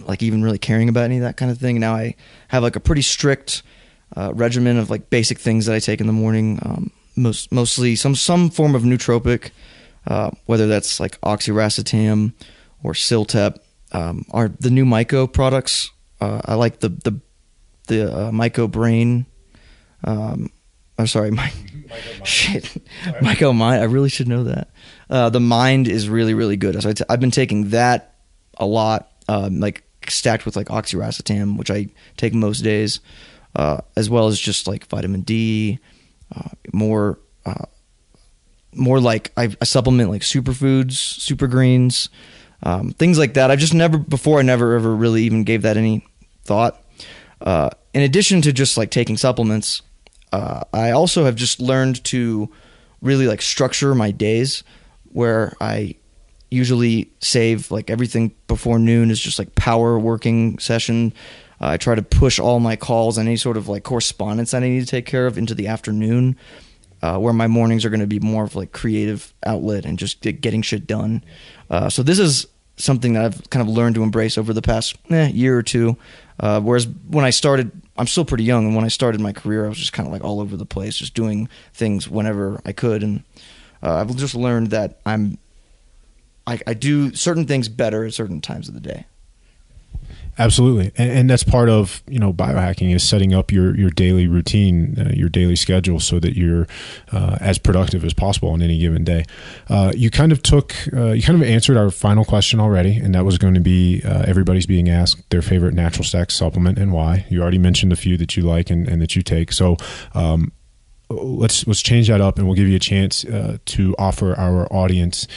like 0.05 0.23
even 0.23 0.43
really 0.43 0.57
caring 0.57 0.89
about 0.89 1.05
any 1.05 1.17
of 1.17 1.23
that 1.23 1.37
kind 1.37 1.51
of 1.51 1.57
thing. 1.57 1.79
Now 1.79 1.95
I 1.95 2.15
have 2.49 2.63
like 2.63 2.75
a 2.75 2.79
pretty 2.79 3.01
strict 3.01 3.63
uh, 4.15 4.31
regimen 4.33 4.77
of 4.77 4.89
like 4.89 5.09
basic 5.09 5.39
things 5.39 5.65
that 5.65 5.75
I 5.75 5.79
take 5.79 6.01
in 6.01 6.07
the 6.07 6.13
morning. 6.13 6.59
Um, 6.61 6.91
most 7.15 7.51
mostly 7.51 7.95
some 7.95 8.15
some 8.15 8.49
form 8.49 8.75
of 8.75 8.83
nootropic, 8.83 9.51
uh, 10.05 10.31
whether 10.45 10.67
that's 10.67 10.99
like 10.99 11.19
oxiracetam 11.21 12.33
or 12.83 12.93
CILTEP. 12.93 13.57
Um, 13.91 14.25
are 14.31 14.49
the 14.49 14.69
new 14.69 14.85
Myco 14.85 15.31
products? 15.31 15.91
Uh, 16.21 16.41
I 16.45 16.55
like 16.55 16.79
the 16.79 16.89
the 16.89 17.19
the 17.87 18.13
uh, 18.13 18.31
Myco 18.31 18.69
Brain. 18.69 19.25
Um, 20.03 20.51
I'm 20.99 21.07
sorry, 21.07 21.31
my 21.31 21.51
shit, 22.23 22.63
Myco 23.21 23.55
Mind. 23.55 23.81
I 23.81 23.85
really 23.85 24.09
should 24.09 24.27
know 24.27 24.43
that. 24.43 24.69
Uh, 25.09 25.29
the 25.29 25.39
Mind 25.39 25.87
is 25.87 26.07
really 26.09 26.33
really 26.33 26.57
good. 26.57 26.81
So 26.81 26.89
I 26.89 26.93
t- 26.93 27.05
I've 27.09 27.19
been 27.19 27.31
taking 27.31 27.69
that 27.69 28.15
a 28.57 28.65
lot, 28.65 29.11
um, 29.27 29.59
like 29.59 29.83
stacked 30.11 30.45
with 30.45 30.55
like 30.55 30.67
oxiracetam, 30.67 31.57
which 31.57 31.71
I 31.71 31.87
take 32.17 32.33
most 32.33 32.61
days, 32.61 32.99
uh, 33.55 33.81
as 33.95 34.09
well 34.09 34.27
as 34.27 34.39
just 34.39 34.67
like 34.67 34.87
vitamin 34.87 35.21
D, 35.21 35.79
uh, 36.35 36.49
more 36.73 37.19
uh, 37.45 37.65
more 38.73 38.99
like 38.99 39.31
I, 39.37 39.55
I 39.61 39.65
supplement 39.65 40.09
like 40.09 40.21
superfoods, 40.21 40.93
super 40.93 41.47
greens, 41.47 42.09
um, 42.63 42.91
things 42.91 43.17
like 43.17 43.33
that. 43.35 43.51
I've 43.51 43.59
just 43.59 43.73
never 43.73 43.97
before 43.97 44.39
I 44.39 44.41
never 44.41 44.75
ever 44.75 44.95
really 44.95 45.23
even 45.23 45.43
gave 45.43 45.63
that 45.63 45.77
any 45.77 46.05
thought. 46.43 46.81
Uh, 47.41 47.69
in 47.93 48.01
addition 48.01 48.41
to 48.41 48.51
just 48.51 48.77
like 48.77 48.91
taking 48.91 49.17
supplements, 49.17 49.81
uh, 50.31 50.63
I 50.73 50.91
also 50.91 51.25
have 51.25 51.35
just 51.35 51.59
learned 51.59 52.03
to 52.05 52.49
really 53.01 53.27
like 53.27 53.41
structure 53.41 53.93
my 53.93 54.11
days 54.11 54.63
where 55.11 55.55
I 55.61 55.95
usually 56.49 57.11
save 57.19 57.71
like 57.71 57.89
everything 57.89 58.33
before 58.47 58.79
noon 58.79 59.11
is 59.11 59.19
just 59.19 59.39
like 59.39 59.55
power 59.55 59.99
working 59.99 60.57
session. 60.59 61.13
Uh, 61.59 61.69
I 61.69 61.77
try 61.77 61.95
to 61.95 62.03
push 62.03 62.39
all 62.39 62.59
my 62.59 62.75
calls 62.75 63.17
and 63.17 63.27
any 63.27 63.37
sort 63.37 63.57
of 63.57 63.67
like 63.67 63.83
correspondence 63.83 64.51
that 64.51 64.63
I 64.63 64.69
need 64.69 64.81
to 64.81 64.85
take 64.85 65.05
care 65.05 65.27
of 65.27 65.37
into 65.37 65.55
the 65.55 65.67
afternoon, 65.67 66.37
uh, 67.01 67.17
where 67.17 67.33
my 67.33 67.47
mornings 67.47 67.83
are 67.83 67.89
going 67.89 67.99
to 67.99 68.07
be 68.07 68.19
more 68.19 68.43
of 68.43 68.55
like 68.55 68.71
creative 68.71 69.33
outlet 69.45 69.85
and 69.85 69.97
just 69.97 70.21
get, 70.21 70.41
getting 70.41 70.61
shit 70.61 70.87
done. 70.87 71.23
Uh, 71.69 71.89
so 71.89 72.03
this 72.03 72.19
is 72.19 72.47
something 72.77 73.13
that 73.13 73.25
I've 73.25 73.49
kind 73.49 73.67
of 73.67 73.73
learned 73.73 73.95
to 73.95 74.03
embrace 74.03 74.37
over 74.37 74.53
the 74.53 74.61
past 74.61 74.95
eh, 75.09 75.29
year 75.29 75.57
or 75.57 75.63
two. 75.63 75.97
Uh, 76.39 76.61
whereas 76.61 76.87
when 77.09 77.25
I 77.25 77.31
started, 77.31 77.71
I'm 77.97 78.05
still 78.05 78.25
pretty 78.25 78.43
young, 78.43 78.67
and 78.67 78.75
when 78.75 78.85
I 78.85 78.89
started 78.89 79.19
my 79.19 79.33
career, 79.33 79.65
I 79.65 79.69
was 79.69 79.79
just 79.79 79.93
kind 79.93 80.05
of 80.05 80.13
like 80.13 80.23
all 80.23 80.39
over 80.39 80.55
the 80.55 80.67
place, 80.67 80.95
just 80.95 81.15
doing 81.15 81.49
things 81.73 82.07
whenever 82.07 82.61
I 82.63 82.71
could, 82.71 83.01
and 83.01 83.23
uh, 83.81 83.95
I've 83.95 84.15
just 84.15 84.35
learned 84.35 84.69
that 84.69 84.99
I'm 85.03 85.39
I, 86.47 86.59
I 86.65 86.73
do 86.73 87.13
certain 87.13 87.45
things 87.45 87.67
better 87.67 88.05
at 88.05 88.13
certain 88.13 88.41
times 88.41 88.67
of 88.67 88.73
the 88.73 88.79
day. 88.79 89.05
Absolutely, 90.39 90.91
and, 90.97 91.11
and 91.11 91.29
that's 91.29 91.43
part 91.43 91.67
of 91.67 92.03
you 92.07 92.19
know 92.19 92.31
biohacking 92.31 92.93
is 92.93 93.01
setting 93.01 93.33
up 93.33 93.51
your 93.51 93.75
your 93.75 93.89
daily 93.89 94.27
routine, 94.27 94.95
uh, 94.99 95.11
your 95.11 95.29
daily 95.29 95.55
schedule, 95.55 95.99
so 95.99 96.19
that 96.19 96.37
you're 96.37 96.67
uh, 97.11 97.37
as 97.41 97.57
productive 97.57 98.05
as 98.05 98.13
possible 98.13 98.49
on 98.49 98.61
any 98.61 98.77
given 98.77 99.03
day. 99.03 99.25
Uh, 99.67 99.91
you 99.95 100.11
kind 100.11 100.31
of 100.31 100.43
took, 100.43 100.75
uh, 100.93 101.07
you 101.07 101.23
kind 101.23 101.41
of 101.41 101.47
answered 101.47 101.75
our 101.75 101.89
final 101.89 102.23
question 102.23 102.59
already, 102.59 102.97
and 102.97 103.15
that 103.15 103.25
was 103.25 103.39
going 103.39 103.55
to 103.55 103.59
be 103.59 104.03
uh, 104.05 104.25
everybody's 104.27 104.67
being 104.67 104.89
asked 104.89 105.27
their 105.31 105.41
favorite 105.41 105.73
natural 105.73 106.03
stack 106.03 106.29
supplement 106.29 106.77
and 106.77 106.93
why. 106.93 107.25
You 107.29 107.41
already 107.41 107.57
mentioned 107.57 107.91
a 107.91 107.97
few 107.97 108.15
that 108.17 108.37
you 108.37 108.43
like 108.43 108.69
and, 108.69 108.87
and 108.87 109.01
that 109.01 109.15
you 109.15 109.23
take. 109.23 109.51
So 109.51 109.75
um, 110.13 110.51
let's 111.09 111.65
let's 111.65 111.81
change 111.81 112.09
that 112.09 112.21
up, 112.21 112.37
and 112.37 112.45
we'll 112.45 112.55
give 112.55 112.67
you 112.67 112.75
a 112.75 112.79
chance 112.79 113.25
uh, 113.25 113.57
to 113.65 113.95
offer 113.97 114.35
our 114.35 114.71
audience 114.71 115.27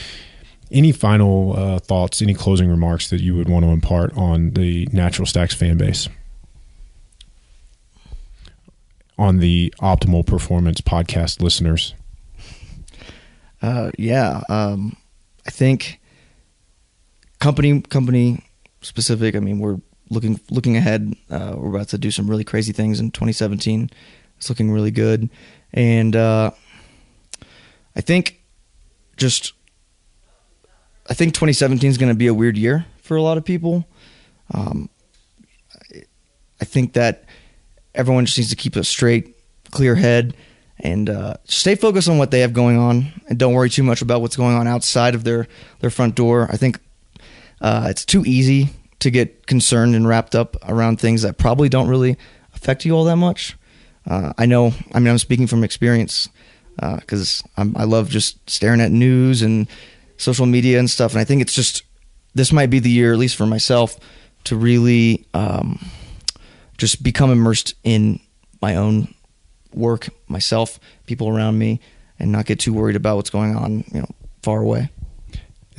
any 0.71 0.93
final 0.93 1.55
uh, 1.57 1.79
thoughts, 1.79 2.23
any 2.23 2.35
closing 2.35 2.69
remarks 2.69 3.11
that 3.11 3.21
you 3.21 3.37
would 3.37 3.49
want 3.49 3.65
to 3.65 3.71
impart 3.71 4.17
on 4.17 4.51
the 4.51 4.89
Natural 4.93 5.27
Stacks 5.27 5.55
fan 5.55 5.77
base, 5.77 6.09
on 9.19 9.39
the 9.39 9.73
Optimal 9.81 10.27
Performance 10.27 10.81
podcast 10.81 11.43
listeners. 11.43 11.95
Uh, 13.63 13.91
yeah, 13.99 14.43
um, 14.49 14.97
I 15.47 15.51
think 15.51 16.01
company 17.39 17.81
company 17.83 18.43
specific. 18.81 19.37
I 19.37 19.41
mean, 19.41 19.59
we're 19.59 19.79
looking 20.09 20.41
looking 20.51 20.77
ahead. 20.77 21.15
Uh, 21.29 21.55
we're 21.57 21.71
about 21.71 21.89
to 21.89 21.99
do 21.99 22.11
some 22.11 22.29
really 22.29 22.45
crazy 22.45 22.73
things 22.73 23.01
in 23.01 23.11
2017. 23.11 23.91
It's 24.39 24.49
looking 24.49 24.71
really 24.71 24.91
good, 24.91 25.29
and 25.73 26.17
uh, 26.17 26.53
I 27.95 28.01
think 28.01 28.41
just 29.17 29.53
I 31.11 31.15
think 31.15 31.35
2017 31.35 31.91
is 31.91 31.99
going 31.99 32.09
to 32.09 32.15
be 32.15 32.29
a 32.29 32.35
weird 32.35 32.57
year 32.57 32.87
for 33.03 33.17
a 33.17 33.23
lot 33.23 33.37
of 33.37 33.45
people. 33.45 33.85
Um, 34.55 34.89
I 36.61 36.65
think 36.65 36.93
that 36.93 37.25
everyone 37.95 38.27
just 38.27 38.39
needs 38.39 38.51
to 38.51 38.57
keep 38.57 38.77
a 38.77 38.85
straight, 38.85 39.37
clear 39.73 39.97
head 39.97 40.37
and 40.79 41.11
uh, 41.11 41.35
stay 41.45 41.75
focused 41.75 42.09
on 42.09 42.17
what 42.17 42.31
they 42.31 42.41
have 42.41 42.53
going 42.53 42.79
on, 42.79 43.13
and 43.29 43.39
don't 43.39 43.53
worry 43.53 43.69
too 43.69 43.83
much 43.83 44.01
about 44.01 44.23
what's 44.23 44.37
going 44.37 44.55
on 44.57 44.67
outside 44.67 45.15
of 45.15 45.25
their 45.25 45.47
their 45.81 45.91
front 45.91 46.15
door. 46.15 46.49
I 46.51 46.57
think 46.57 46.79
uh, 47.61 47.89
it's 47.91 48.05
too 48.05 48.25
easy 48.25 48.71
to 49.01 49.11
get 49.11 49.47
concerned 49.47 49.95
and 49.95 50.07
wrapped 50.07 50.35
up 50.35 50.57
around 50.69 51.01
things 51.01 51.23
that 51.23 51.37
probably 51.37 51.69
don't 51.69 51.89
really 51.89 52.17
affect 52.55 52.85
you 52.85 52.93
all 52.93 53.05
that 53.05 53.17
much. 53.17 53.57
Uh, 54.09 54.33
I 54.39 54.47
know. 54.47 54.73
I 54.95 55.01
mean, 55.01 55.09
I'm 55.09 55.19
speaking 55.19 55.47
from 55.47 55.65
experience 55.65 56.29
because 56.77 57.43
uh, 57.59 57.67
I 57.77 57.85
love 57.85 58.09
just 58.09 58.49
staring 58.49 58.81
at 58.81 58.91
news 58.91 59.43
and 59.43 59.69
social 60.21 60.47
media 60.47 60.79
and 60.79 60.89
stuff. 60.89 61.13
And 61.13 61.21
I 61.21 61.25
think 61.25 61.43
it's 61.43 61.55
just 61.55 61.83
this 62.35 62.53
might 62.53 62.71
be 62.71 62.79
the 62.79 62.91
year, 62.91 63.13
at 63.13 63.19
least 63.19 63.37
for 63.37 63.47
myself, 63.47 63.99
to 64.45 64.57
really 64.57 65.27
um, 65.35 65.85
just 66.79 67.03
become 67.03 67.31
immersed 67.31 67.75
in 67.83 68.21
my 68.63 68.77
own 68.77 69.13
work, 69.75 70.09
myself, 70.29 70.79
people 71.07 71.29
around 71.29 71.59
me, 71.59 71.81
and 72.19 72.31
not 72.31 72.47
get 72.47 72.61
too 72.61 72.73
worried 72.73 72.97
about 72.97 73.17
what's 73.17 73.31
going 73.31 73.57
on, 73.57 73.85
you 73.93 74.01
know, 74.01 74.09
far 74.43 74.61
away. 74.61 74.91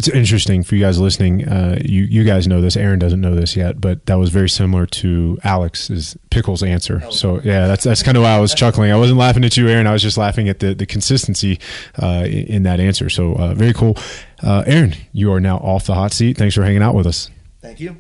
It's 0.02 0.08
interesting 0.08 0.64
for 0.64 0.74
you 0.74 0.82
guys 0.82 1.00
listening. 1.00 1.48
Uh, 1.48 1.78
you 1.86 2.06
you 2.06 2.24
guys 2.24 2.48
know 2.48 2.60
this. 2.60 2.76
Aaron 2.76 2.98
doesn't 2.98 3.22
know 3.22 3.36
this 3.36 3.56
yet, 3.56 3.80
but 3.80 4.08
that 4.08 4.16
was 4.16 4.32
very 4.32 4.50
similar 4.50 4.88
to 4.88 5.38
Alex's 5.44 6.18
pickles 6.32 6.64
answer. 6.64 7.04
So 7.12 7.40
yeah, 7.42 7.68
that's 7.68 7.84
that's 7.84 8.02
kind 8.02 8.18
of 8.18 8.24
why 8.24 8.32
I 8.32 8.40
was 8.40 8.56
chuckling. 8.56 8.92
I 8.92 8.96
wasn't 8.98 9.20
laughing 9.20 9.46
at 9.46 9.58
you, 9.58 9.68
Aaron. 9.68 9.86
I 9.86 9.94
was 9.94 10.02
just 10.02 10.18
laughing 10.18 10.50
at 10.50 10.58
the 10.58 10.74
the 10.74 10.88
consistency 10.88 11.60
uh, 12.02 12.26
in 12.28 12.64
that 12.64 12.80
answer. 12.80 13.12
So 13.12 13.36
uh, 13.36 13.54
very 13.54 13.74
cool. 13.74 13.96
Uh, 14.42 14.64
Aaron, 14.66 14.96
you 15.14 15.32
are 15.34 15.40
now 15.40 15.58
off 15.58 15.86
the 15.86 15.94
hot 15.94 16.14
seat. 16.14 16.36
Thanks 16.36 16.56
for 16.56 16.64
hanging 16.64 16.82
out 16.82 16.96
with 16.96 17.06
us. 17.06 17.30
Thank 17.62 17.80
you. 17.80 17.98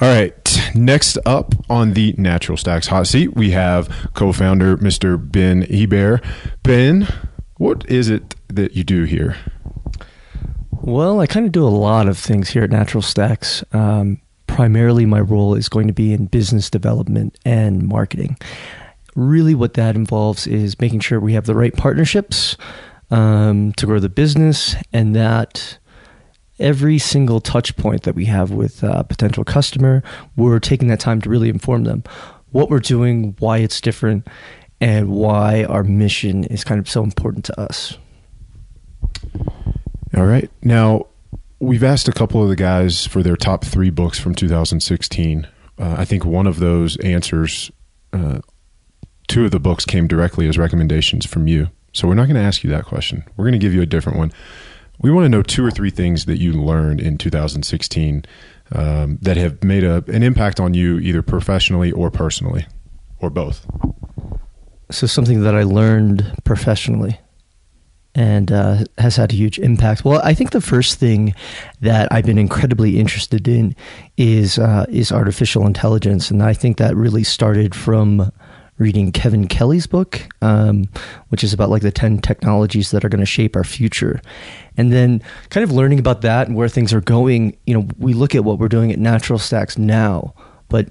All 0.00 0.08
right. 0.08 0.70
Next 0.76 1.18
up 1.26 1.56
on 1.68 1.94
the 1.94 2.14
Natural 2.16 2.56
Stacks 2.56 2.86
hot 2.86 3.08
seat, 3.08 3.34
we 3.34 3.50
have 3.50 4.10
co-founder 4.14 4.76
Mr. 4.76 5.18
Ben 5.18 5.62
Hebert. 5.62 6.24
Ben, 6.62 7.08
what 7.56 7.84
is 7.90 8.08
it 8.08 8.36
that 8.46 8.76
you 8.76 8.84
do 8.84 9.02
here? 9.02 9.36
Well, 10.88 11.20
I 11.20 11.26
kind 11.26 11.44
of 11.44 11.52
do 11.52 11.66
a 11.66 11.68
lot 11.68 12.08
of 12.08 12.16
things 12.16 12.48
here 12.48 12.64
at 12.64 12.70
Natural 12.70 13.02
Stacks. 13.02 13.62
Um, 13.74 14.22
primarily, 14.46 15.04
my 15.04 15.20
role 15.20 15.54
is 15.54 15.68
going 15.68 15.86
to 15.86 15.92
be 15.92 16.14
in 16.14 16.24
business 16.24 16.70
development 16.70 17.36
and 17.44 17.86
marketing. 17.86 18.38
Really, 19.14 19.54
what 19.54 19.74
that 19.74 19.96
involves 19.96 20.46
is 20.46 20.80
making 20.80 21.00
sure 21.00 21.20
we 21.20 21.34
have 21.34 21.44
the 21.44 21.54
right 21.54 21.76
partnerships 21.76 22.56
um, 23.10 23.74
to 23.74 23.84
grow 23.84 23.98
the 23.98 24.08
business 24.08 24.76
and 24.90 25.14
that 25.14 25.76
every 26.58 26.98
single 26.98 27.42
touch 27.42 27.76
point 27.76 28.04
that 28.04 28.14
we 28.14 28.24
have 28.24 28.50
with 28.50 28.82
a 28.82 29.04
potential 29.04 29.44
customer, 29.44 30.02
we're 30.36 30.58
taking 30.58 30.88
that 30.88 31.00
time 31.00 31.20
to 31.20 31.28
really 31.28 31.50
inform 31.50 31.84
them 31.84 32.02
what 32.52 32.70
we're 32.70 32.78
doing, 32.78 33.36
why 33.40 33.58
it's 33.58 33.82
different, 33.82 34.26
and 34.80 35.10
why 35.10 35.64
our 35.64 35.84
mission 35.84 36.44
is 36.44 36.64
kind 36.64 36.80
of 36.80 36.88
so 36.88 37.04
important 37.04 37.44
to 37.44 37.60
us. 37.60 37.98
All 40.18 40.26
right. 40.26 40.50
Now, 40.64 41.06
we've 41.60 41.84
asked 41.84 42.08
a 42.08 42.12
couple 42.12 42.42
of 42.42 42.48
the 42.48 42.56
guys 42.56 43.06
for 43.06 43.22
their 43.22 43.36
top 43.36 43.64
three 43.64 43.90
books 43.90 44.18
from 44.18 44.34
2016. 44.34 45.46
Uh, 45.78 45.94
I 45.96 46.04
think 46.04 46.24
one 46.24 46.48
of 46.48 46.58
those 46.58 46.96
answers, 46.96 47.70
uh, 48.12 48.40
two 49.28 49.44
of 49.44 49.52
the 49.52 49.60
books 49.60 49.84
came 49.84 50.08
directly 50.08 50.48
as 50.48 50.58
recommendations 50.58 51.24
from 51.24 51.46
you. 51.46 51.68
So 51.92 52.08
we're 52.08 52.14
not 52.14 52.24
going 52.24 52.34
to 52.34 52.42
ask 52.42 52.64
you 52.64 52.70
that 52.70 52.84
question. 52.84 53.22
We're 53.36 53.44
going 53.44 53.52
to 53.52 53.60
give 53.60 53.72
you 53.72 53.80
a 53.80 53.86
different 53.86 54.18
one. 54.18 54.32
We 54.98 55.12
want 55.12 55.24
to 55.24 55.28
know 55.28 55.42
two 55.42 55.64
or 55.64 55.70
three 55.70 55.90
things 55.90 56.24
that 56.24 56.38
you 56.38 56.52
learned 56.52 57.00
in 57.00 57.16
2016 57.16 58.24
um, 58.72 59.18
that 59.22 59.36
have 59.36 59.62
made 59.62 59.84
a, 59.84 60.02
an 60.08 60.24
impact 60.24 60.58
on 60.58 60.74
you, 60.74 60.98
either 60.98 61.22
professionally 61.22 61.92
or 61.92 62.10
personally, 62.10 62.66
or 63.20 63.30
both. 63.30 63.64
So, 64.90 65.06
something 65.06 65.42
that 65.42 65.54
I 65.54 65.62
learned 65.62 66.40
professionally 66.42 67.20
and 68.18 68.50
uh, 68.50 68.78
has 68.98 69.14
had 69.14 69.32
a 69.32 69.36
huge 69.36 69.60
impact. 69.60 70.04
Well, 70.04 70.20
I 70.24 70.34
think 70.34 70.50
the 70.50 70.60
first 70.60 70.98
thing 70.98 71.36
that 71.82 72.08
I've 72.10 72.26
been 72.26 72.36
incredibly 72.36 72.98
interested 72.98 73.46
in 73.46 73.76
is 74.16 74.58
uh, 74.58 74.86
is 74.88 75.12
artificial 75.12 75.64
intelligence, 75.64 76.28
and 76.28 76.42
I 76.42 76.52
think 76.52 76.78
that 76.78 76.96
really 76.96 77.22
started 77.22 77.76
from 77.76 78.32
reading 78.78 79.12
Kevin 79.12 79.46
Kelly's 79.46 79.86
book, 79.86 80.20
um, 80.42 80.88
which 81.28 81.44
is 81.44 81.52
about 81.52 81.70
like 81.70 81.82
the 81.82 81.92
10 81.92 82.18
technologies 82.18 82.90
that 82.90 83.04
are 83.04 83.08
going 83.08 83.20
to 83.20 83.26
shape 83.26 83.54
our 83.54 83.64
future. 83.64 84.20
And 84.76 84.92
then 84.92 85.22
kind 85.50 85.62
of 85.62 85.72
learning 85.72 85.98
about 86.00 86.22
that 86.22 86.46
and 86.46 86.56
where 86.56 86.68
things 86.68 86.92
are 86.92 87.00
going, 87.00 87.56
you 87.66 87.74
know, 87.74 87.88
we 87.98 88.14
look 88.14 88.34
at 88.36 88.44
what 88.44 88.58
we're 88.58 88.68
doing 88.68 88.92
at 88.92 88.98
Natural 88.98 89.38
Stacks 89.38 89.78
now, 89.78 90.32
but 90.68 90.90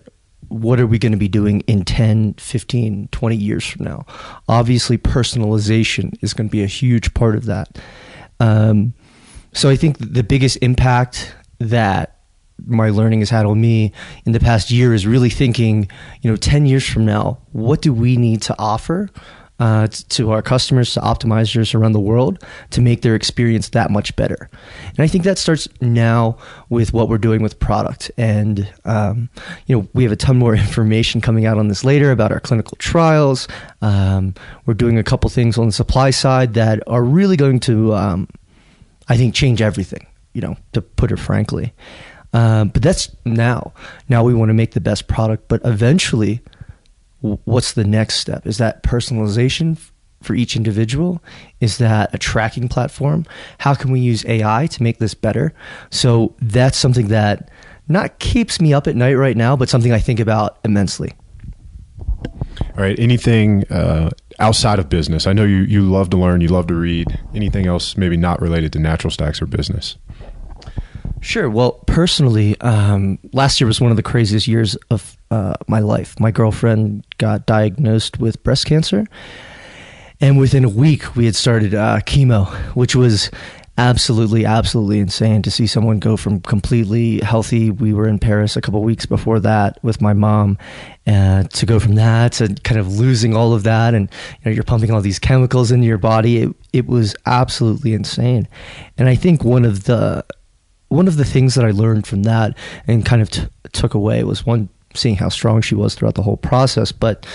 what 0.50 0.80
are 0.80 0.88
we 0.88 1.00
going 1.00 1.12
to 1.12 1.18
be 1.18 1.28
doing 1.28 1.62
in 1.62 1.84
10, 1.84 2.36
15, 2.36 3.10
20 3.12 3.36
years 3.36 3.66
from 3.66 3.86
now? 3.86 4.06
Obviously, 4.48 4.98
personalization 4.98 6.18
is 6.22 6.34
going 6.34 6.48
to 6.48 6.52
be 6.52 6.64
a 6.64 6.68
huge 6.68 7.14
part 7.14 7.36
of 7.36 7.46
that. 7.46 7.78
Um, 8.40 8.94
so 9.54 9.70
I 9.70 9.76
think 9.76 9.98
the 10.00 10.24
biggest 10.24 10.58
impact 10.62 11.36
that 11.60 12.18
my 12.66 12.90
learning 12.90 13.20
has 13.20 13.30
had 13.30 13.46
on 13.46 13.60
me 13.62 13.92
in 14.26 14.32
the 14.32 14.40
past 14.40 14.72
year 14.72 14.94
is 14.94 15.06
really 15.06 15.30
thinking, 15.30 15.90
you 16.22 16.30
know, 16.30 16.36
10 16.36 16.66
years 16.66 16.88
from 16.88 17.06
now, 17.06 17.40
what 17.52 17.82
do 17.82 17.94
we 17.94 18.18
need 18.18 18.42
to 18.44 18.56
offer 18.58 19.10
uh, 19.60 19.88
to 20.10 20.32
our 20.32 20.42
customers, 20.42 20.94
to 20.94 21.00
optimizers 21.00 21.74
around 21.74 21.94
the 21.94 22.00
world 22.00 22.44
to 22.72 22.82
make 22.82 23.02
their 23.02 23.16
experience 23.16 23.70
that 23.70 23.90
much 23.90 24.16
better. 24.16 24.50
And 24.90 25.00
I 25.00 25.08
think 25.08 25.24
that 25.24 25.38
starts 25.38 25.68
now 25.82 26.38
with 26.70 26.94
what 26.94 27.10
we're 27.10 27.18
doing 27.18 27.42
with 27.42 27.60
product. 27.60 28.12
And, 28.18 28.72
um, 28.86 29.30
you 29.66 29.76
know, 29.76 29.88
we 29.94 30.04
have 30.04 30.12
a 30.12 30.18
ton 30.18 30.38
more 30.38 30.56
information 30.68 31.22
coming 31.22 31.46
out 31.46 31.58
on 31.58 31.68
this 31.68 31.84
later 31.84 32.12
about 32.12 32.32
our 32.32 32.40
clinical 32.40 32.78
trials. 32.78 33.48
Um, 33.82 34.36
we're 34.66 34.74
doing 34.76 34.98
a 34.98 35.04
couple 35.04 35.30
things 35.30 35.58
on 35.58 35.68
the 35.68 35.74
supply 35.74 36.12
side 36.12 36.54
that 36.54 36.84
are 36.88 37.04
really 37.04 37.38
going 37.38 37.60
to, 37.62 37.96
um, 37.96 38.28
I 39.10 39.18
think, 39.18 39.34
change 39.34 39.62
everything, 39.62 40.06
you 40.34 40.42
know, 40.42 40.58
to 40.74 40.82
put 40.82 41.12
it 41.12 41.18
frankly. 41.18 41.74
Um, 42.34 42.70
but 42.70 42.82
that's 42.82 43.16
now. 43.26 43.74
Now 44.10 44.24
we 44.24 44.34
want 44.34 44.50
to 44.50 44.54
make 44.54 44.72
the 44.72 44.82
best 44.82 45.08
product, 45.08 45.48
but 45.48 45.62
eventually, 45.64 46.42
what's 47.46 47.74
the 47.74 47.84
next 47.84 48.16
step? 48.16 48.46
Is 48.46 48.58
that 48.58 48.84
personalization 48.84 49.78
for 50.22 50.34
each 50.34 50.56
individual? 50.56 51.24
Is 51.60 51.78
that 51.78 52.14
a 52.14 52.18
tracking 52.18 52.68
platform? 52.68 53.26
How 53.60 53.74
can 53.74 53.92
we 53.92 54.00
use 54.00 54.26
AI 54.26 54.68
to 54.68 54.84
make 54.84 54.98
this 55.00 55.14
better? 55.14 55.54
So 55.90 56.36
that's 56.42 56.78
something 56.78 57.08
that 57.08 57.50
not 57.88 58.20
keeps 58.20 58.60
me 58.60 58.74
up 58.74 58.88
at 58.88 58.96
night 58.96 59.14
right 59.14 59.38
now, 59.38 59.56
but 59.56 59.70
something 59.70 59.92
I 59.92 60.00
think 60.00 60.20
about 60.20 60.58
immensely. 60.64 61.14
All 62.78 62.84
right. 62.84 63.00
Anything 63.00 63.66
uh, 63.72 64.10
outside 64.40 64.80
of 64.80 64.90
business? 64.90 65.28
I 65.28 65.34
know 65.34 65.44
you, 65.44 65.58
you 65.58 65.82
love 65.82 66.10
to 66.12 66.18
learn, 66.18 66.42
you 66.42 66.48
love 66.48 66.68
to 66.68 66.76
read. 66.76 67.08
Anything 67.34 67.66
else 67.66 67.98
maybe 67.98 68.18
not 68.18 68.42
related 68.42 68.74
to 68.74 68.80
natural 68.80 69.12
stacks 69.12 69.42
or 69.42 69.46
business? 69.46 69.98
Sure. 71.28 71.50
Well, 71.50 71.74
personally, 71.88 72.58
um, 72.62 73.20
last 73.34 73.60
year 73.60 73.68
was 73.68 73.82
one 73.82 73.92
of 73.92 73.98
the 73.98 74.02
craziest 74.02 74.48
years 74.48 74.78
of 74.90 75.18
uh, 75.30 75.56
my 75.68 75.80
life. 75.80 76.18
My 76.22 76.32
girlfriend 76.32 77.06
got 77.18 77.46
diagnosed 77.46 78.18
with 78.18 78.42
breast 78.44 78.66
cancer, 78.66 79.06
and 80.22 80.40
within 80.40 80.64
a 80.64 80.70
week, 80.70 81.18
we 81.18 81.26
had 81.26 81.36
started 81.36 81.76
uh, 81.76 82.00
chemo, 82.06 82.48
which 82.78 82.96
was 82.96 83.30
absolutely, 83.78 84.46
absolutely 84.46 85.00
insane 85.00 85.42
to 85.42 85.52
see 85.52 85.68
someone 85.68 86.00
go 86.00 86.16
from 86.16 86.40
completely 86.40 87.20
healthy. 87.20 87.72
We 87.72 87.92
were 87.92 88.08
in 88.08 88.20
Paris 88.20 88.56
a 88.56 88.62
couple 88.62 88.82
weeks 88.82 89.06
before 89.06 89.42
that 89.42 89.84
with 89.84 90.00
my 90.00 90.14
mom, 90.14 90.58
and 91.06 91.52
to 91.52 91.66
go 91.66 91.78
from 91.78 91.96
that 91.96 92.32
to 92.34 92.56
kind 92.64 92.80
of 92.80 93.00
losing 93.00 93.36
all 93.36 93.54
of 93.54 93.64
that, 93.64 93.94
and 93.94 94.10
you 94.40 94.46
know, 94.46 94.52
you're 94.52 94.64
pumping 94.64 94.92
all 94.92 95.02
these 95.02 95.20
chemicals 95.20 95.72
into 95.74 95.88
your 95.88 95.98
body. 95.98 96.44
It, 96.44 96.56
it 96.72 96.86
was 96.88 97.18
absolutely 97.26 97.92
insane, 97.92 98.48
and 98.98 99.10
I 99.10 99.16
think 99.16 99.44
one 99.44 99.66
of 99.66 99.84
the 99.84 100.24
one 100.90 101.08
of 101.08 101.18
the 101.18 101.26
things 101.26 101.56
that 101.56 101.66
I 101.66 101.72
learned 101.72 102.08
from 102.08 102.24
that 102.24 102.58
and 102.88 103.06
kind 103.06 103.22
of 103.22 103.30
t- 103.30 103.48
took 103.74 103.94
away 103.94 104.24
was 104.24 104.46
one 104.46 104.70
seeing 104.94 105.16
how 105.16 105.30
strong 105.30 105.62
she 105.62 105.76
was 105.76 105.96
throughout 105.96 106.16
the 106.16 106.24
whole 106.24 106.38
process. 106.38 106.92
But 106.92 107.26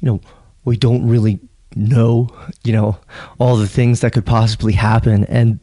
you 0.00 0.06
know, 0.06 0.20
we 0.64 0.76
don't 0.76 1.06
really 1.06 1.40
know, 1.74 2.28
you 2.64 2.72
know, 2.72 2.98
all 3.38 3.56
the 3.56 3.68
things 3.68 4.00
that 4.00 4.12
could 4.12 4.26
possibly 4.26 4.72
happen. 4.72 5.24
And 5.24 5.60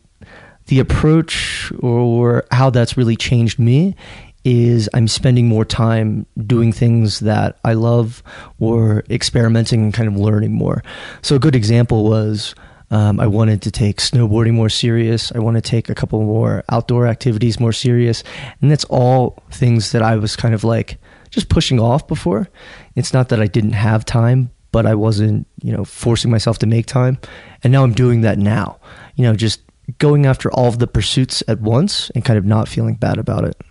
the 0.68 0.80
approach 0.80 1.72
or 1.80 2.46
how 2.52 2.70
that's 2.70 2.98
really 2.98 3.16
changed 3.16 3.60
me 3.60 3.96
is 4.44 4.90
I'm 4.94 5.08
spending 5.08 5.48
more 5.48 5.66
time 5.66 6.26
doing 6.46 6.72
things 6.72 7.20
that 7.20 7.60
I 7.66 7.74
love 7.74 8.24
or 8.60 9.04
experimenting 9.10 9.84
and 9.84 9.94
kind 9.94 10.08
of 10.08 10.16
learning 10.16 10.54
more. 10.54 10.84
So 11.22 11.36
a 11.36 11.40
good 11.40 11.56
example 11.56 12.06
was 12.06 12.56
um, 12.90 13.20
I 13.20 13.28
wanted 13.28 13.62
to 13.64 13.72
take 13.72 13.98
snowboarding 13.98 14.54
more 14.54 14.70
serious. 14.70 15.32
I 15.34 15.40
want 15.40 15.56
to 15.56 15.62
take 15.62 15.90
a 15.90 15.96
couple 15.96 16.22
more 16.22 16.64
outdoor 16.70 17.08
activities 17.08 17.60
more 17.60 17.74
serious. 17.74 18.24
And 18.62 18.72
that's 18.72 18.86
all 18.86 19.44
things 19.52 19.92
that 19.92 20.02
I 20.02 20.16
was 20.16 20.36
kind 20.36 20.54
of 20.54 20.64
like 20.64 20.98
just 21.30 21.50
pushing 21.50 21.80
off 21.80 22.08
before. 22.08 22.48
It's 22.96 23.14
not 23.14 23.30
that 23.30 23.42
I 23.42 23.48
didn't 23.48 23.74
have 23.74 24.06
time, 24.06 24.52
but 24.72 24.86
I 24.86 24.96
wasn't, 24.96 25.48
you 25.62 25.74
know, 25.74 25.84
forcing 25.84 26.32
myself 26.32 26.60
to 26.60 26.66
make 26.66 26.86
time. 26.86 27.18
And 27.64 27.74
now 27.74 27.84
I'm 27.84 27.94
doing 27.94 28.22
that 28.22 28.38
now. 28.38 28.80
You 29.16 29.24
know, 29.24 29.36
just 29.36 29.62
going 29.98 30.26
after 30.26 30.52
all 30.52 30.68
of 30.68 30.80
the 30.80 30.88
pursuits 30.88 31.44
at 31.48 31.60
once 31.60 32.10
and 32.12 32.24
kind 32.24 32.38
of 32.38 32.46
not 32.46 32.70
feeling 32.70 32.96
bad 32.96 33.18
about 33.18 33.44
it. 33.44 33.62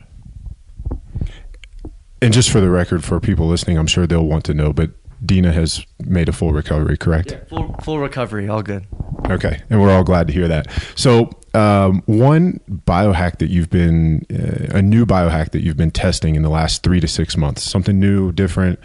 And 2.20 2.32
just 2.32 2.50
for 2.50 2.60
the 2.60 2.70
record, 2.70 3.04
for 3.04 3.20
people 3.20 3.46
listening, 3.46 3.78
I'm 3.78 3.86
sure 3.86 4.06
they'll 4.06 4.26
want 4.26 4.44
to 4.46 4.54
know, 4.54 4.72
but 4.72 4.90
Dina 5.24 5.52
has 5.52 5.84
made 6.04 6.28
a 6.28 6.32
full 6.32 6.52
recovery, 6.52 6.96
correct? 6.96 7.32
Yeah, 7.32 7.44
full, 7.44 7.74
full 7.82 7.98
recovery, 7.98 8.48
all 8.48 8.62
good. 8.62 8.86
Okay, 9.26 9.62
and 9.70 9.80
we're 9.80 9.90
all 9.90 10.04
glad 10.04 10.26
to 10.28 10.32
hear 10.32 10.48
that. 10.48 10.68
So, 10.94 11.30
um, 11.54 12.02
one 12.06 12.60
biohack 12.70 13.38
that 13.38 13.48
you've 13.48 13.70
been, 13.70 14.26
uh, 14.30 14.78
a 14.78 14.82
new 14.82 15.06
biohack 15.06 15.50
that 15.52 15.62
you've 15.62 15.76
been 15.76 15.90
testing 15.90 16.36
in 16.36 16.42
the 16.42 16.50
last 16.50 16.82
three 16.82 17.00
to 17.00 17.08
six 17.08 17.36
months, 17.36 17.62
something 17.62 17.98
new, 17.98 18.30
different 18.32 18.78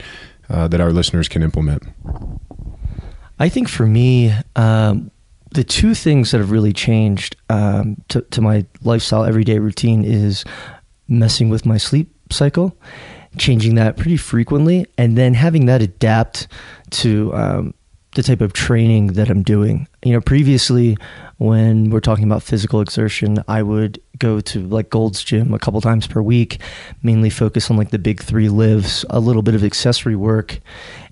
uh, 0.49 0.67
that 0.67 0.79
our 0.82 0.91
listeners 0.91 1.27
can 1.27 1.43
implement. 1.43 1.84
I 3.39 3.49
think 3.49 3.67
for 3.67 3.86
me, 3.86 4.34
um, 4.55 5.11
the 5.53 5.63
two 5.63 5.93
things 5.93 6.32
that 6.32 6.38
have 6.38 6.51
really 6.51 6.73
changed 6.73 7.36
um, 7.49 7.97
to, 8.07 8.21
to 8.21 8.41
my 8.41 8.65
lifestyle, 8.84 9.25
everyday 9.25 9.59
routine 9.59 10.03
is 10.03 10.45
messing 11.07 11.49
with 11.49 11.65
my 11.65 11.77
sleep 11.77 12.13
cycle 12.32 12.77
changing 13.38 13.75
that 13.75 13.97
pretty 13.97 14.17
frequently, 14.17 14.86
and 14.97 15.17
then 15.17 15.34
having 15.34 15.65
that 15.65 15.82
adapt 15.82 16.47
to 16.91 17.34
um, 17.34 17.73
the 18.15 18.23
type 18.23 18.41
of 18.41 18.53
training 18.53 19.07
that 19.13 19.29
I'm 19.29 19.43
doing. 19.43 19.88
You 20.03 20.13
know, 20.13 20.21
previously 20.21 20.97
when 21.38 21.89
we're 21.89 22.01
talking 22.01 22.25
about 22.25 22.43
physical 22.43 22.82
exertion, 22.82 23.43
I 23.47 23.63
would 23.63 24.01
go 24.19 24.41
to 24.41 24.59
like 24.67 24.89
Gold's 24.89 25.23
Gym 25.23 25.53
a 25.53 25.59
couple 25.59 25.82
times 25.82 26.07
per 26.07 26.21
week, 26.21 26.59
mainly 27.03 27.29
focus 27.29 27.71
on 27.71 27.77
like 27.77 27.89
the 27.89 27.99
big 27.99 28.21
three 28.21 28.49
lifts, 28.49 29.05
a 29.09 29.19
little 29.19 29.41
bit 29.41 29.55
of 29.55 29.63
accessory 29.63 30.15
work, 30.15 30.59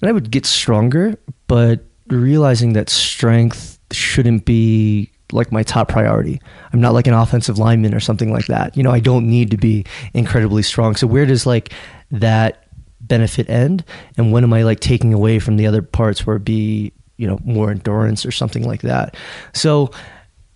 and 0.01 0.09
I 0.09 0.11
would 0.11 0.29
get 0.29 0.45
stronger, 0.45 1.17
but 1.47 1.85
realizing 2.07 2.73
that 2.73 2.89
strength 2.89 3.79
shouldn't 3.91 4.45
be 4.45 5.09
like 5.31 5.51
my 5.51 5.63
top 5.63 5.89
priority. 5.89 6.41
I'm 6.73 6.81
not 6.81 6.93
like 6.93 7.07
an 7.07 7.13
offensive 7.13 7.57
lineman 7.57 7.93
or 7.93 7.99
something 7.99 8.31
like 8.31 8.47
that. 8.47 8.75
You 8.75 8.83
know, 8.83 8.91
I 8.91 8.99
don't 8.99 9.27
need 9.27 9.51
to 9.51 9.57
be 9.57 9.85
incredibly 10.13 10.63
strong. 10.63 10.95
So 10.95 11.07
where 11.07 11.25
does 11.25 11.45
like 11.45 11.71
that 12.11 12.67
benefit 13.01 13.49
end? 13.49 13.83
And 14.17 14.31
when 14.31 14.43
am 14.43 14.53
i 14.53 14.63
like 14.63 14.79
taking 14.79 15.13
away 15.13 15.39
from 15.39 15.57
the 15.57 15.67
other 15.67 15.81
parts 15.81 16.25
where 16.25 16.35
it 16.37 16.45
be 16.45 16.91
you 17.17 17.27
know 17.27 17.39
more 17.43 17.69
endurance 17.69 18.25
or 18.25 18.31
something 18.31 18.63
like 18.63 18.81
that? 18.81 19.15
So 19.53 19.91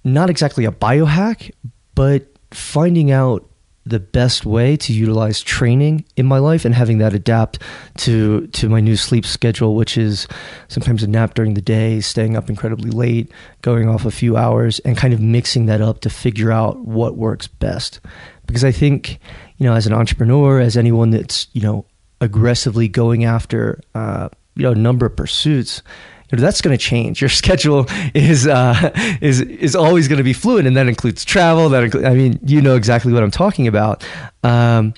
not 0.04 0.30
exactly 0.30 0.66
a 0.66 0.72
biohack 0.72 1.51
but 1.95 2.28
finding 2.51 3.12
out 3.12 3.49
the 3.86 3.99
best 3.99 4.45
way 4.45 4.78
to 4.78 4.93
utilize 4.93 5.41
training 5.41 6.06
in 6.16 6.26
my 6.26 6.38
life 6.39 6.64
and 6.64 6.74
having 6.74 6.99
that 6.99 7.14
adapt 7.14 7.60
to 7.97 8.47
to 8.47 8.70
my 8.70 8.80
new 8.80 8.95
sleep 8.95 9.26
schedule 9.26 9.76
which 9.76 9.97
is 9.97 10.26
sometimes 10.70 11.04
a 11.04 11.08
nap 11.08 11.34
during 11.34 11.54
the 11.54 11.62
day 11.62 11.99
staying 11.99 12.38
up 12.38 12.49
incredibly 12.49 12.91
late 12.91 13.32
going 13.62 13.89
off 13.89 14.06
a 14.06 14.12
few 14.12 14.38
hours 14.38 14.80
and 14.80 14.97
kind 14.97 15.14
of 15.14 15.20
mixing 15.20 15.66
that 15.66 15.82
up 15.82 15.99
to 15.99 16.10
figure 16.10 16.51
out 16.51 16.80
what 16.86 17.18
works 17.18 17.47
best 17.47 17.99
because 18.46 18.64
i 18.64 18.72
think 18.72 19.20
you 19.64 19.70
know, 19.70 19.76
as 19.76 19.88
an 19.88 19.94
entrepreneur, 19.94 20.60
as 20.60 20.76
anyone 20.76 21.12
that's, 21.12 21.48
you 21.54 21.62
know, 21.62 21.86
aggressively 22.20 22.89
going 22.89 23.24
after, 23.24 23.80
uh, 23.96 24.28
you 24.56 24.64
know, 24.64 24.72
a 24.72 24.76
number 24.76 25.06
of 25.06 25.16
pursuits, 25.16 25.82
you 26.30 26.38
know, 26.38 26.41
that's 26.41 26.60
going 26.60 26.78
to 26.78 26.84
change. 26.84 27.22
Your 27.22 27.30
schedule 27.30 27.86
is, 28.14 28.46
uh, 28.46 28.91
is, 29.22 29.39
is 29.39 29.74
always 29.74 30.10
going 30.10 30.18
to 30.18 30.24
be 30.24 30.34
fluid. 30.34 30.66
And 30.66 30.76
that 30.76 30.88
includes 30.88 31.24
travel. 31.24 31.70
That, 31.70 31.96
I 32.06 32.14
mean, 32.14 32.39
you 32.44 32.62
know 32.62 32.76
exactly 32.76 33.14
what 33.14 33.24
I'm 33.24 33.32
talking 33.32 33.68
about. 33.68 34.06
Um, 34.44 34.94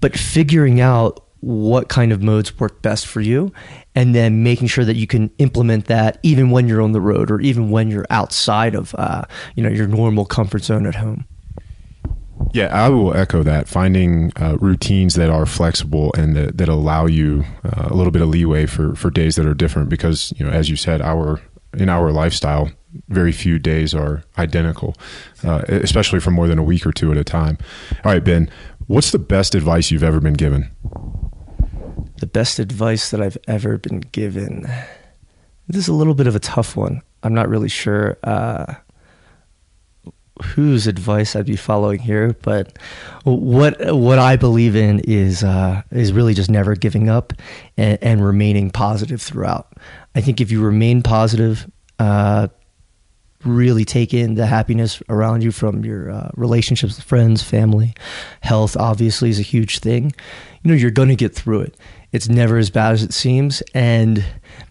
but 0.00 0.18
figuring 0.18 0.82
out 0.82 1.24
what 1.40 1.88
kind 1.88 2.12
of 2.12 2.22
modes 2.22 2.58
work 2.58 2.82
best 2.82 3.06
for 3.06 3.22
you 3.22 3.50
and 3.94 4.14
then 4.14 4.42
making 4.42 4.68
sure 4.68 4.84
that 4.84 4.96
you 4.96 5.06
can 5.06 5.30
implement 5.38 5.86
that 5.86 6.18
even 6.22 6.50
when 6.50 6.68
you're 6.68 6.82
on 6.82 6.92
the 6.92 7.00
road 7.00 7.30
or 7.30 7.40
even 7.40 7.70
when 7.70 7.88
you're 7.90 8.06
outside 8.10 8.74
of 8.74 8.94
uh, 8.96 9.22
you 9.54 9.62
know 9.62 9.68
your 9.68 9.86
normal 9.86 10.24
comfort 10.24 10.64
zone 10.64 10.86
at 10.86 10.96
home 10.96 11.24
yeah, 12.52 12.68
I 12.72 12.88
will 12.88 13.14
echo 13.14 13.42
that. 13.42 13.68
Finding 13.68 14.32
uh, 14.36 14.56
routines 14.58 15.14
that 15.14 15.30
are 15.30 15.46
flexible 15.46 16.12
and 16.16 16.36
that, 16.36 16.58
that 16.58 16.68
allow 16.68 17.06
you 17.06 17.44
uh, 17.64 17.88
a 17.88 17.94
little 17.94 18.10
bit 18.10 18.22
of 18.22 18.28
leeway 18.28 18.66
for, 18.66 18.94
for 18.94 19.10
days 19.10 19.36
that 19.36 19.46
are 19.46 19.54
different, 19.54 19.88
because 19.88 20.32
you 20.36 20.46
know, 20.46 20.52
as 20.52 20.70
you 20.70 20.76
said, 20.76 21.02
our 21.02 21.40
in 21.74 21.88
our 21.88 22.10
lifestyle, 22.10 22.70
very 23.08 23.32
few 23.32 23.58
days 23.58 23.94
are 23.94 24.24
identical, 24.38 24.94
uh, 25.44 25.62
especially 25.68 26.20
for 26.20 26.30
more 26.30 26.48
than 26.48 26.58
a 26.58 26.62
week 26.62 26.86
or 26.86 26.92
two 26.92 27.10
at 27.10 27.18
a 27.18 27.24
time. 27.24 27.58
All 28.04 28.12
right, 28.12 28.24
Ben, 28.24 28.50
what's 28.86 29.10
the 29.10 29.18
best 29.18 29.54
advice 29.54 29.90
you've 29.90 30.02
ever 30.02 30.20
been 30.20 30.34
given? 30.34 30.70
The 32.18 32.26
best 32.26 32.58
advice 32.58 33.10
that 33.10 33.20
I've 33.20 33.36
ever 33.46 33.76
been 33.76 34.00
given. 34.00 34.66
This 35.68 35.82
is 35.82 35.88
a 35.88 35.94
little 35.94 36.14
bit 36.14 36.26
of 36.26 36.34
a 36.34 36.40
tough 36.40 36.76
one. 36.76 37.02
I'm 37.22 37.34
not 37.34 37.48
really 37.48 37.68
sure 37.68 38.16
uh, 38.24 38.74
whose 40.42 40.86
advice 40.86 41.34
I'd 41.34 41.46
be 41.46 41.56
following 41.56 41.98
here, 41.98 42.36
but 42.42 42.78
what 43.24 43.94
what 43.94 44.18
I 44.18 44.36
believe 44.36 44.76
in 44.76 45.00
is 45.00 45.42
uh, 45.42 45.82
is 45.90 46.12
really 46.12 46.34
just 46.34 46.50
never 46.50 46.74
giving 46.74 47.08
up 47.08 47.32
and, 47.76 47.98
and, 48.02 48.24
remaining 48.24 48.70
positive 48.70 49.22
throughout. 49.22 49.72
I 50.14 50.20
think 50.20 50.40
if 50.40 50.50
you 50.50 50.62
remain 50.62 51.02
positive, 51.02 51.70
uh, 51.98 52.48
really 53.44 53.84
take 53.84 54.12
in 54.12 54.34
the 54.34 54.46
happiness 54.46 55.02
around 55.08 55.42
you 55.42 55.52
from 55.52 55.84
your 55.84 56.10
uh, 56.10 56.30
relationships 56.34 56.96
with 56.96 57.04
friends, 57.04 57.42
family, 57.42 57.94
health. 58.40 58.76
Obviously, 58.76 59.30
is 59.30 59.38
a 59.38 59.42
huge 59.42 59.78
thing. 59.78 60.12
You 60.62 60.70
know, 60.70 60.76
you're 60.76 60.90
going 60.90 61.08
to 61.08 61.16
get 61.16 61.34
through 61.34 61.62
it. 61.62 61.76
It's 62.12 62.28
never 62.28 62.58
as 62.58 62.70
bad 62.70 62.92
as 62.92 63.02
it 63.02 63.12
seems, 63.12 63.62
and 63.74 64.24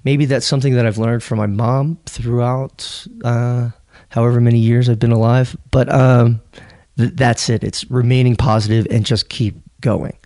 maybe 0.04 0.26
that's 0.26 0.46
something 0.46 0.74
that 0.76 0.86
I've 0.86 0.98
learned 0.98 1.24
from 1.24 1.38
my 1.38 1.48
mom 1.48 1.98
throughout 2.06 3.08
uh, 3.24 3.70
however 4.16 4.40
many 4.40 4.58
years 4.58 4.90
I've 4.90 4.98
been 4.98 5.12
alive. 5.12 5.56
But 5.72 5.94
um, 5.94 6.42
th- 6.98 7.12
that's 7.14 7.50
it. 7.50 7.64
It's 7.64 7.90
remaining 7.92 8.38
positive 8.38 8.88
and 8.90 9.06
just 9.06 9.28
keep 9.30 9.58
going. 9.82 10.18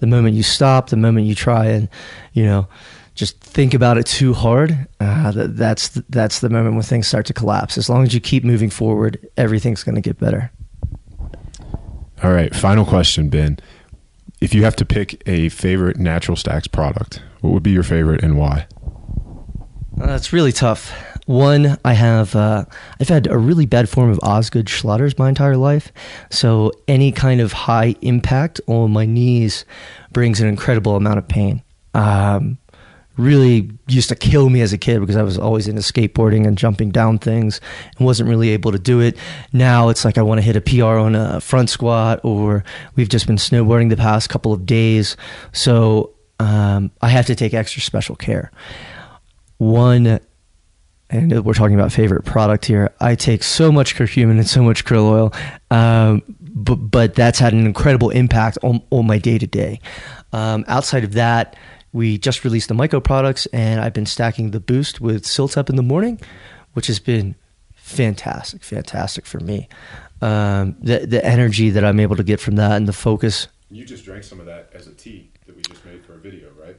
The 0.00 0.06
moment 0.08 0.34
you 0.34 0.42
stop, 0.42 0.90
the 0.90 0.96
moment 0.96 1.26
you 1.26 1.34
try 1.34 1.66
and, 1.66 1.88
you 2.32 2.44
know, 2.44 2.68
just 3.14 3.40
think 3.40 3.72
about 3.72 3.96
it 3.96 4.04
too 4.04 4.34
hard, 4.34 4.76
uh, 5.00 5.32
that's 5.32 5.88
that's 6.10 6.40
the 6.40 6.50
moment 6.50 6.74
when 6.74 6.82
things 6.82 7.06
start 7.06 7.24
to 7.26 7.32
collapse. 7.32 7.78
As 7.78 7.88
long 7.88 8.02
as 8.02 8.12
you 8.12 8.20
keep 8.20 8.44
moving 8.44 8.68
forward, 8.68 9.26
everything's 9.38 9.84
going 9.84 9.94
to 9.94 10.02
get 10.02 10.18
better. 10.18 10.50
All 12.22 12.32
right, 12.32 12.54
final 12.54 12.84
question, 12.84 13.28
Ben. 13.30 13.58
If 14.40 14.54
you 14.54 14.64
have 14.64 14.76
to 14.76 14.84
pick 14.84 15.22
a 15.26 15.48
favorite 15.48 15.96
Natural 15.98 16.36
Stacks 16.36 16.66
product, 16.66 17.22
what 17.40 17.52
would 17.52 17.62
be 17.62 17.70
your 17.70 17.84
favorite 17.84 18.22
and 18.22 18.36
why? 18.36 18.66
Uh, 19.98 20.12
it's 20.12 20.32
really 20.32 20.52
tough. 20.52 20.92
One, 21.26 21.76
I 21.84 21.92
have 21.92 22.36
uh, 22.36 22.64
I've 23.00 23.08
had 23.08 23.26
a 23.26 23.36
really 23.36 23.66
bad 23.66 23.88
form 23.88 24.10
of 24.10 24.20
Osgood 24.22 24.66
Schlatter's 24.66 25.18
my 25.18 25.28
entire 25.28 25.56
life, 25.56 25.92
so 26.30 26.70
any 26.86 27.10
kind 27.10 27.40
of 27.40 27.52
high 27.52 27.96
impact 28.00 28.60
on 28.68 28.92
my 28.92 29.06
knees 29.06 29.64
brings 30.12 30.40
an 30.40 30.48
incredible 30.48 30.94
amount 30.94 31.18
of 31.18 31.26
pain. 31.26 31.64
Um, 31.94 32.58
really 33.16 33.70
used 33.88 34.08
to 34.10 34.14
kill 34.14 34.50
me 34.50 34.60
as 34.60 34.72
a 34.72 34.78
kid 34.78 35.00
because 35.00 35.16
I 35.16 35.22
was 35.22 35.36
always 35.36 35.66
into 35.66 35.80
skateboarding 35.80 36.46
and 36.46 36.56
jumping 36.56 36.90
down 36.90 37.18
things 37.18 37.60
and 37.96 38.06
wasn't 38.06 38.28
really 38.28 38.50
able 38.50 38.70
to 38.72 38.78
do 38.78 39.00
it. 39.00 39.16
Now 39.52 39.88
it's 39.88 40.04
like 40.04 40.18
I 40.18 40.22
want 40.22 40.38
to 40.38 40.42
hit 40.42 40.54
a 40.54 40.60
PR 40.60 40.98
on 40.98 41.16
a 41.16 41.40
front 41.40 41.70
squat, 41.70 42.20
or 42.22 42.62
we've 42.94 43.08
just 43.08 43.26
been 43.26 43.36
snowboarding 43.36 43.90
the 43.90 43.96
past 43.96 44.30
couple 44.30 44.52
of 44.52 44.64
days, 44.64 45.16
so 45.52 46.14
um, 46.38 46.92
I 47.02 47.08
have 47.08 47.26
to 47.26 47.34
take 47.34 47.52
extra 47.52 47.82
special 47.82 48.14
care. 48.14 48.52
One 49.58 50.20
and 51.10 51.44
we're 51.44 51.54
talking 51.54 51.74
about 51.74 51.92
favorite 51.92 52.24
product 52.24 52.64
here. 52.64 52.92
I 53.00 53.14
take 53.14 53.42
so 53.42 53.70
much 53.70 53.94
curcumin 53.94 54.32
and 54.32 54.46
so 54.46 54.62
much 54.62 54.84
krill 54.84 55.10
oil, 55.10 55.32
um, 55.70 56.22
but 56.40 56.76
but 56.76 57.14
that's 57.14 57.38
had 57.38 57.52
an 57.52 57.66
incredible 57.66 58.10
impact 58.10 58.58
on, 58.62 58.82
on 58.90 59.06
my 59.06 59.18
day 59.18 59.38
to 59.38 59.46
day. 59.46 59.80
Outside 60.32 61.04
of 61.04 61.12
that, 61.12 61.56
we 61.92 62.18
just 62.18 62.44
released 62.44 62.68
the 62.68 62.74
Myco 62.74 63.02
products, 63.02 63.46
and 63.46 63.80
I've 63.80 63.94
been 63.94 64.06
stacking 64.06 64.50
the 64.50 64.60
Boost 64.60 65.00
with 65.00 65.24
CILTEP 65.24 65.70
in 65.70 65.76
the 65.76 65.82
morning, 65.82 66.20
which 66.74 66.88
has 66.88 66.98
been 66.98 67.36
fantastic, 67.74 68.62
fantastic 68.62 69.24
for 69.24 69.40
me. 69.40 69.68
Um, 70.20 70.76
the 70.80 71.06
the 71.06 71.24
energy 71.24 71.70
that 71.70 71.84
I'm 71.84 72.00
able 72.00 72.16
to 72.16 72.24
get 72.24 72.40
from 72.40 72.56
that 72.56 72.72
and 72.72 72.86
the 72.86 72.92
focus. 72.92 73.48
You 73.70 73.84
just 73.84 74.04
drank 74.04 74.24
some 74.24 74.40
of 74.40 74.46
that 74.46 74.70
as 74.74 74.86
a 74.86 74.92
tea 74.92 75.30
that 75.46 75.56
we 75.56 75.62
just 75.62 75.84
made 75.84 76.04
for 76.04 76.14
a 76.14 76.18
video, 76.18 76.48
right? 76.60 76.76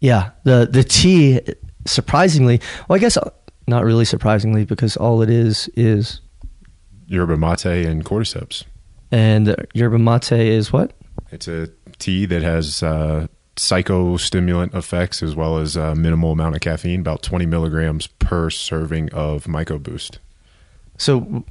Yeah, 0.00 0.30
the 0.44 0.68
the 0.70 0.84
tea 0.84 1.40
surprisingly, 1.86 2.60
well, 2.88 2.96
I 2.96 2.98
guess 2.98 3.18
not 3.68 3.84
really 3.84 4.04
surprisingly 4.04 4.64
because 4.64 4.96
all 4.96 5.22
it 5.22 5.30
is 5.30 5.68
is 5.74 6.20
Yerba 7.06 7.36
mate 7.36 7.64
and 7.66 8.04
cordyceps. 8.04 8.64
and 9.12 9.54
yerba 9.74 9.98
mate 9.98 10.32
is 10.32 10.72
what? 10.72 10.92
It's 11.30 11.48
a 11.48 11.68
tea 11.98 12.26
that 12.26 12.42
has 12.42 12.82
uh, 12.82 13.26
psychostimulant 13.56 14.74
effects 14.74 15.22
as 15.22 15.34
well 15.34 15.58
as 15.58 15.76
a 15.76 15.94
minimal 15.94 16.32
amount 16.32 16.54
of 16.54 16.60
caffeine, 16.60 17.00
about 17.00 17.22
20 17.22 17.46
milligrams 17.46 18.06
per 18.06 18.50
serving 18.50 19.12
of 19.12 19.44
Myco 19.44 19.82
Boost. 19.82 20.18
So 20.96 21.44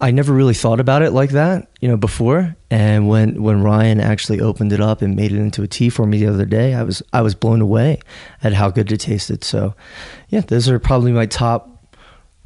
I 0.00 0.10
never 0.10 0.32
really 0.32 0.54
thought 0.54 0.80
about 0.80 1.02
it 1.02 1.12
like 1.12 1.30
that, 1.30 1.70
you 1.80 1.88
know, 1.88 1.96
before. 1.96 2.56
And 2.70 3.08
when 3.08 3.42
when 3.42 3.62
Ryan 3.62 4.00
actually 4.00 4.40
opened 4.40 4.72
it 4.72 4.80
up 4.80 5.02
and 5.02 5.14
made 5.14 5.32
it 5.32 5.38
into 5.38 5.62
a 5.62 5.68
tea 5.68 5.88
for 5.88 6.06
me 6.06 6.18
the 6.18 6.26
other 6.26 6.44
day, 6.44 6.74
I 6.74 6.82
was 6.82 7.02
I 7.12 7.22
was 7.22 7.34
blown 7.34 7.60
away 7.60 8.00
at 8.42 8.52
how 8.52 8.70
good 8.70 8.90
it 8.90 8.98
tasted. 8.98 9.44
So, 9.44 9.74
yeah, 10.28 10.40
those 10.40 10.68
are 10.68 10.78
probably 10.78 11.12
my 11.12 11.26
top 11.26 11.86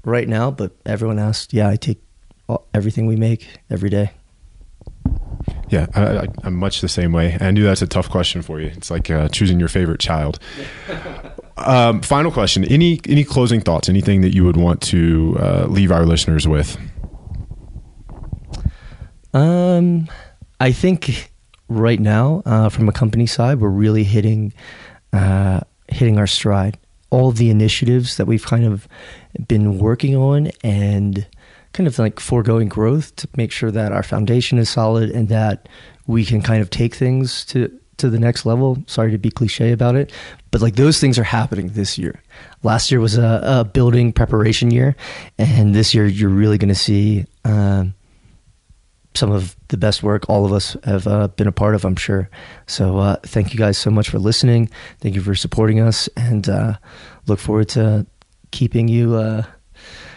right 0.04 0.28
now. 0.28 0.50
But 0.50 0.72
everyone 0.84 1.18
asked, 1.18 1.52
yeah, 1.52 1.68
I 1.68 1.76
take 1.76 2.02
all, 2.48 2.66
everything 2.74 3.06
we 3.06 3.16
make 3.16 3.48
every 3.70 3.90
day. 3.90 4.10
Yeah, 5.70 5.86
I, 5.94 6.28
I'm 6.44 6.54
much 6.54 6.80
the 6.80 6.88
same 6.88 7.12
way. 7.12 7.36
I 7.40 7.50
knew 7.50 7.64
that's 7.64 7.82
a 7.82 7.86
tough 7.86 8.10
question 8.10 8.42
for 8.42 8.60
you. 8.60 8.68
It's 8.68 8.90
like 8.90 9.10
uh, 9.10 9.28
choosing 9.28 9.58
your 9.58 9.68
favorite 9.68 10.00
child. 10.00 10.38
um, 11.56 12.02
final 12.02 12.30
question: 12.30 12.64
any 12.64 13.00
any 13.08 13.24
closing 13.24 13.60
thoughts? 13.60 13.88
Anything 13.88 14.20
that 14.20 14.34
you 14.34 14.44
would 14.44 14.56
want 14.56 14.82
to 14.82 15.36
uh, 15.40 15.66
leave 15.66 15.90
our 15.90 16.04
listeners 16.04 16.46
with? 16.46 16.76
Um, 19.34 20.08
I 20.60 20.72
think 20.72 21.30
right 21.68 22.00
now, 22.00 22.42
uh, 22.46 22.68
from 22.68 22.88
a 22.88 22.92
company 22.92 23.26
side, 23.26 23.60
we're 23.60 23.68
really 23.68 24.04
hitting 24.04 24.52
uh, 25.12 25.60
hitting 25.88 26.18
our 26.18 26.26
stride. 26.26 26.78
All 27.10 27.30
the 27.30 27.50
initiatives 27.50 28.16
that 28.18 28.26
we've 28.26 28.44
kind 28.44 28.64
of 28.64 28.86
been 29.46 29.78
working 29.78 30.14
on 30.14 30.50
and 30.62 31.26
kind 31.72 31.86
of 31.86 31.98
like 31.98 32.20
foregoing 32.20 32.68
growth 32.68 33.16
to 33.16 33.28
make 33.36 33.52
sure 33.52 33.70
that 33.70 33.92
our 33.92 34.02
foundation 34.02 34.58
is 34.58 34.68
solid 34.68 35.10
and 35.10 35.28
that 35.28 35.68
we 36.06 36.24
can 36.24 36.42
kind 36.42 36.60
of 36.60 36.70
take 36.70 36.94
things 36.94 37.44
to 37.46 37.70
to 37.98 38.08
the 38.10 38.18
next 38.18 38.46
level. 38.46 38.82
Sorry 38.86 39.10
to 39.10 39.18
be 39.18 39.30
cliche 39.30 39.72
about 39.72 39.96
it, 39.96 40.12
but 40.50 40.60
like 40.60 40.76
those 40.76 41.00
things 41.00 41.18
are 41.18 41.24
happening 41.24 41.68
this 41.68 41.98
year. 41.98 42.22
Last 42.62 42.90
year 42.90 43.00
was 43.00 43.18
a, 43.18 43.40
a 43.42 43.64
building 43.64 44.12
preparation 44.12 44.70
year, 44.70 44.96
and 45.38 45.74
this 45.74 45.94
year 45.94 46.06
you're 46.06 46.30
really 46.30 46.58
going 46.58 46.68
to 46.68 46.74
see 46.74 47.26
um, 47.44 47.94
some 49.18 49.32
of 49.32 49.56
the 49.68 49.76
best 49.76 50.02
work 50.02 50.28
all 50.28 50.46
of 50.46 50.52
us 50.52 50.76
have 50.84 51.06
uh, 51.06 51.28
been 51.28 51.46
a 51.46 51.52
part 51.52 51.74
of, 51.74 51.84
I'm 51.84 51.96
sure. 51.96 52.30
So 52.66 52.98
uh, 52.98 53.16
thank 53.24 53.52
you 53.52 53.58
guys 53.58 53.76
so 53.76 53.90
much 53.90 54.08
for 54.08 54.18
listening. 54.18 54.70
Thank 55.00 55.14
you 55.14 55.20
for 55.20 55.34
supporting 55.34 55.80
us, 55.80 56.08
and 56.16 56.48
uh, 56.48 56.74
look 57.26 57.38
forward 57.38 57.68
to 57.70 58.06
keeping 58.50 58.88
you 58.88 59.16
uh, 59.16 59.42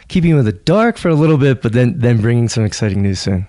keeping 0.07 0.29
you 0.29 0.39
in 0.39 0.45
the 0.45 0.51
dark 0.51 0.97
for 0.97 1.09
a 1.09 1.15
little 1.15 1.37
bit, 1.37 1.61
but 1.61 1.73
then 1.73 1.97
then 1.97 2.21
bringing 2.21 2.47
some 2.47 2.63
exciting 2.63 3.01
news 3.01 3.19
soon. 3.19 3.47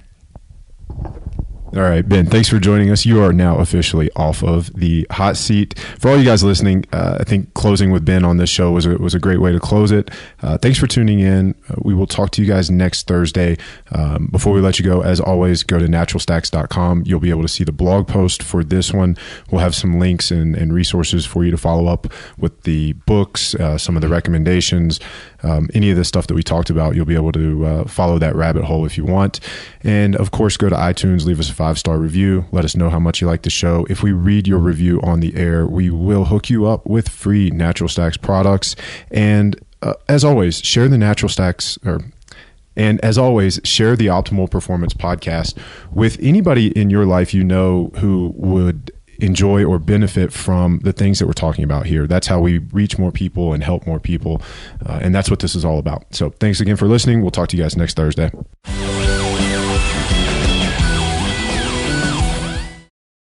All 1.75 1.81
right, 1.81 2.07
Ben, 2.07 2.27
thanks 2.27 2.51
for 2.51 2.59
joining 2.59 2.91
us. 2.91 3.07
You 3.07 3.23
are 3.23 3.33
now 3.33 3.57
officially 3.57 4.11
off 4.15 4.43
of 4.45 4.71
the 4.75 5.07
hot 5.11 5.39
seat. 5.39 5.79
For 5.99 6.11
all 6.11 6.19
you 6.19 6.25
guys 6.25 6.45
listening, 6.45 6.85
uh, 6.93 7.17
I 7.21 7.25
think 7.25 7.55
closing 7.55 7.91
with 7.91 8.05
Ben 8.05 8.27
on 8.27 8.37
this 8.37 8.51
show 8.51 8.73
was 8.73 8.85
a, 8.85 8.99
was 8.99 9.15
a 9.15 9.19
great 9.19 9.41
way 9.41 9.53
to 9.53 9.59
close 9.59 9.91
it. 9.91 10.11
Uh, 10.43 10.59
thanks 10.59 10.79
for 10.79 10.87
tuning 10.87 11.21
in. 11.21 11.55
Uh, 11.71 11.77
we 11.79 11.95
will 11.95 12.07
talk 12.07 12.31
to 12.33 12.43
you 12.43 12.47
guys 12.47 12.71
next 12.71 13.07
Thursday. 13.07 13.57
Um, 13.91 14.29
before 14.31 14.53
we 14.53 14.61
let 14.61 14.79
you 14.79 14.85
go, 14.85 15.03
as 15.03 15.19
always, 15.19 15.63
go 15.63 15.79
to 15.79 15.87
naturalstacks.com. 15.87 17.05
You'll 17.07 17.21
be 17.21 17.31
able 17.31 17.41
to 17.41 17.49
see 17.49 17.65
the 17.65 17.73
blog 17.73 18.07
post 18.07 18.43
for 18.43 18.63
this 18.63 18.93
one. 18.93 19.17
We'll 19.51 19.63
have 19.63 19.75
some 19.75 19.99
links 19.99 20.31
and, 20.31 20.55
and 20.55 20.75
resources 20.75 21.25
for 21.25 21.43
you 21.43 21.51
to 21.51 21.57
follow 21.57 21.87
up 21.87 22.07
with 22.37 22.65
the 22.65 22.93
books, 23.07 23.55
uh, 23.55 23.79
some 23.79 23.97
of 23.97 24.03
the 24.03 24.09
recommendations, 24.09 25.01
um, 25.43 25.71
any 25.73 25.91
of 25.91 25.97
the 25.97 26.05
stuff 26.05 26.27
that 26.27 26.35
we 26.35 26.43
talked 26.43 26.69
about. 26.69 26.97
You'll 26.97 27.07
be 27.07 27.15
able 27.15 27.33
to 27.33 27.65
uh, 27.65 27.85
follow 27.87 28.19
that 28.19 28.37
rabbit 28.37 28.65
hole 28.65 28.85
if 28.85 28.99
you 28.99 29.07
want. 29.07 29.41
And 29.83 30.15
of 30.17 30.33
course, 30.33 30.59
go 30.59 30.69
to 30.69 30.77
iTunes, 30.77 31.25
leave 31.25 31.41
us 31.41 31.49
a 31.49 31.55
five 31.63 31.79
star 31.79 31.97
review. 31.97 32.45
Let 32.51 32.65
us 32.65 32.75
know 32.75 32.91
how 32.91 32.99
much 32.99 33.21
you 33.21 33.29
like 33.29 33.43
the 33.43 33.51
show. 33.51 33.87
If 33.89 34.03
we 34.03 34.11
read 34.11 34.49
your 34.49 34.59
review 34.59 35.01
on 35.03 35.21
the 35.21 35.37
air, 35.37 35.65
we 35.65 35.91
will 35.91 36.25
hook 36.25 36.51
you 36.51 36.67
up 36.67 36.85
with 36.87 37.09
free 37.09 37.51
Natural 37.51 37.89
Stacks 37.89 38.17
products. 38.17 38.75
And 39.13 39.65
uh, 39.81 39.95
as 40.09 40.25
always, 40.25 40.59
share 40.59 40.89
the 40.89 40.99
Natural 40.99 41.29
Stacks 41.29 41.79
or 41.87 42.01
and 42.75 42.99
as 43.05 43.17
always, 43.17 43.61
share 43.63 43.95
the 43.95 44.07
Optimal 44.07 44.51
Performance 44.51 44.93
podcast 44.93 45.57
with 45.93 46.19
anybody 46.21 46.77
in 46.77 46.91
your 46.91 47.07
life 47.07 47.33
you 47.33 47.45
know 47.45 47.93
who 47.99 48.33
would 48.35 48.91
enjoy 49.21 49.65
or 49.65 49.79
benefit 49.79 50.33
from 50.33 50.81
the 50.81 50.93
things 50.93 51.21
that 51.21 51.29
we're 51.29 51.33
talking 51.33 51.63
about 51.63 51.87
here. 51.87 52.09
That's 52.09 52.27
how 52.27 52.41
we 52.41 52.59
reach 52.59 52.99
more 52.99 53.13
people 53.13 53.53
and 53.53 53.63
help 53.63 53.87
more 53.87 54.01
people. 54.01 54.43
Uh, 54.85 54.99
and 55.01 55.15
that's 55.15 55.31
what 55.31 55.39
this 55.39 55.55
is 55.55 55.65
all 55.65 55.79
about. 55.79 56.13
So 56.13 56.31
thanks 56.31 56.61
again 56.61 56.75
for 56.75 56.89
listening. 56.89 57.23
We'll 57.23 57.31
talk 57.31 57.51
to 57.51 57.57
you 57.57 57.63
guys 57.63 57.77
next 57.77 57.95
Thursday. 57.95 58.33